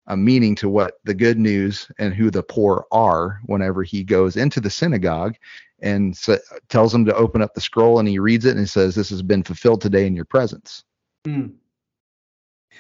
a 0.07 0.17
meaning 0.17 0.55
to 0.55 0.69
what 0.69 0.99
the 1.03 1.13
good 1.13 1.37
news 1.37 1.89
and 1.97 2.13
who 2.13 2.29
the 2.29 2.43
poor 2.43 2.85
are 2.91 3.39
whenever 3.45 3.83
he 3.83 4.03
goes 4.03 4.35
into 4.35 4.59
the 4.59 4.69
synagogue 4.69 5.35
and 5.81 6.15
so, 6.15 6.37
tells 6.69 6.91
them 6.91 7.05
to 7.05 7.15
open 7.15 7.41
up 7.41 7.53
the 7.53 7.61
scroll 7.61 7.99
and 7.99 8.07
he 8.07 8.19
reads 8.19 8.45
it 8.45 8.51
and 8.51 8.59
he 8.59 8.65
says 8.65 8.95
this 8.95 9.09
has 9.09 9.21
been 9.21 9.43
fulfilled 9.43 9.81
today 9.81 10.07
in 10.07 10.15
your 10.15 10.25
presence. 10.25 10.83
Mm. 11.25 11.53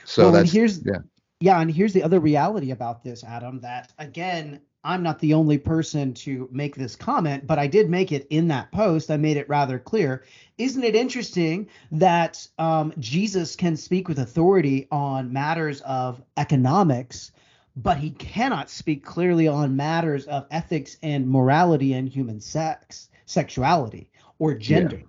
so 0.05 0.23
well, 0.23 0.31
that's 0.31 0.51
here's 0.51 0.83
yeah. 0.85 0.99
Yeah 1.39 1.59
and 1.59 1.71
here's 1.71 1.93
the 1.93 2.03
other 2.03 2.19
reality 2.19 2.71
about 2.71 3.03
this 3.03 3.23
adam 3.23 3.59
that 3.61 3.91
again 3.97 4.61
I'm 4.85 5.01
not 5.01 5.17
the 5.19 5.33
only 5.33 5.57
person 5.57 6.13
to 6.13 6.47
make 6.51 6.75
this 6.75 6.95
comment, 6.95 7.47
but 7.47 7.57
I 7.57 7.65
did 7.65 7.89
make 7.89 8.11
it 8.11 8.27
in 8.29 8.47
that 8.49 8.71
post. 8.71 9.09
I 9.09 9.17
made 9.17 9.35
it 9.35 9.49
rather 9.49 9.79
clear. 9.79 10.23
Isn't 10.59 10.83
it 10.83 10.95
interesting 10.95 11.67
that 11.93 12.47
um, 12.59 12.93
Jesus 12.99 13.55
can 13.55 13.75
speak 13.75 14.07
with 14.07 14.19
authority 14.19 14.87
on 14.91 15.33
matters 15.33 15.81
of 15.81 16.21
economics, 16.37 17.31
but 17.75 17.97
he 17.97 18.11
cannot 18.11 18.69
speak 18.69 19.03
clearly 19.03 19.47
on 19.47 19.75
matters 19.75 20.27
of 20.27 20.45
ethics 20.51 20.97
and 21.01 21.27
morality 21.27 21.93
and 21.93 22.07
human 22.07 22.39
sex, 22.39 23.09
sexuality, 23.25 24.11
or 24.37 24.53
gender? 24.53 24.97
Yeah. 24.97 25.07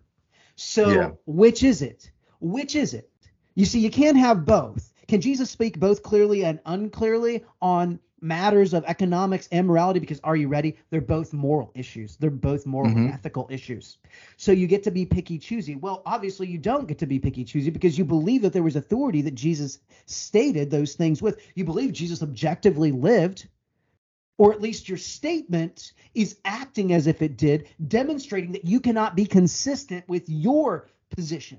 So, 0.56 0.90
yeah. 0.90 1.10
which 1.26 1.62
is 1.62 1.82
it? 1.82 2.10
Which 2.40 2.74
is 2.74 2.94
it? 2.94 3.10
You 3.54 3.66
see, 3.66 3.80
you 3.80 3.90
can't 3.90 4.16
have 4.16 4.46
both. 4.46 4.90
Can 5.06 5.20
Jesus 5.20 5.50
speak 5.50 5.78
both 5.78 6.02
clearly 6.02 6.44
and 6.44 6.60
unclearly 6.64 7.44
on 7.60 8.00
matters 8.20 8.72
of 8.72 8.84
economics 8.86 9.48
and 9.52 9.66
morality 9.66 10.00
because 10.00 10.20
are 10.24 10.36
you 10.36 10.48
ready? 10.48 10.76
They're 10.90 11.00
both 11.00 11.32
moral 11.32 11.70
issues. 11.74 12.16
They're 12.16 12.30
both 12.30 12.66
moral 12.66 12.90
mm-hmm. 12.90 13.06
and 13.06 13.12
ethical 13.12 13.46
issues. 13.50 13.98
So 14.36 14.52
you 14.52 14.66
get 14.66 14.82
to 14.84 14.90
be 14.90 15.04
picky 15.04 15.38
choosy 15.38 15.76
well 15.76 16.02
obviously 16.06 16.46
you 16.46 16.58
don't 16.58 16.88
get 16.88 16.98
to 16.98 17.06
be 17.06 17.18
picky 17.18 17.44
choosy 17.44 17.70
because 17.70 17.98
you 17.98 18.04
believe 18.04 18.42
that 18.42 18.52
there 18.52 18.62
was 18.62 18.76
authority 18.76 19.22
that 19.22 19.34
jesus 19.34 19.78
stated 20.06 20.70
those 20.70 20.94
things 20.94 21.20
with. 21.20 21.40
You 21.54 21.64
believe 21.64 21.92
jesus 21.92 22.22
objectively 22.22 22.92
lived 22.92 23.48
or 24.38 24.52
at 24.52 24.60
least 24.60 24.88
your 24.88 24.98
statement 24.98 25.92
is 26.14 26.38
acting 26.44 26.92
as 26.92 27.06
if 27.06 27.22
it 27.22 27.36
did 27.36 27.68
demonstrating 27.88 28.52
that 28.52 28.64
you 28.64 28.80
cannot 28.80 29.16
be 29.16 29.26
consistent 29.26 30.08
with 30.08 30.28
your 30.28 30.88
position 31.10 31.58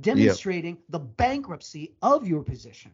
demonstrating 0.00 0.76
yep. 0.76 0.84
the 0.88 0.98
bankruptcy 0.98 1.94
of 2.00 2.26
your 2.26 2.42
position 2.42 2.90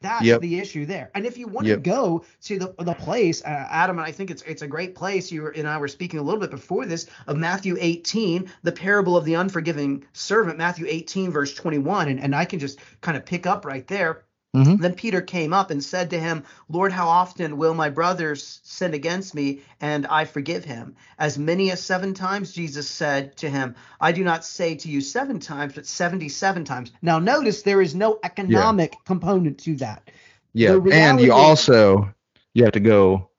that's 0.00 0.24
yep. 0.24 0.40
the 0.40 0.58
issue 0.58 0.86
there. 0.86 1.10
And 1.14 1.26
if 1.26 1.36
you 1.36 1.46
want 1.46 1.66
yep. 1.66 1.78
to 1.78 1.82
go 1.82 2.24
to 2.42 2.58
the 2.58 2.74
the 2.78 2.94
place, 2.94 3.42
uh, 3.44 3.66
Adam, 3.70 3.98
and 3.98 4.06
I 4.06 4.12
think 4.12 4.30
it's 4.30 4.42
it's 4.42 4.62
a 4.62 4.66
great 4.66 4.94
place. 4.94 5.30
You 5.30 5.48
and 5.48 5.68
I 5.68 5.78
were 5.78 5.88
speaking 5.88 6.18
a 6.18 6.22
little 6.22 6.40
bit 6.40 6.50
before 6.50 6.86
this 6.86 7.06
of 7.26 7.36
Matthew 7.36 7.76
18, 7.78 8.50
the 8.62 8.72
parable 8.72 9.16
of 9.16 9.24
the 9.24 9.34
unforgiving 9.34 10.04
servant, 10.12 10.58
Matthew 10.58 10.86
18 10.88 11.30
verse 11.30 11.54
21, 11.54 12.08
and 12.08 12.20
and 12.20 12.34
I 12.34 12.44
can 12.44 12.58
just 12.58 12.78
kind 13.00 13.16
of 13.16 13.26
pick 13.26 13.46
up 13.46 13.64
right 13.64 13.86
there. 13.86 14.24
Mm-hmm. 14.54 14.76
Then 14.82 14.94
Peter 14.94 15.20
came 15.20 15.52
up 15.52 15.70
and 15.70 15.82
said 15.82 16.10
to 16.10 16.18
him, 16.18 16.42
Lord, 16.68 16.90
how 16.90 17.08
often 17.08 17.56
will 17.56 17.72
my 17.72 17.88
brothers 17.88 18.60
sin 18.64 18.94
against 18.94 19.32
me 19.32 19.60
and 19.80 20.06
I 20.08 20.24
forgive 20.24 20.64
him? 20.64 20.96
As 21.18 21.38
many 21.38 21.70
as 21.70 21.80
seven 21.80 22.14
times, 22.14 22.52
Jesus 22.52 22.88
said 22.88 23.36
to 23.38 23.48
him, 23.48 23.76
I 24.00 24.10
do 24.10 24.24
not 24.24 24.44
say 24.44 24.74
to 24.74 24.88
you 24.88 25.00
seven 25.00 25.38
times, 25.38 25.74
but 25.74 25.86
77 25.86 26.64
times. 26.64 26.90
Now, 27.00 27.20
notice 27.20 27.62
there 27.62 27.80
is 27.80 27.94
no 27.94 28.18
economic 28.24 28.92
yeah. 28.92 28.98
component 29.04 29.58
to 29.60 29.76
that. 29.76 30.10
Yeah. 30.52 30.80
And 30.90 31.20
you 31.20 31.32
also, 31.32 32.12
you 32.54 32.64
have 32.64 32.72
to 32.72 32.80
go, 32.80 33.30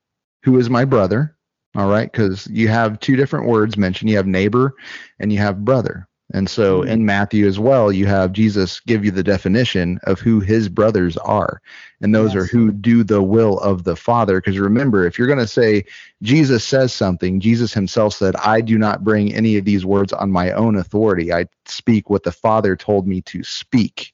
who 0.44 0.58
is 0.60 0.70
my 0.70 0.86
brother? 0.86 1.36
All 1.76 1.90
right. 1.90 2.10
Because 2.10 2.48
you 2.48 2.70
have 2.70 3.02
two 3.02 3.18
different 3.18 3.48
words 3.48 3.76
mentioned. 3.76 4.10
You 4.10 4.16
have 4.16 4.28
neighbor 4.28 4.76
and 5.20 5.32
you 5.32 5.40
have 5.40 5.66
brother. 5.66 6.08
And 6.34 6.50
so 6.50 6.82
mm-hmm. 6.82 6.90
in 6.90 7.06
Matthew 7.06 7.48
as 7.48 7.60
well, 7.60 7.92
you 7.92 8.06
have 8.06 8.32
Jesus 8.32 8.80
give 8.82 9.04
you 9.04 9.12
the 9.12 9.24
definition 9.24 10.00
of 10.04 10.20
who 10.20 10.40
his 10.40 10.70
brothers 10.70 11.18
are. 11.18 11.62
And 12.02 12.16
those 12.16 12.34
yes. 12.34 12.44
are 12.44 12.46
who 12.46 12.72
do 12.72 13.04
the 13.04 13.22
will 13.22 13.60
of 13.60 13.84
the 13.84 13.96
Father. 13.96 14.40
Because 14.40 14.58
remember, 14.58 15.06
if 15.06 15.18
you're 15.18 15.28
going 15.28 15.40
to 15.40 15.48
say 15.48 15.86
Jesus 16.22 16.64
says 16.64 16.94
something, 16.94 17.40
Jesus 17.40 17.74
himself 17.74 18.14
said, 18.14 18.36
I 18.38 18.62
do 18.62 18.78
not 18.78 19.04
bring 19.04 19.34
any 19.34 19.58
of 19.58 19.66
these 19.66 19.86
words 19.86 20.14
on 20.14 20.32
my 20.32 20.52
own 20.52 20.76
authority. 20.76 21.34
I 21.34 21.46
speak 21.66 22.10
what 22.10 22.24
the 22.24 22.32
Father 22.32 22.76
told 22.76 23.08
me 23.08 23.22
to 23.24 23.44
speak. 23.44 24.14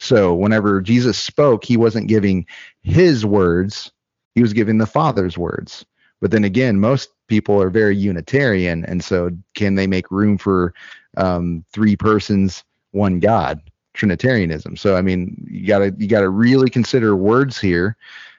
So 0.00 0.34
whenever 0.34 0.80
Jesus 0.80 1.18
spoke, 1.18 1.64
he 1.64 1.76
wasn't 1.76 2.08
giving 2.08 2.46
his 2.82 3.24
words, 3.24 3.92
he 4.34 4.42
was 4.42 4.52
giving 4.52 4.78
the 4.78 4.86
Father's 4.86 5.38
words. 5.38 5.84
But 6.20 6.30
then 6.30 6.44
again, 6.44 6.80
most 6.80 7.10
people 7.28 7.60
are 7.60 7.70
very 7.70 7.96
Unitarian. 7.96 8.84
And 8.84 9.02
so 9.02 9.30
can 9.54 9.74
they 9.74 9.86
make 9.86 10.10
room 10.10 10.38
for 10.38 10.74
um, 11.16 11.64
three 11.72 11.96
persons, 11.96 12.64
one 12.92 13.20
God, 13.20 13.60
Trinitarianism. 13.94 14.76
So 14.76 14.96
I 14.96 15.02
mean, 15.02 15.46
you 15.50 15.66
gotta 15.66 15.94
you 15.98 16.06
gotta 16.06 16.28
really 16.28 16.70
consider 16.70 17.16
words 17.16 17.60
here. 17.60 17.96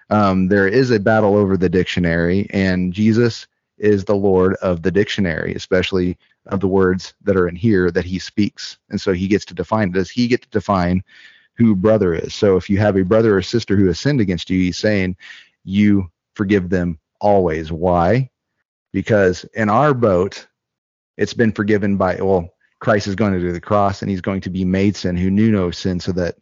Um, 0.09 0.47
there 0.47 0.67
is 0.67 0.91
a 0.91 0.99
battle 0.99 1.35
over 1.35 1.57
the 1.57 1.69
dictionary, 1.69 2.47
and 2.51 2.93
Jesus 2.93 3.47
is 3.77 4.05
the 4.05 4.15
Lord 4.15 4.55
of 4.55 4.81
the 4.81 4.91
dictionary, 4.91 5.53
especially 5.55 6.17
of 6.47 6.59
the 6.59 6.67
words 6.67 7.13
that 7.23 7.35
are 7.35 7.47
in 7.47 7.55
here 7.55 7.89
that 7.91 8.05
he 8.05 8.19
speaks. 8.19 8.77
And 8.89 8.99
so 8.99 9.13
he 9.13 9.27
gets 9.27 9.45
to 9.45 9.53
define. 9.53 9.91
Does 9.91 10.09
he 10.09 10.27
get 10.27 10.41
to 10.43 10.49
define 10.49 11.03
who 11.55 11.75
brother 11.75 12.13
is? 12.13 12.33
So 12.33 12.57
if 12.57 12.69
you 12.69 12.77
have 12.79 12.97
a 12.97 13.03
brother 13.03 13.37
or 13.37 13.41
sister 13.41 13.75
who 13.75 13.87
has 13.87 13.99
sinned 13.99 14.21
against 14.21 14.49
you, 14.49 14.59
he's 14.59 14.77
saying 14.77 15.15
you 15.63 16.09
forgive 16.35 16.69
them 16.69 16.99
always. 17.19 17.71
Why? 17.71 18.29
Because 18.91 19.45
in 19.53 19.69
our 19.69 19.93
boat, 19.93 20.47
it's 21.17 21.33
been 21.33 21.51
forgiven 21.51 21.97
by 21.97 22.15
well, 22.21 22.49
Christ 22.83 23.07
is 23.07 23.15
going 23.15 23.31
to 23.31 23.39
do 23.39 23.53
the 23.53 23.61
cross 23.61 24.01
and 24.01 24.11
he's 24.11 24.19
going 24.19 24.41
to 24.41 24.49
be 24.49 24.65
made 24.65 24.97
sin 24.97 25.15
who 25.15 25.31
knew 25.31 25.53
no 25.53 25.71
sin 25.71 26.01
so 26.01 26.11
that 26.11 26.35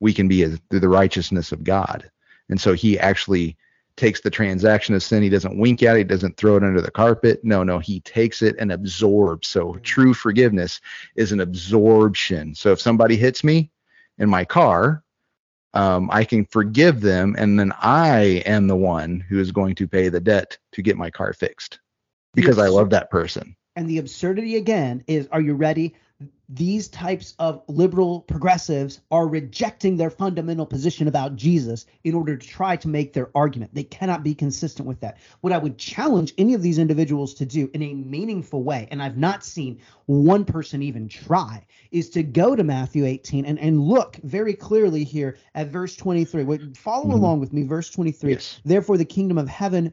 we 0.00 0.12
can 0.12 0.28
be 0.28 0.44
through 0.44 0.80
the 0.80 0.88
righteousness 0.88 1.50
of 1.50 1.64
God. 1.64 2.10
And 2.50 2.60
so 2.60 2.74
he 2.74 2.98
actually 2.98 3.56
takes 3.96 4.20
the 4.20 4.28
transaction 4.28 4.94
of 4.94 5.02
sin. 5.02 5.22
He 5.22 5.30
doesn't 5.30 5.58
wink 5.58 5.82
at 5.82 5.96
it. 5.96 6.00
He 6.00 6.04
doesn't 6.04 6.36
throw 6.36 6.56
it 6.56 6.62
under 6.62 6.82
the 6.82 6.90
carpet. 6.90 7.42
No, 7.42 7.62
no, 7.62 7.78
he 7.78 8.00
takes 8.00 8.42
it 8.42 8.54
and 8.58 8.70
absorbs. 8.70 9.48
So 9.48 9.76
true 9.82 10.12
forgiveness 10.12 10.78
is 11.16 11.32
an 11.32 11.40
absorption. 11.40 12.54
So 12.54 12.70
if 12.70 12.82
somebody 12.82 13.16
hits 13.16 13.42
me 13.42 13.70
in 14.18 14.28
my 14.28 14.44
car, 14.44 15.02
um, 15.72 16.10
I 16.12 16.24
can 16.24 16.44
forgive 16.44 17.00
them, 17.00 17.34
and 17.38 17.58
then 17.58 17.72
I 17.80 18.42
am 18.44 18.66
the 18.66 18.76
one 18.76 19.20
who 19.20 19.40
is 19.40 19.52
going 19.52 19.74
to 19.76 19.88
pay 19.88 20.10
the 20.10 20.20
debt 20.20 20.58
to 20.72 20.82
get 20.82 20.98
my 20.98 21.10
car 21.10 21.32
fixed 21.32 21.80
because 22.34 22.58
I 22.58 22.68
love 22.68 22.90
that 22.90 23.10
person. 23.10 23.56
And 23.78 23.88
the 23.88 23.98
absurdity 23.98 24.56
again 24.56 25.04
is 25.06 25.28
are 25.30 25.40
you 25.40 25.54
ready? 25.54 25.94
These 26.48 26.88
types 26.88 27.34
of 27.38 27.62
liberal 27.68 28.22
progressives 28.22 29.02
are 29.12 29.28
rejecting 29.28 29.96
their 29.96 30.10
fundamental 30.10 30.66
position 30.66 31.06
about 31.06 31.36
Jesus 31.36 31.86
in 32.02 32.12
order 32.12 32.36
to 32.36 32.44
try 32.44 32.74
to 32.74 32.88
make 32.88 33.12
their 33.12 33.30
argument. 33.36 33.72
They 33.72 33.84
cannot 33.84 34.24
be 34.24 34.34
consistent 34.34 34.88
with 34.88 34.98
that. 34.98 35.18
What 35.42 35.52
I 35.52 35.58
would 35.58 35.78
challenge 35.78 36.34
any 36.38 36.54
of 36.54 36.62
these 36.62 36.78
individuals 36.78 37.34
to 37.34 37.46
do 37.46 37.70
in 37.72 37.82
a 37.84 37.94
meaningful 37.94 38.64
way, 38.64 38.88
and 38.90 39.00
I've 39.00 39.16
not 39.16 39.44
seen 39.44 39.78
one 40.06 40.44
person 40.44 40.82
even 40.82 41.06
try, 41.06 41.64
is 41.92 42.10
to 42.10 42.24
go 42.24 42.56
to 42.56 42.64
Matthew 42.64 43.04
18 43.04 43.44
and, 43.44 43.60
and 43.60 43.80
look 43.80 44.16
very 44.24 44.54
clearly 44.54 45.04
here 45.04 45.36
at 45.54 45.68
verse 45.68 45.94
23. 45.94 46.42
Wait, 46.42 46.76
Follow 46.76 47.10
Mhm. 47.10 47.12
along 47.14 47.38
with 47.38 47.52
me, 47.52 47.62
verse 47.62 47.90
23. 47.90 48.32
Yes. 48.32 48.58
Therefore, 48.64 48.96
the 48.96 49.04
kingdom 49.04 49.38
of 49.38 49.48
heaven 49.48 49.92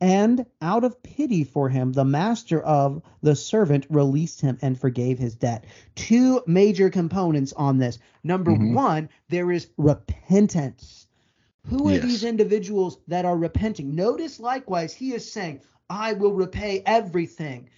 And 0.00 0.44
out 0.60 0.84
of 0.84 1.02
pity 1.02 1.44
for 1.44 1.68
him, 1.68 1.92
the 1.92 2.04
master 2.04 2.60
of 2.60 3.00
the 3.22 3.34
servant 3.36 3.86
released 3.88 4.40
him 4.40 4.58
and 4.60 4.78
forgave 4.78 5.18
his 5.18 5.34
debt. 5.34 5.64
Two 5.94 6.42
major 6.46 6.90
components 6.90 7.52
on 7.54 7.78
this. 7.78 7.98
Number 8.22 8.50
Mhm. 8.52 8.74
one, 8.74 9.08
there 9.28 9.50
is 9.52 9.68
repentance. 9.78 11.06
Who 11.66 11.88
are 11.88 11.92
Yes. 11.92 12.02
these 12.02 12.24
individuals 12.24 12.98
that 13.08 13.24
are 13.24 13.38
repenting? 13.38 13.94
Notice 13.94 14.38
likewise, 14.38 14.92
he 14.92 15.14
is 15.14 15.30
saying, 15.30 15.60
I 15.88 16.12
will 16.12 16.32
repay 16.32 16.82
everything, 16.84 17.68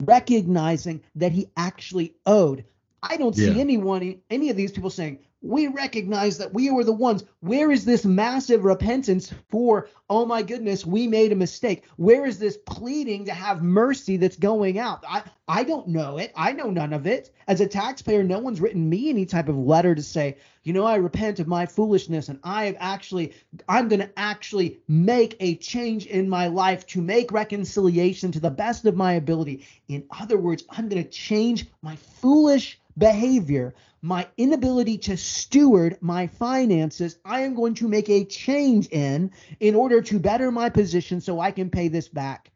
recognizing 0.00 1.00
that 1.14 1.32
he 1.32 1.48
actually 1.56 2.14
owed. 2.26 2.64
I 3.02 3.16
don't 3.16 3.34
see 3.36 3.54
Yeah. 3.54 3.60
anyone, 3.60 4.20
any 4.30 4.50
of 4.50 4.56
these 4.56 4.72
people 4.72 4.90
saying, 4.90 5.18
we 5.44 5.66
recognize 5.66 6.38
that 6.38 6.54
we 6.54 6.70
were 6.70 6.84
the 6.84 6.92
ones. 6.92 7.22
Where 7.40 7.70
is 7.70 7.84
this 7.84 8.06
massive 8.06 8.64
repentance 8.64 9.30
for, 9.50 9.90
oh 10.08 10.24
my 10.24 10.40
goodness, 10.40 10.86
we 10.86 11.06
made 11.06 11.32
a 11.32 11.36
mistake? 11.36 11.84
Where 11.96 12.24
is 12.24 12.38
this 12.38 12.56
pleading 12.64 13.26
to 13.26 13.34
have 13.34 13.62
mercy 13.62 14.16
that's 14.16 14.36
going 14.36 14.78
out? 14.78 15.04
I, 15.06 15.22
I 15.46 15.62
don't 15.62 15.88
know 15.88 16.16
it. 16.16 16.32
I 16.34 16.52
know 16.52 16.70
none 16.70 16.94
of 16.94 17.06
it. 17.06 17.34
As 17.46 17.60
a 17.60 17.66
taxpayer, 17.66 18.24
no 18.24 18.38
one's 18.38 18.62
written 18.62 18.88
me 18.88 19.10
any 19.10 19.26
type 19.26 19.50
of 19.50 19.58
letter 19.58 19.94
to 19.94 20.02
say, 20.02 20.38
you 20.62 20.72
know, 20.72 20.86
I 20.86 20.96
repent 20.96 21.40
of 21.40 21.46
my 21.46 21.66
foolishness 21.66 22.30
and 22.30 22.40
I 22.42 22.64
have 22.64 22.76
actually, 22.78 23.34
I'm 23.68 23.88
going 23.88 24.00
to 24.00 24.18
actually 24.18 24.80
make 24.88 25.36
a 25.40 25.56
change 25.56 26.06
in 26.06 26.26
my 26.26 26.46
life 26.46 26.86
to 26.86 27.02
make 27.02 27.30
reconciliation 27.32 28.32
to 28.32 28.40
the 28.40 28.50
best 28.50 28.86
of 28.86 28.96
my 28.96 29.12
ability. 29.12 29.66
In 29.88 30.04
other 30.18 30.38
words, 30.38 30.64
I'm 30.70 30.88
going 30.88 31.04
to 31.04 31.10
change 31.10 31.66
my 31.82 31.96
foolish 31.96 32.80
behavior, 32.96 33.74
my 34.04 34.26
inability 34.36 34.98
to 34.98 35.16
steward 35.16 35.96
my 36.02 36.26
finances, 36.26 37.16
I 37.24 37.40
am 37.40 37.54
going 37.54 37.72
to 37.76 37.88
make 37.88 38.10
a 38.10 38.22
change 38.26 38.86
in 38.88 39.30
in 39.60 39.74
order 39.74 40.02
to 40.02 40.18
better 40.18 40.52
my 40.52 40.68
position 40.68 41.22
so 41.22 41.40
I 41.40 41.50
can 41.50 41.70
pay 41.70 41.88
this 41.88 42.06
back. 42.06 42.50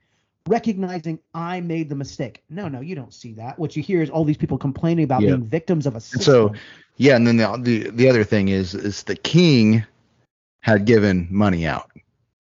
Recognizing 0.46 1.18
I 1.32 1.60
made 1.62 1.88
the 1.88 1.94
mistake. 1.94 2.42
No, 2.50 2.68
no, 2.68 2.80
you 2.80 2.94
don't 2.94 3.14
see 3.14 3.32
that. 3.34 3.58
What 3.58 3.76
you 3.76 3.82
hear 3.82 4.02
is 4.02 4.10
all 4.10 4.24
these 4.24 4.36
people 4.36 4.58
complaining 4.58 5.04
about 5.04 5.22
Yeah. 5.22 5.28
being 5.28 5.44
victims 5.44 5.86
of 5.86 5.96
a 5.96 6.00
system. 6.00 6.18
And 6.18 6.24
so, 6.24 6.62
yeah, 6.98 7.16
and 7.16 7.26
then 7.26 7.38
the, 7.38 7.58
the 7.58 7.90
the 7.92 8.08
other 8.10 8.24
thing 8.24 8.48
is 8.48 8.74
is 8.74 9.02
the 9.04 9.16
king 9.16 9.86
had 10.60 10.84
given 10.84 11.28
money 11.30 11.66
out. 11.66 11.90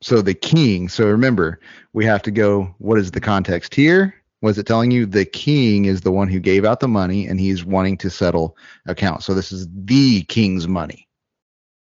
So 0.02 0.20
the 0.20 0.34
king. 0.34 0.86
So 0.90 1.06
remember, 1.06 1.60
we 1.94 2.04
have 2.04 2.20
to 2.24 2.30
go. 2.30 2.74
What 2.76 2.98
is 2.98 3.10
the 3.10 3.20
context 3.20 3.74
here? 3.74 4.14
Was 4.40 4.58
it 4.58 4.66
telling 4.66 4.90
you 4.90 5.04
the 5.06 5.24
king 5.24 5.86
is 5.86 6.00
the 6.00 6.12
one 6.12 6.28
who 6.28 6.38
gave 6.40 6.64
out 6.64 6.80
the 6.80 6.88
money 6.88 7.26
and 7.26 7.40
he's 7.40 7.64
wanting 7.64 7.96
to 7.98 8.10
settle 8.10 8.56
accounts? 8.86 9.26
So 9.26 9.34
this 9.34 9.50
is 9.52 9.66
the 9.72 10.22
king's 10.24 10.68
money. 10.68 11.08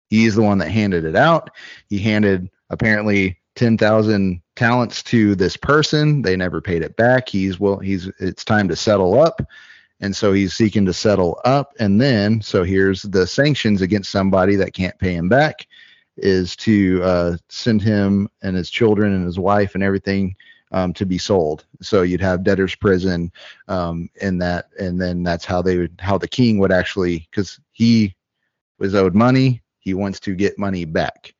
he's 0.08 0.34
the 0.34 0.42
one 0.42 0.58
that 0.58 0.70
handed 0.70 1.04
it 1.04 1.16
out. 1.16 1.50
He 1.88 1.98
handed 1.98 2.48
apparently 2.70 3.38
ten 3.56 3.76
thousand 3.76 4.40
talents 4.56 5.02
to 5.04 5.34
this 5.34 5.56
person. 5.56 6.22
They 6.22 6.36
never 6.36 6.60
paid 6.60 6.82
it 6.82 6.96
back. 6.96 7.28
He's 7.28 7.60
well. 7.60 7.78
He's 7.78 8.08
it's 8.18 8.44
time 8.44 8.68
to 8.68 8.76
settle 8.76 9.20
up 9.20 9.42
and 10.00 10.14
so 10.14 10.32
he's 10.32 10.54
seeking 10.54 10.86
to 10.86 10.92
settle 10.92 11.40
up 11.44 11.74
and 11.80 12.00
then 12.00 12.40
so 12.40 12.62
here's 12.62 13.02
the 13.02 13.26
sanctions 13.26 13.82
against 13.82 14.10
somebody 14.10 14.56
that 14.56 14.74
can't 14.74 14.98
pay 14.98 15.14
him 15.14 15.28
back 15.28 15.66
is 16.16 16.56
to 16.56 17.00
uh, 17.02 17.36
send 17.48 17.80
him 17.80 18.28
and 18.42 18.56
his 18.56 18.70
children 18.70 19.12
and 19.12 19.24
his 19.24 19.38
wife 19.38 19.74
and 19.74 19.84
everything 19.84 20.34
um, 20.72 20.92
to 20.92 21.06
be 21.06 21.18
sold 21.18 21.64
so 21.80 22.02
you'd 22.02 22.20
have 22.20 22.44
debtor's 22.44 22.74
prison 22.74 23.32
um, 23.68 24.08
in 24.20 24.38
that 24.38 24.68
and 24.78 25.00
then 25.00 25.22
that's 25.22 25.44
how 25.44 25.62
they 25.62 25.78
would 25.78 25.94
how 25.98 26.18
the 26.18 26.28
king 26.28 26.58
would 26.58 26.72
actually 26.72 27.26
because 27.30 27.60
he 27.72 28.14
was 28.78 28.94
owed 28.94 29.14
money 29.14 29.62
he 29.78 29.94
wants 29.94 30.20
to 30.20 30.34
get 30.34 30.58
money 30.58 30.84
back 30.84 31.34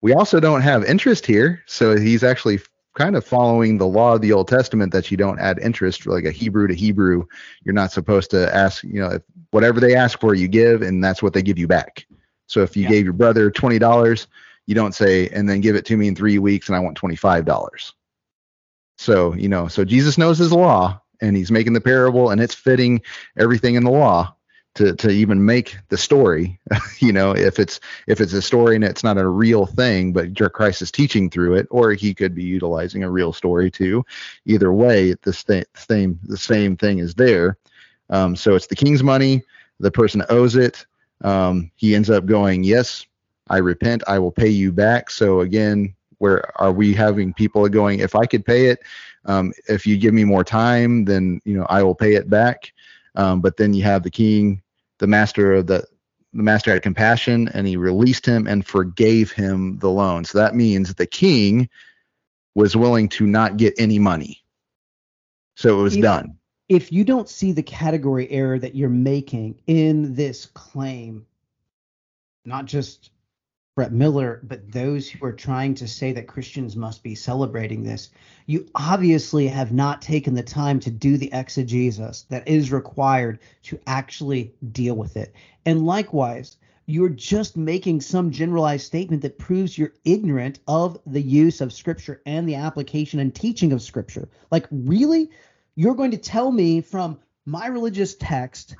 we 0.00 0.12
also 0.12 0.40
don't 0.40 0.62
have 0.62 0.84
interest 0.84 1.26
here 1.26 1.62
so 1.66 1.96
he's 1.96 2.24
actually 2.24 2.58
kind 2.94 3.16
of 3.16 3.24
following 3.24 3.78
the 3.78 3.86
law 3.86 4.14
of 4.14 4.20
the 4.20 4.32
Old 4.32 4.48
Testament 4.48 4.92
that 4.92 5.10
you 5.10 5.16
don't 5.16 5.38
add 5.38 5.58
interest 5.60 6.06
like 6.06 6.24
a 6.24 6.30
Hebrew 6.30 6.66
to 6.66 6.74
Hebrew. 6.74 7.24
You're 7.64 7.74
not 7.74 7.92
supposed 7.92 8.30
to 8.32 8.54
ask, 8.54 8.84
you 8.84 9.00
know, 9.00 9.12
if 9.12 9.22
whatever 9.50 9.80
they 9.80 9.94
ask 9.94 10.20
for, 10.20 10.34
you 10.34 10.48
give, 10.48 10.82
and 10.82 11.02
that's 11.02 11.22
what 11.22 11.32
they 11.32 11.42
give 11.42 11.58
you 11.58 11.66
back. 11.66 12.06
So 12.46 12.62
if 12.62 12.76
you 12.76 12.84
Yeah. 12.84 12.90
gave 12.90 13.04
your 13.04 13.14
brother 13.14 13.50
twenty 13.50 13.78
dollars, 13.78 14.26
you 14.66 14.74
don't 14.74 14.94
say, 14.94 15.28
and 15.28 15.48
then 15.48 15.60
give 15.60 15.74
it 15.74 15.86
to 15.86 15.96
me 15.96 16.08
in 16.08 16.14
three 16.14 16.38
weeks, 16.38 16.68
and 16.68 16.76
I 16.76 16.80
want 16.80 16.96
twenty 16.96 17.16
five 17.16 17.44
dollars. 17.44 17.94
So 18.96 19.34
you 19.34 19.48
know, 19.48 19.68
so 19.68 19.84
Jesus 19.84 20.18
knows 20.18 20.38
his 20.38 20.52
law, 20.52 21.00
and 21.20 21.36
he's 21.36 21.50
making 21.50 21.72
the 21.72 21.80
parable, 21.80 22.30
and 22.30 22.40
it's 22.40 22.54
fitting 22.54 23.02
everything 23.36 23.74
in 23.74 23.84
the 23.84 23.90
law 23.90 24.34
to 24.74 24.94
to 24.96 25.10
even 25.10 25.44
make 25.44 25.76
the 25.88 25.96
story. 25.96 26.58
you 26.98 27.12
know, 27.12 27.32
if 27.32 27.58
it's 27.58 27.80
if 28.06 28.20
it's 28.20 28.32
a 28.32 28.42
story 28.42 28.76
and 28.76 28.84
it's 28.84 29.04
not 29.04 29.18
a 29.18 29.26
real 29.26 29.66
thing, 29.66 30.12
but 30.12 30.34
Christ 30.52 30.82
is 30.82 30.90
teaching 30.90 31.30
through 31.30 31.54
it, 31.54 31.66
or 31.70 31.92
he 31.92 32.14
could 32.14 32.34
be 32.34 32.44
utilizing 32.44 33.02
a 33.02 33.10
real 33.10 33.32
story 33.32 33.70
too. 33.70 34.04
Either 34.44 34.72
way, 34.72 35.14
the 35.22 35.32
same 35.32 36.18
the 36.24 36.36
same 36.36 36.76
thing 36.76 36.98
is 36.98 37.14
there. 37.14 37.58
Um, 38.10 38.36
so 38.36 38.54
it's 38.54 38.66
the 38.66 38.76
king's 38.76 39.02
money. 39.02 39.42
The 39.80 39.90
person 39.90 40.22
owes 40.28 40.56
it. 40.56 40.86
Um, 41.22 41.70
he 41.76 41.94
ends 41.94 42.10
up 42.10 42.26
going, 42.26 42.64
yes, 42.64 43.06
I 43.48 43.58
repent. 43.58 44.02
I 44.06 44.18
will 44.18 44.32
pay 44.32 44.48
you 44.48 44.72
back. 44.72 45.10
So 45.10 45.40
again, 45.40 45.94
where 46.22 46.48
are 46.62 46.70
we 46.70 46.94
having 46.94 47.34
people 47.34 47.68
going? 47.68 47.98
If 47.98 48.14
I 48.14 48.26
could 48.26 48.44
pay 48.44 48.66
it, 48.66 48.78
um, 49.24 49.52
if 49.68 49.84
you 49.84 49.98
give 49.98 50.14
me 50.14 50.22
more 50.24 50.44
time, 50.44 51.04
then 51.04 51.40
you 51.44 51.56
know 51.56 51.66
I 51.68 51.82
will 51.82 51.96
pay 51.96 52.14
it 52.14 52.30
back. 52.30 52.72
Um, 53.16 53.40
but 53.40 53.56
then 53.56 53.74
you 53.74 53.82
have 53.82 54.04
the 54.04 54.10
king, 54.10 54.62
the 55.00 55.08
master 55.08 55.52
of 55.54 55.66
the 55.66 55.84
the 56.32 56.42
master 56.44 56.72
had 56.72 56.82
compassion 56.82 57.48
and 57.52 57.66
he 57.66 57.76
released 57.76 58.24
him 58.24 58.46
and 58.46 58.64
forgave 58.64 59.32
him 59.32 59.78
the 59.80 59.90
loan. 59.90 60.24
So 60.24 60.38
that 60.38 60.54
means 60.54 60.94
the 60.94 61.06
king 61.06 61.68
was 62.54 62.76
willing 62.76 63.08
to 63.10 63.26
not 63.26 63.56
get 63.56 63.74
any 63.76 63.98
money. 63.98 64.42
So 65.56 65.80
it 65.80 65.82
was 65.82 65.96
If- 65.96 66.02
done. 66.02 66.38
if 66.68 66.90
you 66.92 67.04
don't 67.04 67.28
see 67.28 67.52
the 67.52 67.62
category 67.62 68.30
error 68.30 68.58
that 68.60 68.74
you're 68.74 68.88
making 68.88 69.60
in 69.66 70.14
this 70.14 70.46
claim, 70.46 71.26
not 72.46 72.64
just 72.64 73.10
Brett 73.74 73.92
Miller, 73.92 74.40
but 74.42 74.70
those 74.70 75.08
who 75.08 75.24
are 75.24 75.32
trying 75.32 75.74
to 75.74 75.88
say 75.88 76.12
that 76.12 76.26
Christians 76.26 76.76
must 76.76 77.02
be 77.02 77.14
celebrating 77.14 77.82
this, 77.82 78.10
you 78.44 78.68
obviously 78.74 79.48
have 79.48 79.72
not 79.72 80.02
taken 80.02 80.34
the 80.34 80.42
time 80.42 80.78
to 80.80 80.90
do 80.90 81.16
the 81.16 81.32
exegesis 81.32 82.26
that 82.28 82.46
is 82.46 82.70
required 82.70 83.38
to 83.62 83.80
actually 83.86 84.52
deal 84.72 84.94
with 84.94 85.16
it. 85.16 85.34
And 85.64 85.86
likewise, 85.86 86.58
you're 86.84 87.08
just 87.08 87.56
making 87.56 88.02
some 88.02 88.30
generalized 88.30 88.84
statement 88.84 89.22
that 89.22 89.38
proves 89.38 89.78
you're 89.78 89.94
ignorant 90.04 90.58
of 90.68 91.00
the 91.06 91.22
use 91.22 91.62
of 91.62 91.72
scripture 91.72 92.20
and 92.26 92.46
the 92.46 92.56
application 92.56 93.20
and 93.20 93.34
teaching 93.34 93.72
of 93.72 93.80
scripture. 93.80 94.28
Like, 94.50 94.66
really? 94.70 95.30
You're 95.76 95.94
going 95.94 96.10
to 96.10 96.18
tell 96.18 96.52
me 96.52 96.82
from 96.82 97.18
my 97.46 97.68
religious 97.68 98.16
text 98.16 98.76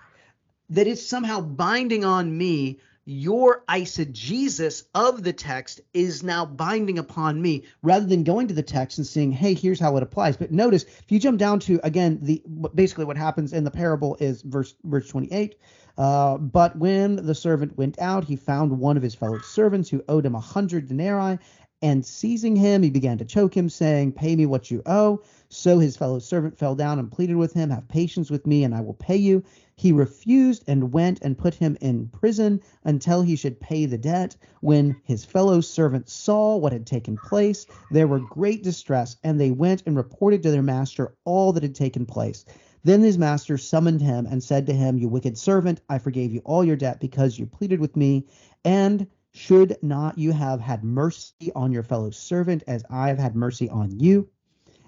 that 0.68 0.86
it's 0.86 1.06
somehow 1.06 1.40
binding 1.40 2.04
on 2.04 2.36
me 2.36 2.78
your 3.04 3.64
eisegesis 3.68 4.84
of 4.94 5.22
the 5.22 5.32
text 5.32 5.80
is 5.92 6.22
now 6.22 6.46
binding 6.46 6.98
upon 6.98 7.40
me 7.40 7.64
rather 7.82 8.06
than 8.06 8.22
going 8.22 8.48
to 8.48 8.54
the 8.54 8.62
text 8.62 8.98
and 8.98 9.06
saying, 9.06 9.32
hey, 9.32 9.54
here's 9.54 9.80
how 9.80 9.96
it 9.96 10.02
applies. 10.02 10.36
But 10.36 10.52
notice 10.52 10.84
if 10.84 11.10
you 11.10 11.18
jump 11.18 11.38
down 11.38 11.60
to 11.60 11.80
again 11.82 12.18
the 12.22 12.42
basically 12.74 13.04
what 13.04 13.16
happens 13.16 13.52
in 13.52 13.64
the 13.64 13.70
parable 13.70 14.16
is 14.20 14.42
verse 14.42 14.74
verse 14.84 15.08
28. 15.08 15.56
Uh, 15.98 16.38
but 16.38 16.76
when 16.76 17.16
the 17.16 17.34
servant 17.34 17.76
went 17.76 17.98
out, 17.98 18.24
he 18.24 18.36
found 18.36 18.78
one 18.78 18.96
of 18.96 19.02
his 19.02 19.14
fellow 19.14 19.38
servants 19.40 19.90
who 19.90 20.02
owed 20.08 20.24
him 20.24 20.34
a 20.34 20.40
hundred 20.40 20.88
denarii, 20.88 21.38
and 21.82 22.06
seizing 22.06 22.54
him, 22.54 22.82
he 22.82 22.90
began 22.90 23.18
to 23.18 23.24
choke 23.24 23.56
him, 23.56 23.68
saying, 23.68 24.12
Pay 24.12 24.36
me 24.36 24.46
what 24.46 24.70
you 24.70 24.82
owe. 24.86 25.20
So 25.48 25.80
his 25.80 25.96
fellow 25.96 26.20
servant 26.20 26.56
fell 26.56 26.76
down 26.76 26.98
and 26.98 27.10
pleaded 27.10 27.34
with 27.34 27.52
him, 27.52 27.70
Have 27.70 27.88
patience 27.88 28.30
with 28.30 28.46
me, 28.46 28.62
and 28.62 28.74
I 28.74 28.80
will 28.80 28.94
pay 28.94 29.16
you. 29.16 29.42
He 29.74 29.90
refused 29.90 30.62
and 30.68 30.92
went 30.92 31.20
and 31.22 31.36
put 31.36 31.54
him 31.54 31.76
in 31.80 32.06
prison 32.08 32.60
until 32.84 33.22
he 33.22 33.34
should 33.34 33.58
pay 33.58 33.84
the 33.84 33.98
debt. 33.98 34.36
When 34.60 34.96
his 35.04 35.24
fellow 35.24 35.60
servants 35.60 36.12
saw 36.12 36.56
what 36.56 36.72
had 36.72 36.86
taken 36.86 37.16
place, 37.16 37.66
there 37.90 38.06
were 38.06 38.20
great 38.20 38.62
distress, 38.62 39.16
and 39.24 39.40
they 39.40 39.50
went 39.50 39.82
and 39.84 39.96
reported 39.96 40.42
to 40.44 40.52
their 40.52 40.62
master 40.62 41.14
all 41.24 41.52
that 41.52 41.64
had 41.64 41.74
taken 41.74 42.06
place. 42.06 42.44
Then 42.84 43.02
his 43.02 43.18
master 43.18 43.58
summoned 43.58 44.00
him 44.02 44.26
and 44.26 44.42
said 44.42 44.66
to 44.66 44.72
him, 44.72 44.98
You 44.98 45.08
wicked 45.08 45.36
servant, 45.36 45.80
I 45.88 45.98
forgave 45.98 46.32
you 46.32 46.40
all 46.44 46.64
your 46.64 46.76
debt 46.76 47.00
because 47.00 47.38
you 47.38 47.46
pleaded 47.46 47.80
with 47.80 47.96
me. 47.96 48.26
And 48.64 49.06
should 49.32 49.76
not 49.82 50.18
you 50.18 50.32
have 50.32 50.60
had 50.60 50.84
mercy 50.84 51.50
on 51.54 51.72
your 51.72 51.82
fellow 51.82 52.10
servant 52.10 52.62
as 52.66 52.84
I 52.90 53.08
have 53.08 53.18
had 53.18 53.34
mercy 53.34 53.68
on 53.68 53.98
you? 53.98 54.28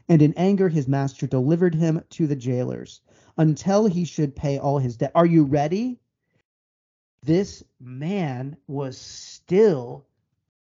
And 0.09 0.21
in 0.21 0.35
anger, 0.35 0.69
his 0.69 0.87
master 0.87 1.27
delivered 1.27 1.75
him 1.75 2.03
to 2.11 2.27
the 2.27 2.37
jailers 2.37 3.01
until 3.39 3.87
he 3.87 4.05
should 4.05 4.37
pay 4.37 4.59
all 4.59 4.79
his 4.79 4.97
debt. 4.97 5.13
Are 5.15 5.27
you 5.27 5.45
ready? 5.45 5.99
This 7.23 7.65
man 7.81 8.57
was 8.67 8.99
still 8.99 10.05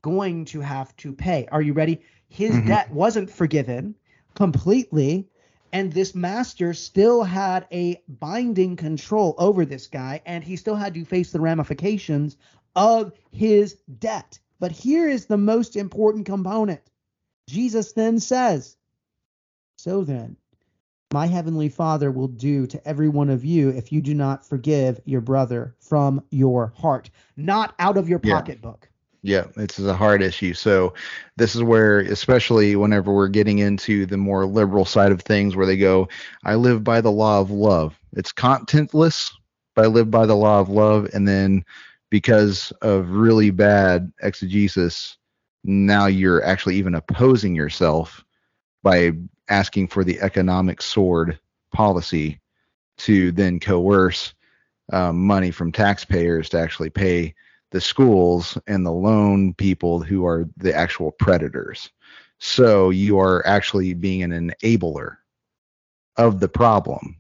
going 0.02 0.46
to 0.46 0.60
have 0.60 0.96
to 0.98 1.14
pay. 1.14 1.48
Are 1.52 1.62
you 1.62 1.74
ready? 1.74 2.02
His 2.28 2.56
Mhm. 2.56 2.68
debt 2.68 2.92
wasn't 2.92 3.30
forgiven 3.30 3.96
completely. 4.36 5.30
And 5.74 5.94
this 5.94 6.14
master 6.14 6.74
still 6.74 7.24
had 7.24 7.66
a 7.72 8.04
binding 8.10 8.76
control 8.76 9.36
over 9.38 9.64
this 9.64 9.88
guy, 9.88 10.22
and 10.26 10.44
he 10.44 10.58
still 10.58 10.76
had 10.76 10.94
to 10.96 11.06
face 11.06 11.32
the 11.32 11.40
ramifications 11.40 12.36
of 12.76 13.14
his 13.32 13.78
debt. 14.00 14.40
But 14.60 14.72
here 14.72 15.10
is 15.10 15.26
the 15.26 15.38
most 15.38 15.76
important 15.76 16.26
component. 16.26 16.82
Jesus 17.48 17.94
then 17.94 18.20
says, 18.20 18.78
So 19.78 20.04
then, 20.04 20.38
my 21.12 21.26
heavenly 21.26 21.68
Father 21.68 22.12
will 22.12 22.28
do 22.28 22.68
to 22.68 22.88
every 22.88 23.10
one 23.10 23.30
of 23.30 23.44
you 23.44 23.70
if 23.70 23.92
you 23.92 24.02
do 24.02 24.14
not 24.14 24.48
forgive 24.48 25.02
your 25.06 25.22
brother 25.22 25.76
from 25.80 26.24
your 26.30 26.74
heart, 26.78 27.10
not 27.36 27.74
out 27.80 27.98
of 27.98 28.08
your 28.08 28.22
Yeah. 28.24 28.36
pocketbook. 28.36 28.88
Yeah, 29.24 29.46
is 29.56 29.86
a 29.86 29.94
hard 29.94 30.24
issue. 30.24 30.54
So 30.56 30.94
this 31.38 31.56
is 31.56 31.62
where, 31.62 32.00
especially 32.00 32.76
whenever 32.76 33.14
we're 33.14 33.28
getting 33.28 33.60
into 33.60 34.08
the 34.08 34.18
more 34.18 34.48
liberal 34.48 34.86
side 34.86 35.12
of 35.12 35.22
things, 35.22 35.56
where 35.56 35.68
they 35.68 35.78
go, 35.78 36.08
"I 36.44 36.56
live 36.56 36.84
by 36.84 37.02
the 37.02 37.12
law 37.12 37.40
of 37.40 37.52
love." 37.52 38.00
It's 38.14 38.34
contentless, 38.34 39.32
but 39.76 39.86
I 39.86 39.90
live 39.90 40.10
by 40.10 40.26
the 40.26 40.36
law 40.36 40.60
of 40.60 40.70
love, 40.70 41.08
and 41.14 41.28
then 41.28 41.64
because 42.12 42.72
of 42.84 43.10
really 43.10 43.50
bad 43.50 44.12
exegesis, 44.22 45.18
now 45.64 46.06
you're 46.06 46.44
actually 46.44 46.76
even 46.76 46.94
opposing 46.94 47.56
yourself 47.56 48.24
by 48.84 49.14
asking 49.50 49.88
for 49.88 50.04
the 50.04 50.20
economic 50.22 50.82
sword 50.82 51.40
policy 51.74 52.40
to 52.98 53.32
then 53.32 53.60
coerce 53.60 54.34
um, 54.92 55.26
money 55.26 55.50
from 55.50 55.72
taxpayers 55.72 56.50
to 56.50 56.60
actually 56.60 56.90
pay 56.90 57.34
the 57.72 57.82
schools 57.82 58.58
and 58.68 58.86
the 58.86 58.92
loan 58.92 59.54
people 59.54 60.02
who 60.02 60.26
are 60.26 60.48
the 60.58 60.76
actual 60.76 61.12
predators. 61.12 61.90
So 62.40 62.90
you 62.90 63.20
are 63.20 63.46
actually 63.48 63.94
being 63.94 64.24
an 64.24 64.52
enabler 64.62 65.18
of 66.18 66.42
the 66.42 66.50
problem. 66.50 67.16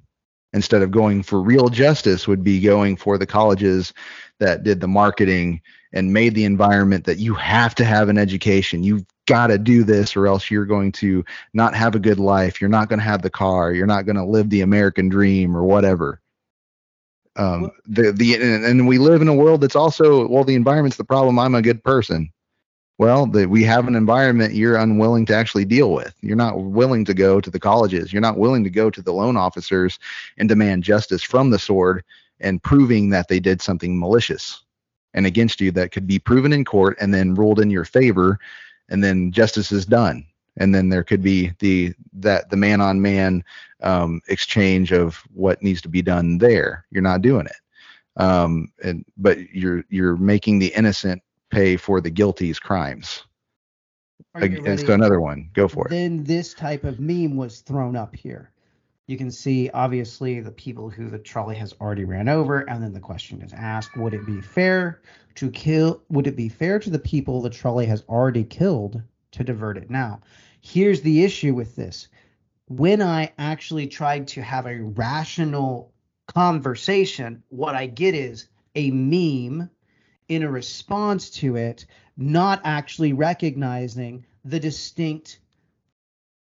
Instead 0.53 0.81
of 0.81 0.91
going 0.91 1.23
for 1.23 1.41
real 1.41 1.69
justice, 1.69 2.27
would 2.27 2.43
be 2.43 2.59
going 2.59 2.97
for 2.97 3.17
the 3.17 3.25
colleges 3.25 3.93
that 4.39 4.63
did 4.63 4.81
the 4.81 4.87
marketing 4.87 5.61
and 5.93 6.13
made 6.13 6.35
the 6.35 6.45
environment 6.45 7.05
that 7.05 7.17
you 7.17 7.33
have 7.33 7.75
to 7.75 7.85
have 7.85 8.09
an 8.09 8.17
education. 8.17 8.83
You've 8.83 9.05
got 9.27 9.47
to 9.47 9.57
do 9.57 9.83
this, 9.83 10.15
or 10.15 10.27
else 10.27 10.51
you're 10.51 10.65
going 10.65 10.91
to 10.93 11.23
not 11.53 11.75
have 11.75 11.95
a 11.95 11.99
good 11.99 12.19
life. 12.19 12.59
You're 12.59 12.69
not 12.69 12.89
going 12.89 12.99
to 12.99 13.05
have 13.05 13.21
the 13.21 13.29
car. 13.29 13.73
You're 13.73 13.87
not 13.87 14.05
going 14.05 14.17
to 14.17 14.25
live 14.25 14.49
the 14.49 14.61
American 14.61 15.09
dream, 15.09 15.55
or 15.55 15.63
whatever 15.63 16.21
um 17.37 17.71
the 17.85 18.11
the 18.11 18.35
and, 18.35 18.65
and 18.65 18.87
we 18.87 18.97
live 18.97 19.21
in 19.21 19.27
a 19.27 19.33
world 19.33 19.61
that's 19.61 19.75
also 19.75 20.27
well 20.27 20.43
the 20.43 20.55
environment's 20.55 20.97
the 20.97 21.03
problem 21.03 21.39
i'm 21.39 21.55
a 21.55 21.61
good 21.61 21.81
person 21.83 22.29
well 23.01 23.25
we 23.25 23.63
have 23.63 23.87
an 23.87 23.95
environment 23.95 24.53
you're 24.53 24.77
unwilling 24.77 25.25
to 25.25 25.33
actually 25.33 25.65
deal 25.65 25.91
with. 25.91 26.13
You're 26.21 26.35
not 26.35 26.61
willing 26.61 27.03
to 27.05 27.15
go 27.15 27.41
to 27.41 27.49
the 27.49 27.59
colleges. 27.59 28.13
You're 28.13 28.21
not 28.21 28.37
willing 28.37 28.63
to 28.63 28.69
go 28.69 28.91
to 28.91 29.01
the 29.01 29.11
loan 29.11 29.35
officers 29.35 29.97
and 30.37 30.47
demand 30.47 30.83
justice 30.83 31.23
from 31.23 31.49
the 31.49 31.57
sword 31.57 32.03
and 32.41 32.61
proving 32.61 33.09
that 33.09 33.27
they 33.27 33.39
did 33.39 33.59
something 33.59 33.99
malicious 33.99 34.61
and 35.15 35.25
against 35.25 35.59
you 35.61 35.71
that 35.71 35.91
could 35.91 36.05
be 36.05 36.19
proven 36.19 36.53
in 36.53 36.63
court 36.63 36.95
and 37.01 37.11
then 37.11 37.33
ruled 37.33 37.59
in 37.59 37.71
your 37.71 37.85
favor 37.85 38.37
and 38.89 39.03
then 39.03 39.31
justice 39.31 39.71
is 39.71 39.87
done. 39.87 40.23
And 40.57 40.75
then 40.75 40.89
there 40.89 41.03
could 41.03 41.23
be 41.23 41.53
the 41.57 41.95
that 42.13 42.51
the 42.51 42.57
man 42.57 42.81
on 42.81 43.01
man 43.01 43.43
exchange 44.27 44.93
of 44.93 45.15
what 45.33 45.63
needs 45.63 45.81
to 45.81 45.89
be 45.89 46.03
done 46.03 46.37
there. 46.37 46.85
You're 46.91 47.01
not 47.01 47.23
doing 47.23 47.47
it, 47.47 48.21
um, 48.21 48.71
and 48.83 49.03
but 49.17 49.39
you're 49.55 49.85
you're 49.89 50.17
making 50.17 50.59
the 50.59 50.71
innocent 50.75 51.23
pay 51.51 51.77
for 51.77 52.01
the 52.01 52.09
guilty's 52.09 52.59
crimes. 52.59 53.23
Are 54.33 54.45
you 54.45 54.57
Ag- 54.57 54.67
ready? 54.67 54.91
Another 54.91 55.19
one, 55.19 55.49
go 55.53 55.67
for 55.67 55.87
it. 55.87 55.91
Then 55.91 56.23
this 56.23 56.53
type 56.53 56.83
of 56.83 56.99
meme 56.99 57.35
was 57.35 57.59
thrown 57.59 57.95
up 57.95 58.15
here. 58.15 58.51
You 59.07 59.17
can 59.17 59.29
see 59.29 59.69
obviously 59.73 60.39
the 60.39 60.51
people 60.51 60.89
who 60.89 61.09
the 61.09 61.19
trolley 61.19 61.55
has 61.55 61.73
already 61.81 62.05
ran 62.05 62.29
over, 62.29 62.61
and 62.61 62.81
then 62.81 62.93
the 62.93 62.99
question 62.99 63.41
is 63.41 63.51
asked: 63.51 63.97
Would 63.97 64.13
it 64.13 64.25
be 64.25 64.39
fair 64.39 65.01
to 65.35 65.51
kill? 65.51 66.01
Would 66.09 66.27
it 66.27 66.37
be 66.37 66.47
fair 66.47 66.79
to 66.79 66.89
the 66.89 66.99
people 66.99 67.41
the 67.41 67.49
trolley 67.49 67.85
has 67.87 68.03
already 68.07 68.45
killed 68.45 69.01
to 69.31 69.43
divert 69.43 69.77
it 69.77 69.89
now? 69.89 70.21
Here's 70.61 71.01
the 71.01 71.23
issue 71.23 71.53
with 71.53 71.75
this: 71.75 72.07
when 72.69 73.01
I 73.01 73.33
actually 73.37 73.87
tried 73.87 74.29
to 74.29 74.41
have 74.41 74.65
a 74.65 74.79
rational 74.81 75.91
conversation, 76.27 77.43
what 77.49 77.75
I 77.75 77.87
get 77.87 78.15
is 78.15 78.47
a 78.75 78.91
meme 78.91 79.69
in 80.31 80.43
a 80.43 80.49
response 80.49 81.29
to 81.29 81.57
it, 81.57 81.85
not 82.15 82.61
actually 82.63 83.11
recognizing 83.11 84.25
the 84.45 84.61
distinct 84.61 85.41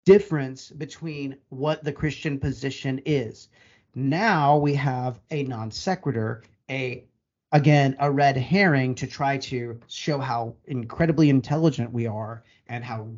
difference 0.04 0.68
between 0.68 1.34
what 1.48 1.82
the 1.82 1.92
Christian 1.92 2.38
position 2.38 3.00
is. 3.06 3.48
Now 3.94 4.58
we 4.58 4.74
have 4.74 5.20
a 5.30 5.42
non 5.44 5.70
sequitur, 5.70 6.42
a 6.68 7.02
again 7.52 7.96
a 7.98 8.12
red 8.12 8.36
herring 8.36 8.94
to 8.96 9.06
try 9.06 9.38
to 9.38 9.80
show 9.88 10.18
how 10.18 10.54
incredibly 10.66 11.30
intelligent 11.30 11.90
we 11.90 12.06
are 12.06 12.44
and 12.66 12.84
how 12.84 13.08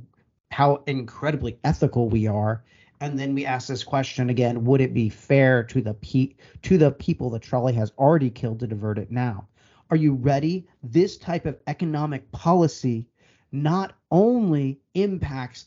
how 0.53 0.85
incredibly 0.87 1.59
ethical 1.65 2.09
we 2.09 2.29
are. 2.29 2.63
And 3.01 3.19
then 3.19 3.35
we 3.35 3.45
ask 3.45 3.67
this 3.67 3.83
question 3.83 4.31
again: 4.31 4.65
Would 4.67 4.81
it 4.81 4.95
be 4.95 5.09
fair 5.09 5.65
to 5.65 5.83
the 5.83 5.95
pe- 5.95 6.35
to 6.63 6.79
the 6.79 6.93
people 6.93 7.29
the 7.29 7.41
trolley 7.41 7.73
has 7.73 7.91
already 7.99 8.31
killed 8.31 8.61
to 8.61 8.69
divert 8.69 8.99
it 8.99 9.11
now? 9.11 9.49
Are 9.91 9.97
you 9.97 10.15
ready? 10.15 10.67
This 10.83 11.19
type 11.19 11.47
of 11.47 11.59
economic 11.67 12.31
policy 12.31 13.07
not 13.53 13.95
only 14.11 14.79
impacts 14.95 15.67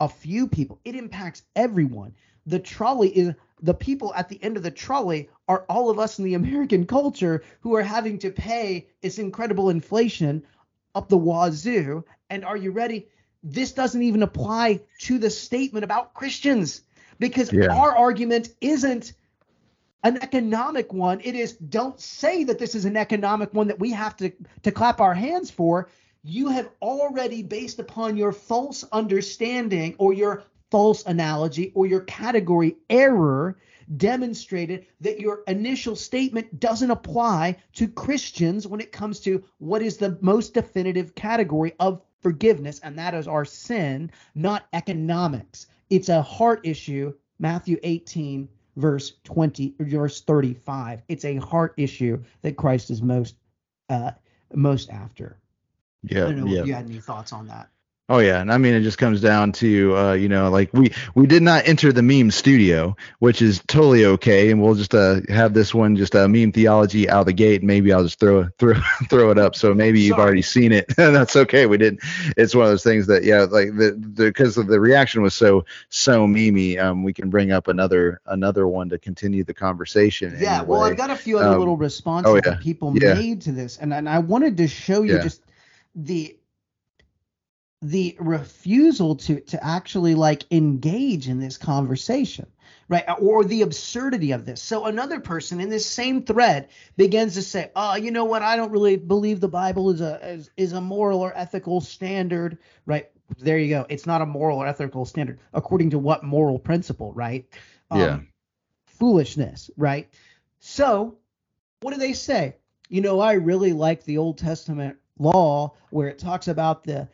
a 0.00 0.08
few 0.08 0.48
people, 0.48 0.80
it 0.84 0.94
impacts 0.94 1.42
everyone. 1.54 2.14
The 2.46 2.58
trolley 2.58 3.10
is 3.10 3.34
the 3.60 3.74
people 3.74 4.12
at 4.14 4.28
the 4.28 4.42
end 4.42 4.56
of 4.56 4.62
the 4.62 4.70
trolley 4.70 5.28
are 5.46 5.64
all 5.68 5.90
of 5.90 5.98
us 5.98 6.18
in 6.18 6.24
the 6.24 6.34
American 6.34 6.86
culture 6.86 7.42
who 7.60 7.76
are 7.76 7.82
having 7.82 8.18
to 8.20 8.30
pay 8.30 8.88
this 9.02 9.18
incredible 9.18 9.68
inflation 9.68 10.42
up 10.94 11.08
the 11.08 11.18
wazoo. 11.18 12.04
And 12.30 12.44
are 12.44 12.56
you 12.56 12.70
ready? 12.70 13.08
This 13.44 13.72
doesn't 13.72 14.02
even 14.02 14.22
apply 14.22 14.80
to 15.00 15.18
the 15.18 15.30
statement 15.30 15.84
about 15.84 16.14
Christians 16.14 16.82
because 17.18 17.52
Yeah. 17.52 17.72
our 17.72 17.94
argument 17.94 18.48
isn't 18.60 19.12
an 20.04 20.18
economic 20.22 20.92
one. 20.92 21.20
It 21.22 21.34
is 21.34 21.52
don't 21.52 22.00
say 22.00 22.44
that 22.44 22.58
this 22.58 22.74
is 22.74 22.84
an 22.84 22.96
economic 22.96 23.54
one 23.54 23.68
that 23.68 23.78
we 23.78 23.90
have 23.92 24.16
to 24.16 24.32
to 24.62 24.72
clap 24.72 25.00
our 25.00 25.14
hands 25.14 25.50
for. 25.50 25.88
You 26.24 26.48
have 26.48 26.70
already 26.80 27.42
based 27.42 27.78
upon 27.78 28.16
your 28.16 28.32
false 28.32 28.84
understanding 28.92 29.94
or 29.98 30.12
your 30.12 30.44
false 30.70 31.04
analogy 31.06 31.72
or 31.74 31.86
your 31.86 32.00
category 32.00 32.76
error 32.88 33.58
demonstrated 33.96 34.86
that 35.00 35.20
your 35.20 35.42
initial 35.46 35.94
statement 35.94 36.60
doesn't 36.60 36.90
apply 36.90 37.56
to 37.74 37.88
Christians 37.88 38.66
when 38.66 38.80
it 38.80 38.92
comes 38.92 39.20
to 39.20 39.44
what 39.58 39.82
is 39.82 39.96
the 39.96 40.16
most 40.20 40.54
definitive 40.54 41.14
category 41.14 41.74
of 41.78 42.00
forgiveness 42.20 42.80
and 42.80 42.96
that 42.98 43.12
is 43.14 43.28
our 43.28 43.44
sin, 43.44 44.10
not 44.34 44.66
economics. 44.72 45.66
It's 45.90 46.08
a 46.08 46.22
heart 46.22 46.60
issue, 46.64 47.12
Matthew 47.38 47.78
18 47.82 48.48
verse 48.76 49.12
20 49.24 49.74
verse 49.80 50.20
35 50.22 51.02
it's 51.08 51.24
a 51.24 51.36
heart 51.36 51.74
issue 51.76 52.22
that 52.42 52.56
christ 52.56 52.90
is 52.90 53.02
most 53.02 53.36
uh, 53.90 54.12
most 54.54 54.90
after. 54.90 55.38
yeah 56.02 56.24
I 56.24 56.30
Yeah, 56.30 56.32
don't 56.32 56.40
know 56.40 56.52
yeah. 56.52 56.60
if 56.60 56.64
you 56.64 56.74
had 56.74 56.86
any 56.86 57.00
thoughts 57.00 57.32
on 57.32 57.46
that. 57.48 57.70
Oh 58.08 58.18
yeah, 58.18 58.40
and 58.40 58.52
I 58.52 58.58
mean 58.58 58.74
it 58.74 58.82
just 58.82 58.98
comes 58.98 59.20
down 59.20 59.52
to 59.52 59.96
uh, 59.96 60.12
you 60.14 60.28
know 60.28 60.50
like 60.50 60.70
we 60.74 60.92
we 61.14 61.26
did 61.26 61.40
not 61.42 61.66
enter 61.68 61.92
the 61.92 62.02
meme 62.02 62.32
studio, 62.32 62.96
which 63.20 63.40
is 63.40 63.62
totally 63.68 64.04
okay, 64.04 64.50
and 64.50 64.60
we'll 64.60 64.74
just 64.74 64.92
uh, 64.94 65.20
have 65.28 65.54
this 65.54 65.72
one 65.72 65.96
just 65.96 66.14
uh, 66.16 66.26
meme 66.26 66.50
theology 66.52 67.08
out 67.08 67.20
of 67.20 67.26
the 67.26 67.32
gate. 67.32 67.62
Maybe 67.62 67.92
I'll 67.92 68.02
just 68.02 68.18
throw 68.18 68.48
throw 68.58 68.74
throw 69.08 69.30
it 69.30 69.38
up, 69.38 69.54
so 69.54 69.72
maybe 69.72 70.00
you've 70.00 70.16
Sorry. 70.16 70.22
already 70.24 70.42
seen 70.42 70.72
it. 70.72 70.86
That's 70.96 71.36
okay. 71.36 71.66
We 71.66 71.78
didn't. 71.78 72.00
It's 72.36 72.54
one 72.56 72.64
of 72.66 72.72
those 72.72 72.82
things 72.82 73.06
that 73.06 73.22
yeah, 73.22 73.42
like 73.44 73.68
the 73.68 73.92
because 74.16 74.58
of 74.58 74.66
the 74.66 74.80
reaction 74.80 75.22
was 75.22 75.32
so 75.34 75.64
so 75.88 76.26
memey. 76.26 76.78
Um, 76.82 77.04
we 77.04 77.12
can 77.14 77.30
bring 77.30 77.52
up 77.52 77.68
another 77.68 78.20
another 78.26 78.66
one 78.66 78.88
to 78.90 78.98
continue 78.98 79.44
the 79.44 79.54
conversation. 79.54 80.36
Yeah, 80.38 80.62
well. 80.62 80.82
I've 80.82 80.96
got 80.96 81.10
a 81.10 81.16
few 81.16 81.38
other 81.38 81.50
Um, 81.50 81.58
little 81.60 81.76
responses 81.76 82.30
oh, 82.30 82.34
yeah. 82.34 82.40
that 82.42 82.60
people 82.60 82.94
Yeah. 83.00 83.14
made 83.14 83.42
to 83.42 83.52
this, 83.52 83.78
and, 83.78 83.94
and 83.94 84.08
I 84.08 84.18
wanted 84.18 84.56
to 84.56 84.66
show 84.66 85.02
you 85.02 85.14
Yeah. 85.14 85.22
just 85.22 85.40
the 85.94 86.36
the 87.82 88.16
refusal 88.20 89.16
to 89.16 89.40
to 89.40 89.62
actually 89.64 90.14
like 90.14 90.44
engage 90.52 91.28
in 91.28 91.40
this 91.40 91.58
conversation 91.58 92.46
right? 92.88 93.04
Or 93.20 93.44
the 93.44 93.62
absurdity 93.62 94.32
of 94.32 94.44
this. 94.44 94.60
So 94.60 94.84
another 94.84 95.18
person 95.18 95.60
in 95.60 95.70
this 95.70 95.86
same 95.86 96.22
thread 96.24 96.68
begins 96.96 97.34
to 97.34 97.42
say 97.42 97.70
oh 97.74 97.96
you 97.96 98.10
know 98.12 98.24
what? 98.24 98.42
I 98.42 98.56
don't 98.56 98.70
really 98.70 98.96
believe 98.96 99.40
the 99.40 99.48
bible 99.48 99.90
is 99.90 100.00
a 100.00 100.24
is, 100.26 100.50
is 100.56 100.72
a 100.72 100.80
moral 100.80 101.20
or 101.20 101.36
ethical 101.36 101.80
standard 101.80 102.58
right? 102.86 103.10
There 103.38 103.58
you 103.58 103.68
go. 103.68 103.86
It's 103.88 104.06
not 104.06 104.20
a 104.22 104.26
moral 104.26 104.58
or 104.58 104.66
ethical 104.66 105.04
standard 105.04 105.40
according 105.52 105.90
to 105.90 105.98
what 105.98 106.22
moral 106.22 106.58
principle 106.58 107.12
right? 107.14 107.46
Um, 107.90 107.98
Yeah. 107.98 108.20
foolishness 108.86 109.70
right? 109.76 110.08
So 110.60 111.18
what 111.80 111.92
do 111.92 111.98
they 111.98 112.12
say? 112.12 112.56
You 112.88 113.00
know 113.00 113.20
i 113.20 113.32
really 113.32 113.72
like 113.72 114.04
the 114.04 114.18
old 114.18 114.38
testament 114.38 114.98
law 115.18 115.74
where 115.90 116.08
it 116.08 116.18
talks 116.18 116.48
about 116.48 116.84
the 116.84 117.08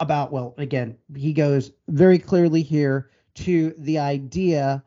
about 0.00 0.32
well 0.32 0.54
again 0.58 0.96
he 1.16 1.32
goes 1.32 1.72
very 1.88 2.18
clearly 2.18 2.62
here 2.62 3.10
to 3.34 3.74
the 3.78 3.98
idea 3.98 4.82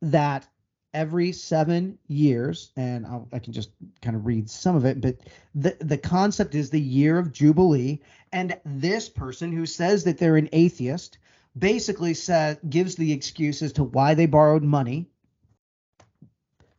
that 0.00 0.46
every 0.94 1.32
seven 1.32 1.98
years 2.06 2.72
and 2.76 3.06
I'll, 3.06 3.28
i 3.32 3.38
can 3.38 3.52
just 3.52 3.70
kind 4.00 4.16
of 4.16 4.24
read 4.26 4.48
some 4.48 4.74
of 4.74 4.84
it 4.86 5.00
but 5.00 5.16
the 5.54 5.76
the 5.80 5.98
concept 5.98 6.54
is 6.54 6.70
the 6.70 6.80
year 6.80 7.18
of 7.18 7.32
jubilee 7.32 8.00
and 8.32 8.58
this 8.64 9.08
person 9.08 9.52
who 9.52 9.66
says 9.66 10.04
that 10.04 10.18
they're 10.18 10.36
an 10.36 10.48
atheist 10.52 11.18
basically 11.58 12.14
says 12.14 12.58
gives 12.68 12.94
the 12.94 13.12
excuse 13.12 13.62
as 13.62 13.72
to 13.72 13.84
why 13.84 14.14
they 14.14 14.26
borrowed 14.26 14.62
money. 14.62 15.08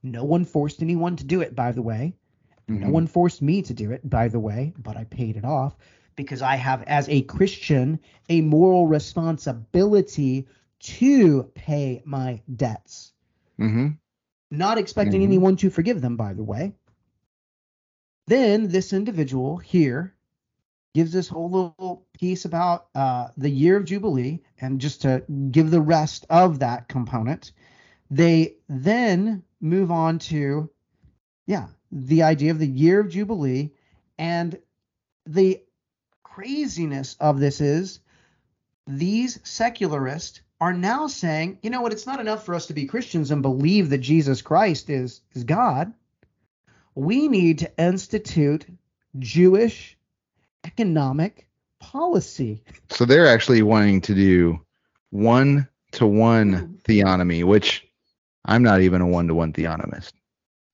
No 0.03 0.23
one 0.23 0.45
forced 0.45 0.81
anyone 0.81 1.15
to 1.17 1.23
do 1.25 1.41
it 1.41 1.55
by 1.55 1.71
the 1.71 1.81
way. 1.81 2.15
No 2.67 2.87
Mhm. 2.87 2.91
one 2.91 3.07
forced 3.07 3.41
me 3.41 3.61
to 3.63 3.73
do 3.73 3.91
it, 3.91 4.07
by 4.07 4.27
the 4.27 4.39
way, 4.39 4.73
but 4.77 4.95
I 4.95 5.03
paid 5.05 5.35
it 5.37 5.43
off 5.43 5.75
because 6.19 6.41
I 6.41 6.57
have, 6.57 6.83
as 6.83 7.07
a 7.07 7.21
Christian, 7.21 7.97
a 8.27 8.41
moral 8.41 8.87
responsibility 8.87 10.47
to 10.79 11.43
pay 11.55 12.01
my 12.03 12.41
debts. 12.53 13.13
Mhm. 13.57 13.97
Not 14.51 14.77
expecting 14.77 15.21
Mhm. 15.21 15.23
anyone 15.23 15.55
to 15.55 15.69
forgive 15.69 16.01
them, 16.01 16.17
by 16.17 16.33
the 16.33 16.43
way. 16.43 16.73
Then 18.27 18.67
this 18.67 18.91
individual 18.91 19.57
here 19.59 20.13
gives 20.93 21.13
this 21.13 21.29
whole 21.29 21.49
little 21.49 22.05
piece 22.11 22.43
about 22.43 22.87
uh, 22.93 23.29
the 23.37 23.49
year 23.49 23.77
of 23.77 23.85
Jubilee, 23.85 24.41
and 24.59 24.81
just 24.81 25.03
to 25.03 25.23
give 25.51 25.71
the 25.71 25.81
rest 25.81 26.25
of 26.29 26.59
that 26.59 26.89
component, 26.89 27.53
they 28.11 28.57
then 28.67 29.43
move 29.61 29.89
on 29.89 30.19
to, 30.19 30.69
yeah, 31.45 31.67
the 31.93 32.23
idea 32.23 32.51
of 32.51 32.59
the 32.59 32.67
year 32.67 32.99
of 32.99 33.09
Jubilee. 33.09 33.71
And 34.17 34.59
the 35.25 35.63
craziness 36.39 37.17
of 37.19 37.37
this 37.37 37.59
is 37.59 37.99
these 38.87 39.41
secularists 39.43 40.39
are 40.61 40.71
now 40.71 41.07
saying, 41.07 41.59
you 41.61 41.69
know 41.69 41.81
what, 41.81 41.91
it's 41.91 42.07
not 42.07 42.21
enough 42.21 42.45
for 42.45 42.55
us 42.55 42.67
to 42.67 42.73
be 42.73 42.85
Christians 42.85 43.31
and 43.31 43.41
believe 43.41 43.89
that 43.89 43.97
Jesus 43.97 44.41
Christ 44.41 44.89
is, 44.89 45.19
is 45.33 45.43
God. 45.43 45.93
We 46.95 47.27
need 47.27 47.59
to 47.59 47.71
institute 47.77 48.65
Jewish 49.17 49.97
economic 50.63 51.49
policy. 51.77 52.63
So 52.89 53.03
they're 53.03 53.27
actually 53.27 53.61
wanting 53.61 53.99
to 54.01 54.15
do 54.15 54.61
one 55.09 55.67
to 55.91 56.07
one 56.07 56.79
theonomy, 56.87 57.43
which 57.43 57.85
I'm 58.45 58.63
not 58.63 58.79
even 58.79 59.01
a 59.01 59.07
one 59.07 59.27
to 59.27 59.35
one 59.35 59.51
theonomist. 59.51 60.13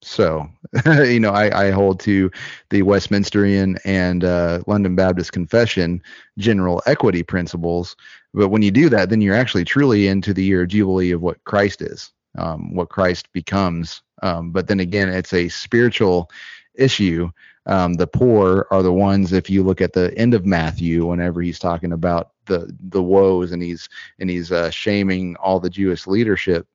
So, 0.05 0.47
you 0.85 1.19
know, 1.19 1.31
I, 1.31 1.65
I 1.65 1.71
hold 1.71 1.99
to 2.01 2.29
the 2.69 2.83
Westminsterian 2.83 3.79
and 3.85 4.23
uh, 4.23 4.61
London 4.67 4.95
Baptist 4.95 5.31
Confession 5.31 6.01
general 6.37 6.83
equity 6.85 7.23
principles. 7.23 7.95
But 8.31 8.49
when 8.49 8.61
you 8.61 8.69
do 8.69 8.87
that, 8.89 9.09
then 9.09 9.19
you're 9.19 9.35
actually 9.35 9.65
truly 9.65 10.07
into 10.07 10.31
the 10.31 10.43
year 10.43 10.61
of 10.61 10.67
Jubilee 10.67 11.09
of 11.11 11.23
what 11.23 11.43
Christ 11.45 11.81
is, 11.81 12.11
um, 12.37 12.75
what 12.75 12.89
Christ 12.89 13.33
becomes. 13.33 14.03
Um, 14.21 14.51
but 14.51 14.67
then 14.67 14.79
again, 14.79 15.09
it's 15.09 15.33
a 15.33 15.49
spiritual 15.49 16.29
issue. 16.75 17.31
Um, 17.65 17.95
the 17.95 18.05
poor 18.05 18.67
are 18.69 18.83
the 18.83 18.93
ones, 18.93 19.33
if 19.33 19.49
you 19.49 19.63
look 19.63 19.81
at 19.81 19.93
the 19.93 20.15
end 20.15 20.35
of 20.35 20.45
Matthew, 20.45 21.07
whenever 21.07 21.41
he's 21.41 21.57
talking 21.57 21.93
about 21.93 22.29
the 22.45 22.71
the 22.89 23.01
woes 23.01 23.51
and 23.51 23.63
he's 23.63 23.89
and 24.19 24.29
he's 24.29 24.51
uh, 24.51 24.69
shaming 24.69 25.35
all 25.37 25.59
the 25.59 25.69
Jewish 25.69 26.05
leadership 26.05 26.67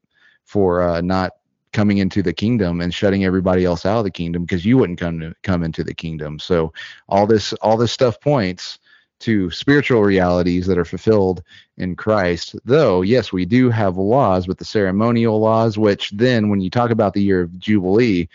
for 0.44 0.82
uh, 0.82 1.00
not 1.00 1.34
coming 1.72 1.98
into 1.98 2.22
the 2.22 2.32
kingdom 2.32 2.80
and 2.80 2.92
shutting 2.92 3.24
everybody 3.24 3.64
else 3.64 3.86
out 3.86 3.98
of 3.98 4.04
the 4.04 4.10
kingdom 4.10 4.42
because 4.44 4.64
you 4.64 4.76
wouldn't 4.76 4.98
come 4.98 5.20
to 5.20 5.34
come 5.42 5.62
into 5.62 5.84
the 5.84 5.94
kingdom. 5.94 6.38
So 6.38 6.72
all 7.08 7.26
this 7.26 7.52
all 7.54 7.76
this 7.76 7.92
stuff 7.92 8.20
points 8.20 8.78
to 9.20 9.50
spiritual 9.50 10.02
realities 10.02 10.66
that 10.66 10.78
are 10.78 10.84
fulfilled 10.84 11.42
in 11.76 11.94
Christ. 11.94 12.56
Though 12.64 13.02
yes, 13.02 13.32
we 13.32 13.44
do 13.44 13.70
have 13.70 13.96
laws, 13.96 14.46
but 14.46 14.58
the 14.58 14.64
ceremonial 14.64 15.38
laws, 15.38 15.78
which 15.78 16.10
then 16.10 16.48
when 16.48 16.60
you 16.60 16.70
talk 16.70 16.90
about 16.90 17.14
the 17.14 17.22
year 17.22 17.42
of 17.42 17.58
jubilee, 17.58 18.28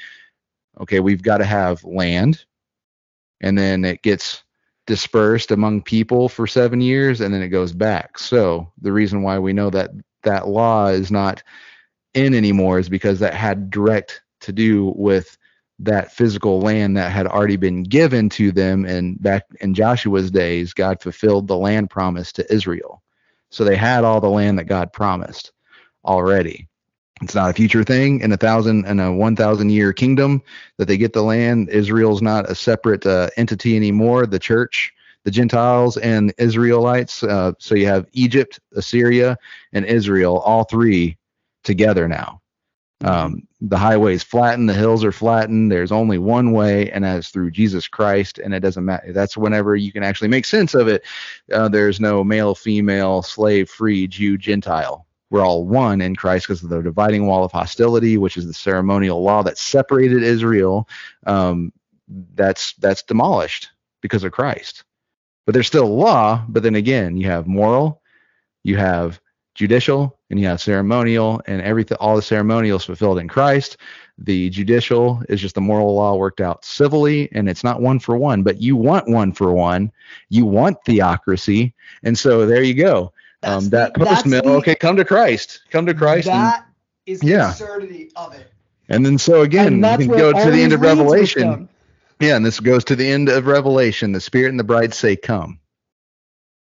okay, 0.79 0.99
we've 0.99 1.23
got 1.23 1.39
to 1.39 1.45
have 1.45 1.83
land, 1.83 2.45
and 3.41 3.57
then 3.57 3.83
it 3.83 4.01
gets 4.01 4.43
dispersed 4.87 5.51
among 5.51 5.81
people 5.81 6.29
for 6.29 6.45
seven 6.45 6.79
years, 6.79 7.19
and 7.21 7.33
then 7.33 7.41
it 7.41 7.49
goes 7.49 7.73
back. 7.73 8.19
So 8.19 8.71
the 8.81 8.93
reason 8.93 9.23
why 9.23 9.39
we 9.39 9.51
know 9.51 9.69
that 9.71 9.91
that 10.23 10.47
law 10.47 10.87
is 10.87 11.11
not 11.11 11.41
in 12.15 12.33
anymore 12.33 12.79
is 12.79 12.89
because 12.89 13.19
that 13.19 13.33
had 13.33 13.69
direct 13.69 14.21
to 14.41 14.51
do 14.51 14.93
with 14.95 15.37
that 15.79 16.11
physical 16.11 16.61
land 16.61 16.95
that 16.95 17.11
had 17.11 17.27
already 17.27 17.57
been 17.57 17.83
given 17.83 18.29
to 18.29 18.51
them 18.51 18.85
and 18.85 19.21
back 19.21 19.43
in 19.59 19.73
Joshua's 19.73 20.31
days 20.31 20.73
God 20.73 21.01
fulfilled 21.01 21.47
the 21.47 21.57
land 21.57 21.89
promise 21.89 22.31
to 22.33 22.53
Israel. 22.53 23.03
So 23.49 23.63
they 23.63 23.75
had 23.75 24.03
all 24.03 24.21
the 24.21 24.29
land 24.29 24.57
that 24.59 24.65
God 24.65 24.93
promised 24.93 25.51
already. 26.05 26.67
It's 27.21 27.35
not 27.35 27.49
a 27.49 27.53
future 27.53 27.83
thing 27.83 28.19
in 28.21 28.31
a 28.31 28.37
thousand 28.37 28.85
and 28.85 29.01
a 29.01 29.11
one 29.11 29.35
thousand 29.35 29.69
year 29.71 29.93
kingdom 29.93 30.41
that 30.77 30.87
they 30.87 30.97
get 30.97 31.13
the 31.13 31.23
land. 31.23 31.69
Israel's 31.69 32.21
not 32.21 32.49
a 32.49 32.55
separate 32.55 33.05
uh, 33.05 33.29
entity 33.37 33.75
anymore. 33.75 34.25
The 34.25 34.39
church, 34.39 34.91
the 35.23 35.31
Gentiles, 35.31 35.97
and 35.97 36.33
Israelites. 36.37 37.23
Uh, 37.23 37.53
so 37.57 37.75
you 37.75 37.87
have 37.87 38.05
Egypt, 38.13 38.59
Assyria, 38.75 39.37
and 39.73 39.85
Israel, 39.85 40.39
all 40.39 40.65
three 40.65 41.17
together 41.65 42.07
now. 42.07 42.41
Um, 43.03 43.45
the 43.59 43.77
highway 43.77 44.13
is 44.13 44.23
flattened, 44.23 44.69
the 44.69 44.73
hills 44.73 45.03
are 45.03 45.11
flattened. 45.11 45.71
There's 45.71 45.91
only 45.91 46.17
one 46.17 46.53
way, 46.53 46.89
and 46.91 47.03
that's 47.03 47.29
through 47.29 47.51
Jesus 47.51 47.87
Christ. 47.87 48.39
And 48.39 48.53
it 48.53 48.61
doesn't 48.61 48.85
matter. 48.85 49.11
That's 49.11 49.35
whenever 49.35 49.75
you 49.75 49.91
can 49.91 50.03
actually 50.03 50.29
make 50.29 50.45
sense 50.45 50.73
of 50.73 50.87
it. 50.87 51.03
Uh, 51.51 51.67
there's 51.67 51.99
no 51.99 52.23
male, 52.23 52.55
female, 52.55 53.21
slave, 53.21 53.69
free, 53.69 54.07
Jew, 54.07 54.37
Gentile. 54.37 55.05
We're 55.29 55.45
all 55.45 55.65
one 55.65 56.01
in 56.01 56.15
Christ 56.15 56.47
because 56.47 56.63
of 56.63 56.69
the 56.69 56.81
dividing 56.81 57.27
wall 57.27 57.43
of 57.43 57.51
hostility, 57.51 58.17
which 58.17 58.37
is 58.37 58.47
the 58.47 58.53
ceremonial 58.53 59.21
law 59.21 59.43
that 59.43 59.57
separated 59.57 60.23
Israel. 60.23 60.87
Um, 61.25 61.73
that's 62.35 62.73
that's 62.75 63.03
demolished 63.03 63.69
because 64.01 64.23
of 64.23 64.31
Christ. 64.31 64.83
But 65.45 65.53
there's 65.53 65.67
still 65.67 65.95
law. 65.95 66.45
But 66.47 66.63
then 66.63 66.75
again, 66.75 67.17
you 67.17 67.27
have 67.27 67.47
moral, 67.47 68.01
you 68.63 68.77
have 68.77 69.19
judicial, 69.55 70.14
and 70.29 70.39
you 70.39 70.47
have 70.47 70.61
ceremonial, 70.61 71.41
and 71.47 71.61
everything. 71.61 71.97
All 71.99 72.15
the 72.15 72.21
ceremonial 72.21 72.77
is 72.77 72.85
fulfilled 72.85 73.19
in 73.19 73.27
Christ. 73.27 73.77
The 74.17 74.49
judicial 74.49 75.21
is 75.29 75.41
just 75.41 75.55
the 75.55 75.61
moral 75.61 75.93
law 75.93 76.15
worked 76.15 76.41
out 76.41 76.63
civilly, 76.65 77.29
and 77.33 77.49
it's 77.49 77.63
not 77.63 77.81
one 77.81 77.99
for 77.99 78.17
one. 78.17 78.43
But 78.43 78.61
you 78.61 78.75
want 78.75 79.07
one 79.07 79.33
for 79.33 79.53
one. 79.53 79.91
You 80.29 80.45
want 80.45 80.77
theocracy, 80.85 81.73
and 82.03 82.17
so 82.17 82.45
there 82.45 82.63
you 82.63 82.73
go. 82.73 83.11
Um, 83.43 83.69
that 83.69 83.93
post 83.93 84.25
mill. 84.25 84.41
Okay, 84.47 84.75
come 84.75 84.95
to 84.95 85.05
Christ. 85.05 85.61
Come 85.69 85.85
to 85.85 85.93
Christ, 85.93 86.27
and, 86.27 86.41
That 86.41 86.65
is 87.05 87.19
the 87.19 87.27
Yeah. 87.27 87.51
absurdity 87.51 88.09
of 88.15 88.33
it. 88.33 88.51
and 88.89 89.05
then 89.05 89.17
so 89.17 89.41
again, 89.41 89.75
you 89.75 89.97
can 89.97 90.07
go 90.07 90.31
to 90.31 90.51
the 90.51 90.61
end 90.61 90.73
of 90.73 90.81
Revelation. 90.81 91.69
Yeah, 92.19 92.37
and 92.37 92.45
this 92.45 92.59
goes 92.61 92.85
to 92.85 92.95
the 92.95 93.07
end 93.07 93.27
of 93.27 93.45
Revelation. 93.45 94.13
The 94.13 94.21
Spirit 94.21 94.49
and 94.49 94.59
the 94.59 94.63
bride 94.63 94.93
say, 94.93 95.15
Come. 95.17 95.59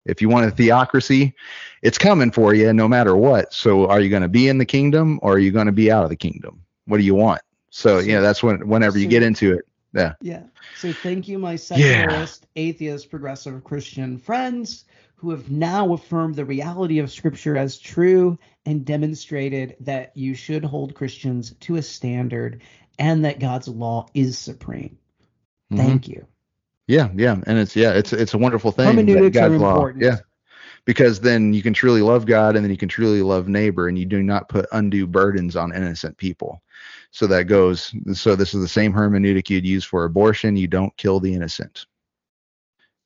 If 0.04 0.20
you 0.20 0.28
want 0.28 0.46
a 0.46 0.50
theocracy, 0.50 1.34
it's 1.82 1.98
coming 1.98 2.30
for 2.32 2.54
you 2.54 2.72
no 2.72 2.88
matter 2.88 3.16
what. 3.16 3.52
So 3.52 3.86
are 3.88 4.00
you 4.00 4.08
going 4.10 4.22
to 4.22 4.28
be 4.28 4.48
in 4.48 4.58
the 4.58 4.64
kingdom 4.66 5.18
or 5.22 5.34
are 5.34 5.38
you 5.38 5.50
going 5.52 5.66
to 5.66 5.72
be 5.72 5.90
out 5.90 6.04
of 6.04 6.10
the 6.10 6.16
kingdom? 6.16 6.62
What 6.86 6.98
do 6.98 7.04
you 7.04 7.14
want? 7.14 7.40
So, 7.70 8.00
So- 8.00 8.06
yeah, 8.06 8.20
that's 8.20 8.42
when 8.42 8.68
whenever 8.68 8.98
you 8.98 9.06
get 9.08 9.22
into 9.22 9.54
it. 9.54 9.64
Yeah. 9.94 10.14
Yeah. 10.20 10.42
So 10.74 10.92
thank 10.92 11.28
you, 11.28 11.38
my 11.38 11.56
secularist, 11.56 12.46
atheist, 12.56 13.10
progressive 13.10 13.62
Christian 13.62 14.16
friends 14.18 14.84
who 15.16 15.30
have 15.30 15.50
now 15.50 15.92
affirmed 15.92 16.34
the 16.34 16.44
reality 16.44 16.98
of 16.98 17.10
Scripture 17.12 17.56
as 17.56 17.78
true 17.78 18.38
and 18.66 18.84
demonstrated 18.84 19.76
that 19.80 20.16
you 20.16 20.34
should 20.34 20.64
hold 20.64 20.94
Christians 20.94 21.54
to 21.60 21.76
a 21.76 21.82
standard 21.82 22.62
and 22.98 23.24
that 23.24 23.38
God's 23.38 23.68
law 23.68 24.06
is 24.14 24.36
supreme. 24.38 24.98
Mhm. 25.70 25.76
Thank 25.76 26.08
you. 26.08 26.26
Yeah, 26.92 27.08
yeah, 27.16 27.40
and 27.46 27.58
it's 27.58 27.74
yeah, 27.74 27.92
it's 27.92 28.12
it's 28.12 28.34
a 28.34 28.38
wonderful 28.38 28.70
thing. 28.70 28.84
Hermeneutics 28.84 29.38
are 29.38 29.48
law- 29.48 29.76
important. 29.76 30.04
Yeah, 30.04 30.18
because 30.84 31.20
then 31.20 31.54
you 31.54 31.62
can 31.62 31.72
truly 31.72 32.02
love 32.02 32.26
God, 32.26 32.54
and 32.54 32.62
then 32.62 32.70
you 32.70 32.76
can 32.76 32.90
truly 32.90 33.22
love 33.22 33.48
neighbor, 33.48 33.88
and 33.88 33.98
you 33.98 34.04
do 34.04 34.22
not 34.22 34.50
put 34.50 34.66
undue 34.72 35.06
burdens 35.06 35.56
on 35.56 35.74
innocent 35.74 36.18
people. 36.18 36.62
So 37.10 37.26
that 37.28 37.44
goes. 37.44 37.94
So 38.12 38.36
this 38.36 38.52
is 38.52 38.60
the 38.60 38.68
same 38.68 38.92
hermeneutic 38.92 39.48
you'd 39.48 39.66
use 39.66 39.84
for 39.84 40.04
abortion. 40.04 40.54
You 40.54 40.68
don't 40.68 40.94
kill 40.98 41.18
the 41.18 41.32
innocent. 41.32 41.86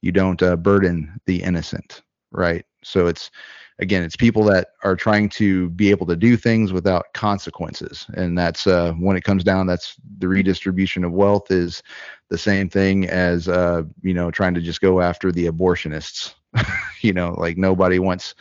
You 0.03 0.11
don't 0.11 0.43
uh, 0.43 0.57
burden 0.57 1.20
the 1.26 1.41
innocent, 1.41 2.03
right? 2.32 2.66
So 2.82 3.07
it's 3.07 3.30
again, 3.78 4.02
it's 4.02 4.16
people 4.16 4.42
that 4.44 4.68
are 4.82 4.96
trying 4.96 5.28
to 5.30 5.70
be 5.70 5.90
able 5.90 6.06
to 6.06 6.16
do 6.16 6.36
things 6.36 6.72
without 6.72 7.12
consequences, 7.12 8.06
and 8.14 8.36
that's 8.36 8.66
uh, 8.66 8.92
when 8.92 9.16
it 9.16 9.24
comes 9.24 9.44
down. 9.44 9.66
That's 9.66 9.96
the 10.18 10.28
redistribution 10.28 11.04
of 11.04 11.12
wealth 11.12 11.50
is 11.50 11.82
the 12.28 12.38
same 12.38 12.68
thing 12.68 13.08
as 13.08 13.48
uh, 13.48 13.82
you 14.02 14.14
know 14.14 14.30
trying 14.30 14.54
to 14.54 14.60
just 14.60 14.80
go 14.80 15.00
after 15.00 15.30
the 15.32 15.46
abortionists. 15.46 16.34
you 17.00 17.12
know, 17.12 17.34
like 17.38 17.56
nobody 17.56 17.98
wants. 17.98 18.34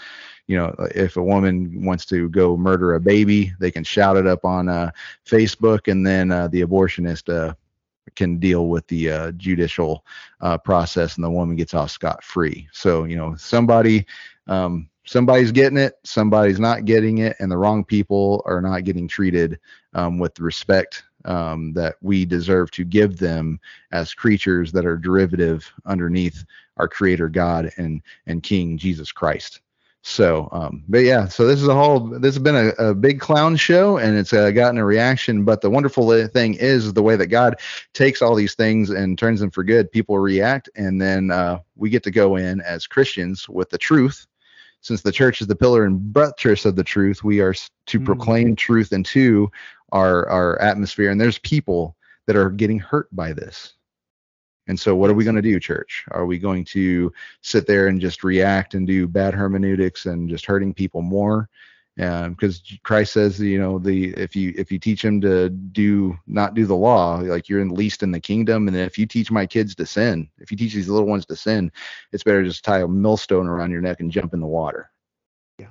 You 0.47 0.57
know, 0.57 0.75
if 0.93 1.17
a 1.17 1.23
woman 1.23 1.83
wants 1.83 2.05
to 2.05 2.29
go 2.29 2.55
murder 2.55 2.93
a 2.93 2.99
baby, 2.99 3.51
they 3.59 3.71
can 3.71 3.83
shout 3.83 4.15
it 4.15 4.27
up 4.27 4.45
on 4.45 4.69
uh, 4.69 4.91
Facebook, 5.25 5.91
and 5.91 6.05
then 6.05 6.31
uh, 6.31 6.47
the 6.49 6.61
abortionist 6.61 7.33
uh, 7.33 7.55
can 8.15 8.37
deal 8.37 8.67
with 8.67 8.85
the 8.85 9.09
uh, 9.09 9.31
judicial 9.31 10.05
uh, 10.41 10.55
process, 10.59 11.15
and 11.15 11.23
the 11.23 11.31
woman 11.31 11.55
gets 11.55 11.73
off 11.73 11.89
scot 11.89 12.23
free. 12.23 12.67
So 12.71 13.05
you 13.05 13.15
know, 13.15 13.35
somebody 13.35 14.05
um, 14.45 14.87
somebody's 15.05 15.51
getting 15.51 15.77
it, 15.77 15.95
somebody's 16.03 16.59
not 16.59 16.85
getting 16.85 17.19
it, 17.19 17.35
and 17.39 17.51
the 17.51 17.57
wrong 17.57 17.83
people 17.83 18.41
are 18.45 18.61
not 18.61 18.83
getting 18.83 19.07
treated 19.07 19.59
um, 19.93 20.19
with 20.19 20.35
the 20.35 20.43
respect 20.43 21.03
um, 21.25 21.73
that 21.73 21.95
we 22.01 22.25
deserve 22.25 22.71
to 22.71 22.83
give 22.83 23.17
them 23.17 23.59
as 23.91 24.13
creatures 24.13 24.71
that 24.71 24.85
are 24.85 24.97
derivative 24.97 25.71
underneath 25.85 26.45
our 26.77 26.87
Creator 26.87 27.29
God 27.29 27.71
and 27.77 28.01
and 28.27 28.43
King 28.43 28.77
Jesus 28.77 29.11
Christ. 29.11 29.61
So, 30.07 30.49
um, 30.51 30.83
but 30.87 30.99
yeah, 30.99 31.27
so 31.27 31.47
this 31.47 31.59
is 31.59 31.67
a 31.67 31.73
whole. 31.73 31.99
This 31.99 32.35
has 32.35 32.43
been 32.43 32.55
a, 32.55 32.89
a 32.89 32.93
big 32.93 33.19
clown 33.19 33.55
show, 33.55 33.97
and 33.97 34.15
it's 34.15 34.33
uh, 34.33 34.51
gotten 34.51 34.77
a 34.77 34.85
reaction. 34.85 35.43
But 35.43 35.61
the 35.61 35.69
wonderful 35.71 36.27
thing 36.27 36.53
is 36.53 36.93
the 36.93 37.01
way 37.01 37.15
that 37.15 37.27
God 37.27 37.55
takes 37.93 38.21
all 38.21 38.35
these 38.35 38.53
things 38.53 38.91
and 38.91 39.17
turns 39.17 39.39
them 39.39 39.49
for 39.49 39.63
good. 39.63 39.91
People 39.91 40.19
react, 40.19 40.69
and 40.75 41.01
then 41.01 41.31
uh, 41.31 41.59
we 41.75 41.89
get 41.89 42.03
to 42.03 42.11
go 42.11 42.35
in 42.35 42.61
as 42.61 42.85
Christians 42.85 43.49
with 43.49 43.71
the 43.71 43.79
truth. 43.79 44.27
Since 44.85 45.01
the 45.01 45.11
church 45.11 45.41
is 45.41 45.47
the 45.47 45.55
pillar 45.55 45.85
and 45.85 46.13
buttress 46.13 46.63
of 46.63 46.75
the 46.75 46.83
truth, 46.83 47.23
we 47.23 47.39
are 47.39 47.55
to 47.87 47.99
Mm. 47.99 48.05
proclaim 48.05 48.55
truth 48.55 48.93
into 48.93 49.51
our 49.91 50.29
our 50.29 50.61
atmosphere. 50.61 51.09
And 51.09 51.19
there's 51.19 51.39
people 51.39 51.97
that 52.27 52.35
are 52.35 52.51
getting 52.51 52.77
hurt 52.77 53.07
by 53.11 53.33
this. 53.33 53.73
And 54.67 54.79
so, 54.79 54.95
what 54.95 55.09
are 55.09 55.15
we 55.15 55.23
going 55.23 55.37
to 55.37 55.41
do, 55.41 55.59
church? 55.59 56.05
Are 56.11 56.27
we 56.27 56.37
going 56.37 56.65
to 56.65 57.11
sit 57.41 57.65
there 57.65 57.87
and 57.87 57.99
just 57.99 58.23
react 58.23 58.75
and 58.75 58.85
do 58.85 59.07
bad 59.07 59.33
hermeneutics 59.33 60.05
and 60.05 60.29
just 60.29 60.45
hurting 60.45 60.71
people 60.71 61.01
more? 61.01 61.49
Because 61.95 62.61
Christ 62.83 63.13
says, 63.13 63.39
you 63.39 63.57
know, 63.57 63.79
the 63.79 64.09
if 64.15 64.35
you 64.35 64.53
if 64.57 64.71
you 64.71 64.79
teach 64.79 65.01
them 65.01 65.21
to 65.21 65.49
do 65.49 66.17
not 66.27 66.53
do 66.53 66.65
the 66.65 66.75
law, 66.75 67.17
like 67.17 67.47
you're 67.47 67.61
in 67.61 67.69
least 67.69 68.03
in 68.03 68.11
the 68.11 68.19
kingdom. 68.19 68.67
And 68.67 68.75
then 68.75 68.85
if 68.85 68.97
you 68.97 69.05
teach 69.05 69.31
my 69.31 69.45
kids 69.45 69.75
to 69.75 69.85
sin, 69.85 70.29
if 70.39 70.51
you 70.51 70.57
teach 70.57 70.73
these 70.73 70.89
little 70.89 71.07
ones 71.07 71.25
to 71.27 71.35
sin, 71.37 71.71
it's 72.11 72.23
better 72.23 72.43
to 72.43 72.49
just 72.49 72.65
tie 72.65 72.81
a 72.81 72.87
millstone 72.87 73.47
around 73.47 73.71
your 73.71 73.81
neck 73.81 74.01
and 74.01 74.11
jump 74.11 74.33
in 74.33 74.41
the 74.41 74.47
water. 74.47 74.91
Yeah. 75.57 75.67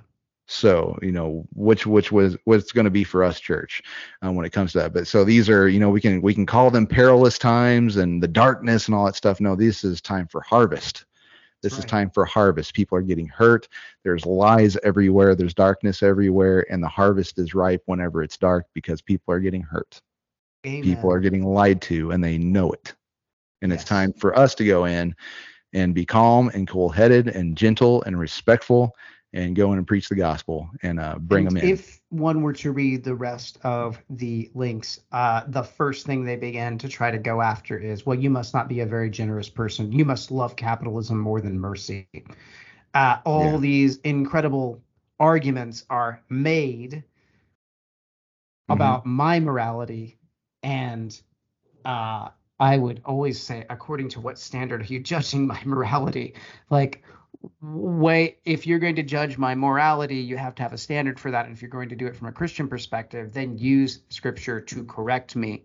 So 0.47 0.99
you 1.03 1.13
know 1.13 1.47
which 1.55 1.87
which 1.87 2.11
was 2.11 2.39
what's 2.45 2.73
going 2.73 2.87
to 2.87 2.91
be 2.91 3.05
for 3.05 3.23
us, 3.23 3.39
church, 3.39 3.83
um, 4.23 4.35
when 4.35 4.47
it 4.47 4.53
comes 4.53 4.73
to 4.73 4.79
that. 4.79 4.95
But 4.95 5.07
so 5.07 5.25
these 5.25 5.51
are 5.51 5.69
you 5.69 5.79
know 5.79 5.91
we 5.91 6.01
can 6.01 6.23
we 6.23 6.33
can 6.33 6.47
call 6.47 6.71
them 6.71 6.87
perilous 6.87 7.37
times 7.37 7.97
and 7.97 8.23
the 8.23 8.29
darkness 8.29 8.87
and 8.87 8.95
all 8.95 9.05
that 9.05 9.17
stuff. 9.17 9.41
No, 9.41 9.57
this 9.57 9.85
is 9.85 10.01
time 10.01 10.27
for 10.27 10.41
harvest. 10.41 11.05
This 11.65 11.79
is 11.79 11.85
time 11.87 12.11
for 12.11 12.27
harvest. 12.27 12.75
People 12.75 12.99
are 12.99 13.03
getting 13.03 13.27
hurt. 13.27 13.69
There's 14.05 14.27
lies 14.27 14.77
everywhere. 14.85 15.35
There's 15.35 15.55
darkness 15.55 16.03
everywhere, 16.03 16.67
and 16.71 16.83
the 16.83 16.89
harvest 16.89 17.39
is 17.39 17.55
ripe 17.55 17.83
whenever 17.87 18.23
it's 18.23 18.37
dark 18.37 18.67
because 18.75 19.01
people 19.01 19.33
are 19.33 19.41
getting 19.41 19.63
hurt. 19.63 20.01
Amen. 20.67 20.83
People 20.83 21.11
are 21.11 21.21
getting 21.21 21.43
lied 21.43 21.81
to, 21.83 22.11
and 22.11 22.23
they 22.23 22.37
know 22.37 22.71
it. 22.71 22.95
And 23.63 23.73
it's 23.73 23.85
time 23.85 24.13
for 24.13 24.39
us 24.39 24.55
to 24.57 24.65
go 24.67 24.85
in 24.85 25.17
and 25.73 25.95
be 25.95 26.05
calm 26.05 26.51
and 26.53 26.69
cool-headed 26.69 27.29
and 27.29 27.57
gentle 27.57 28.03
and 28.03 28.19
respectful 28.19 28.95
and 29.35 29.57
go 29.57 29.73
in 29.73 29.79
and 29.79 29.87
preach 29.87 30.09
the 30.09 30.17
gospel 30.17 30.71
and 30.83 31.01
uh, 31.01 31.19
bring 31.19 31.45
And 31.45 31.51
them 31.51 31.59
in. 31.59 31.71
If 31.71 32.01
one 32.11 32.43
were 32.43 32.53
to 32.55 32.73
read 32.73 33.05
the 33.05 33.15
rest 33.15 33.59
of 33.63 34.03
the 34.11 34.51
links, 34.55 35.01
uh, 35.13 35.43
the 35.49 35.63
first 35.63 36.07
thing 36.07 36.25
they 36.25 36.37
begin 36.37 36.79
to 36.79 36.89
try 36.89 37.11
to 37.11 37.19
go 37.19 37.43
after 37.43 37.79
is, 37.79 38.07
well, 38.07 38.19
you 38.19 38.31
must 38.31 38.55
not 38.55 38.69
be 38.69 38.81
a 38.81 38.87
very 38.87 39.11
generous 39.11 39.49
person. 39.51 39.93
You 39.93 40.05
must 40.05 40.31
love 40.31 40.57
capitalism 40.57 41.19
more 41.19 41.41
than 41.41 41.59
mercy. 41.59 42.09
Uh, 42.95 43.19
all 43.25 43.41
Yeah. 43.41 43.59
these 43.59 43.97
incredible 43.99 44.83
arguments 45.19 45.85
are 45.91 46.23
made 46.29 47.05
Mhm. 48.69 48.71
about 48.71 49.07
my 49.07 49.41
morality, 49.41 50.19
and 50.63 51.21
uh, 51.85 52.29
I 52.61 52.79
would 52.79 53.01
always 53.05 53.41
say, 53.41 53.67
according 53.71 54.09
to 54.11 54.21
what 54.21 54.39
standard 54.39 54.83
are 54.83 54.85
you 54.93 55.01
judging 55.01 55.47
my 55.47 55.61
morality? 55.65 56.35
Like, 56.71 57.03
way 57.61 58.37
if 58.45 58.67
you're 58.67 58.79
going 58.79 58.97
to 58.97 59.03
judge 59.03 59.39
my 59.39 59.55
morality 59.55 60.17
you 60.17 60.37
have 60.37 60.55
to 60.55 60.63
have 60.63 60.73
a 60.73 60.79
standard 60.79 61.19
for 61.19 61.31
that. 61.31 61.47
And 61.47 61.55
if 61.55 61.63
you're 61.63 61.71
going 61.71 61.89
to 61.89 61.97
do 61.97 62.07
it 62.07 62.17
from 62.17 62.29
a 62.29 62.33
christian 62.33 62.69
perspective 62.69 63.33
then 63.33 63.59
use 63.59 64.01
scripture 64.09 64.61
to 64.61 64.85
correct 64.85 65.37
me. 65.37 65.65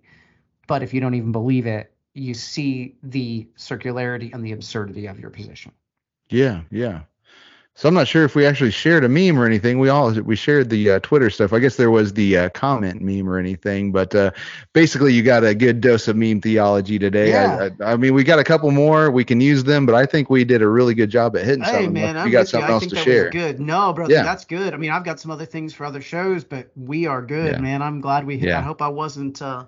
But 0.67 0.83
if 0.83 0.93
you 0.93 1.01
don't 1.01 1.15
even 1.15 1.31
believe 1.31 1.67
it 1.67 1.93
you 2.13 2.33
see 2.33 2.95
the 3.03 3.47
circularity 3.57 4.33
and 4.33 4.45
the 4.45 4.51
absurdity 4.51 5.07
of 5.07 5.19
your 5.19 5.29
position. 5.29 5.71
Yeah, 6.29 6.61
yeah. 6.69 7.01
So 7.79 7.87
I'm 7.87 7.95
not 7.95 8.09
sure 8.09 8.25
if 8.25 8.35
we 8.35 8.45
actually 8.45 8.71
shared 8.71 9.05
a 9.05 9.07
meme 9.07 9.39
or 9.39 9.45
anything. 9.45 9.79
We 9.79 9.87
all 9.87 10.11
we 10.11 10.35
shared 10.35 10.69
the 10.69 10.89
uh, 10.91 10.99
Twitter 10.99 11.29
stuff. 11.29 11.53
I 11.53 11.59
guess 11.59 11.77
there 11.77 11.89
was 11.89 12.11
the 12.11 12.37
uh, 12.37 12.49
comment 12.49 12.99
meme 13.01 13.29
or 13.29 13.37
anything, 13.37 13.93
but 13.93 14.13
uh, 14.13 14.31
basically 14.73 15.13
you 15.13 15.23
got 15.23 15.45
a 15.45 15.55
good 15.55 15.79
dose 15.79 16.09
of 16.09 16.17
meme 16.17 16.41
theology 16.41 16.99
today. 16.99 17.29
Yeah. 17.29 17.69
I, 17.79 17.85
I, 17.85 17.93
I 17.93 17.95
mean, 17.95 18.13
we 18.13 18.25
got 18.25 18.37
a 18.37 18.43
couple 18.43 18.69
more. 18.71 19.09
We 19.09 19.23
can 19.23 19.39
use 19.39 19.63
them, 19.63 19.85
but 19.85 19.95
I 19.95 20.05
think 20.05 20.29
we 20.29 20.43
did 20.43 20.61
a 20.61 20.67
really 20.67 20.93
good 20.93 21.09
job 21.09 21.37
at 21.37 21.45
hitting 21.45 21.63
some. 21.63 21.85
of 21.85 21.93
them. 21.93 22.17
If 22.17 22.25
you 22.25 22.31
got 22.33 22.49
something 22.49 22.69
else 22.69 22.85
to 22.87 22.97
share. 22.97 23.29
good 23.29 23.61
no 23.61 23.93
brother 23.93 24.11
Yeah. 24.13 24.23
that's 24.23 24.43
good 24.43 24.73
i 24.73 24.77
mean 24.77 24.91
i've 24.91 25.05
got 25.05 25.19
some 25.21 25.31
other 25.31 25.45
things 25.45 25.73
for 25.73 25.85
other 25.85 26.01
shows 26.01 26.43
but 26.43 26.69
we 26.75 27.05
are 27.05 27.21
good 27.21 27.53
Yeah. 27.53 27.61
man 27.61 27.81
i'm 27.81 28.01
glad 28.01 28.25
we 28.25 28.37
hit 28.37 28.51
i 28.51 28.61
hope 28.61 28.81
i 28.81 28.89
wasn't 28.89 29.41
uh 29.41 29.63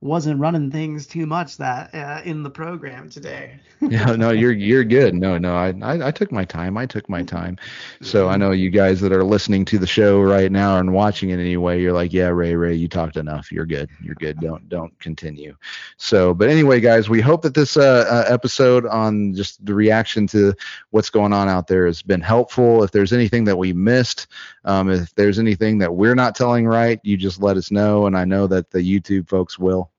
wasn't 0.00 0.38
running 0.38 0.70
things 0.70 1.06
too 1.06 1.26
much 1.26 1.56
that 1.56 1.94
uh, 1.94 2.20
in 2.24 2.42
the 2.42 2.50
program 2.50 3.08
today 3.08 3.58
yeah, 3.82 4.16
no, 4.16 4.30
you're 4.30 4.52
you're 4.52 4.84
good. 4.84 5.14
No, 5.14 5.36
no, 5.36 5.54
I, 5.54 5.74
I 5.82 6.08
I 6.08 6.10
took 6.10 6.32
my 6.32 6.46
time. 6.46 6.78
I 6.78 6.86
took 6.86 7.10
my 7.10 7.22
time. 7.22 7.58
So 8.00 8.28
I 8.28 8.38
know 8.38 8.50
you 8.50 8.70
guys 8.70 9.02
that 9.02 9.12
are 9.12 9.22
listening 9.22 9.66
to 9.66 9.78
the 9.78 9.86
show 9.86 10.22
right 10.22 10.50
now 10.50 10.78
and 10.78 10.94
watching 10.94 11.28
it 11.28 11.38
anyway. 11.38 11.82
You're 11.82 11.92
like, 11.92 12.10
yeah, 12.10 12.28
Ray, 12.28 12.56
Ray, 12.56 12.74
you 12.74 12.88
talked 12.88 13.18
enough. 13.18 13.52
You're 13.52 13.66
good. 13.66 13.90
You're 14.00 14.14
good. 14.14 14.40
Don't 14.40 14.66
don't 14.70 14.98
continue. 14.98 15.54
So, 15.98 16.32
but 16.32 16.48
anyway, 16.48 16.80
guys, 16.80 17.10
we 17.10 17.20
hope 17.20 17.42
that 17.42 17.52
this 17.52 17.76
uh, 17.76 18.06
uh, 18.08 18.24
episode 18.32 18.86
on 18.86 19.34
just 19.34 19.64
the 19.64 19.74
reaction 19.74 20.26
to 20.28 20.54
what's 20.90 21.10
going 21.10 21.34
on 21.34 21.50
out 21.50 21.66
there 21.66 21.84
has 21.84 22.00
been 22.00 22.22
helpful. 22.22 22.82
If 22.82 22.92
there's 22.92 23.12
anything 23.12 23.44
that 23.44 23.58
we 23.58 23.74
missed, 23.74 24.28
um, 24.64 24.88
if 24.88 25.14
there's 25.16 25.38
anything 25.38 25.76
that 25.78 25.94
we're 25.94 26.14
not 26.14 26.34
telling 26.34 26.66
right, 26.66 26.98
you 27.02 27.18
just 27.18 27.42
let 27.42 27.58
us 27.58 27.70
know. 27.70 28.06
And 28.06 28.16
I 28.16 28.24
know 28.24 28.46
that 28.46 28.70
the 28.70 28.78
YouTube 28.78 29.28
folks 29.28 29.58
will. 29.58 29.90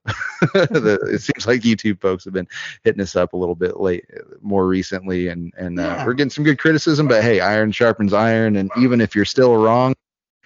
The, 0.54 1.00
it 1.12 1.20
seems 1.22 1.48
like 1.48 1.62
YouTube 1.62 2.00
folks 2.02 2.24
have 2.26 2.34
been 2.34 2.48
hitting 2.84 3.02
us 3.02 3.16
up 3.16 3.34
a 3.34 3.38
little 3.38 3.56
bit 3.56 3.80
late, 3.80 4.06
more 4.42 4.68
recently, 4.68 5.28
and 5.28 5.54
and 5.58 5.80
uh, 5.80 5.84
Yeah. 5.84 6.06
we're 6.06 6.14
getting 6.14 6.30
some 6.30 6.44
good 6.44 6.60
criticism. 6.60 7.08
But 7.08 7.24
hey, 7.24 7.40
iron 7.40 7.72
sharpens 7.72 8.14
iron, 8.14 8.56
and 8.56 8.72
even 8.78 9.02
if 9.02 9.16
you're 9.16 9.26
still 9.26 9.56
wrong, 9.58 9.94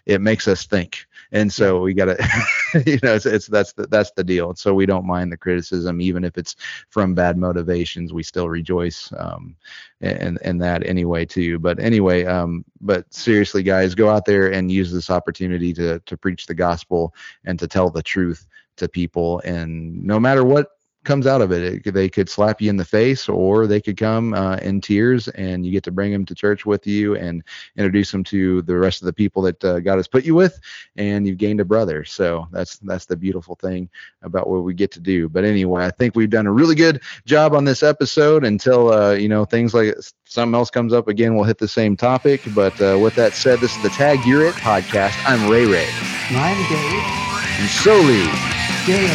it 0.06 0.22
makes 0.22 0.48
us 0.48 0.66
think. 0.66 1.06
And 1.34 1.52
so 1.52 1.80
we 1.80 1.94
gotta, 1.94 2.18
you 2.86 3.00
know, 3.04 3.16
it's, 3.16 3.26
it's 3.26 3.48
that's 3.48 3.72
the 3.74 3.88
that's 3.88 4.12
the 4.12 4.24
deal. 4.24 4.54
So 4.56 4.74
we 4.74 4.86
don't 4.86 5.06
mind 5.06 5.32
the 5.32 5.38
criticism, 5.38 6.02
even 6.02 6.26
if 6.26 6.38
it's 6.38 6.56
from 6.90 7.14
bad 7.16 7.38
motivations. 7.38 8.12
We 8.12 8.24
still 8.24 8.50
rejoice 8.50 9.14
um, 9.18 9.56
in 10.02 10.38
in 10.44 10.58
that 10.58 10.86
anyway 10.86 11.26
too. 11.26 11.58
But 11.60 11.80
anyway, 11.80 12.26
um, 12.26 12.66
but 12.82 13.14
seriously, 13.14 13.64
guys, 13.64 13.96
go 13.96 14.10
out 14.10 14.26
there 14.26 14.52
and 14.52 14.70
use 14.72 14.92
this 14.92 15.10
opportunity 15.10 15.72
to 15.74 16.00
to 16.00 16.18
preach 16.18 16.48
the 16.48 16.56
gospel 16.56 17.14
and 17.46 17.58
to 17.60 17.68
tell 17.68 17.90
the 17.90 18.04
truth 18.04 18.46
to 18.78 18.88
people. 18.88 19.40
And 19.46 20.04
no 20.04 20.20
matter 20.20 20.44
what 20.44 20.68
comes 21.04 21.26
out 21.26 21.42
of 21.42 21.52
it. 21.52 21.86
it 21.86 21.92
they 21.92 22.10
could 22.10 22.30
slap 22.30 22.62
you 22.62 22.70
in 22.70 22.78
the 22.78 22.86
face, 22.86 23.28
or 23.28 23.68
they 23.68 23.82
could 23.82 23.98
come 23.98 24.34
uh, 24.34 24.58
in 24.58 24.82
tears, 24.82 25.28
and 25.30 25.66
you 25.66 25.72
get 25.72 25.84
to 25.84 25.92
bring 25.92 26.12
them 26.12 26.26
to 26.26 26.36
church 26.36 26.66
with 26.66 26.86
you 26.86 27.16
and 27.16 27.44
introduce 27.76 28.12
them 28.12 28.24
to 28.26 28.62
the 28.64 28.78
rest 28.78 29.02
of 29.02 29.06
the 29.06 29.14
people 29.14 29.42
that 29.42 29.64
uh, 29.64 29.80
God 29.80 29.98
has 29.98 30.08
put 30.08 30.24
you 30.24 30.36
with, 30.36 30.60
and 30.96 31.26
you've 31.26 31.38
gained 31.38 31.60
a 31.60 31.66
brother. 31.66 32.04
So 32.04 32.48
that's 32.52 32.78
that's 32.80 33.06
the 33.06 33.18
beautiful 33.18 33.56
thing 33.56 33.90
about 34.22 34.50
what 34.50 34.64
we 34.64 34.74
get 34.74 34.92
to 34.92 35.00
do. 35.00 35.28
But 35.28 35.44
anyway, 35.44 35.86
I 35.86 35.92
think 35.92 36.16
we've 36.16 36.30
done 36.30 36.48
a 36.48 36.52
really 36.52 36.76
good 36.76 37.02
job 37.26 37.54
on 37.54 37.66
this 37.66 37.84
episode. 37.84 38.46
Until 38.46 38.94
uh, 38.94 39.14
you 39.14 39.28
know 39.28 39.46
things 39.46 39.74
like 39.74 39.96
something 40.26 40.56
else 40.56 40.70
comes 40.70 40.94
up 40.94 41.08
again, 41.08 41.36
we'll 41.36 41.46
hit 41.46 41.58
the 41.58 41.68
same 41.68 41.98
topic. 41.98 42.42
But 42.54 42.80
uh, 42.82 43.00
with 43.00 43.16
that 43.16 43.34
said, 43.34 43.60
this 43.60 43.76
is 43.76 43.84
the 43.84 43.90
Tag 43.90 44.20
You're 44.26 44.46
It 44.46 44.56
podcast. 44.56 45.16
I'm 45.26 45.50
Ray 45.50 45.66
Ray. 45.66 45.90
I'm 46.30 46.70
Dave. 46.70 47.22
And 47.60 47.70
Soli 47.70 48.61
Deo. 48.86 49.14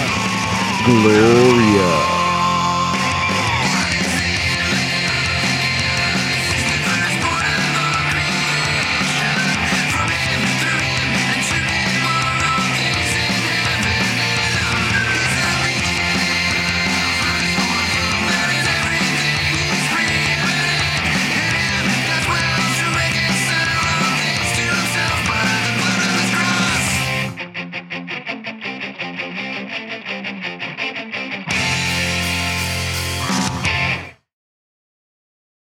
Gloria. 0.84 2.15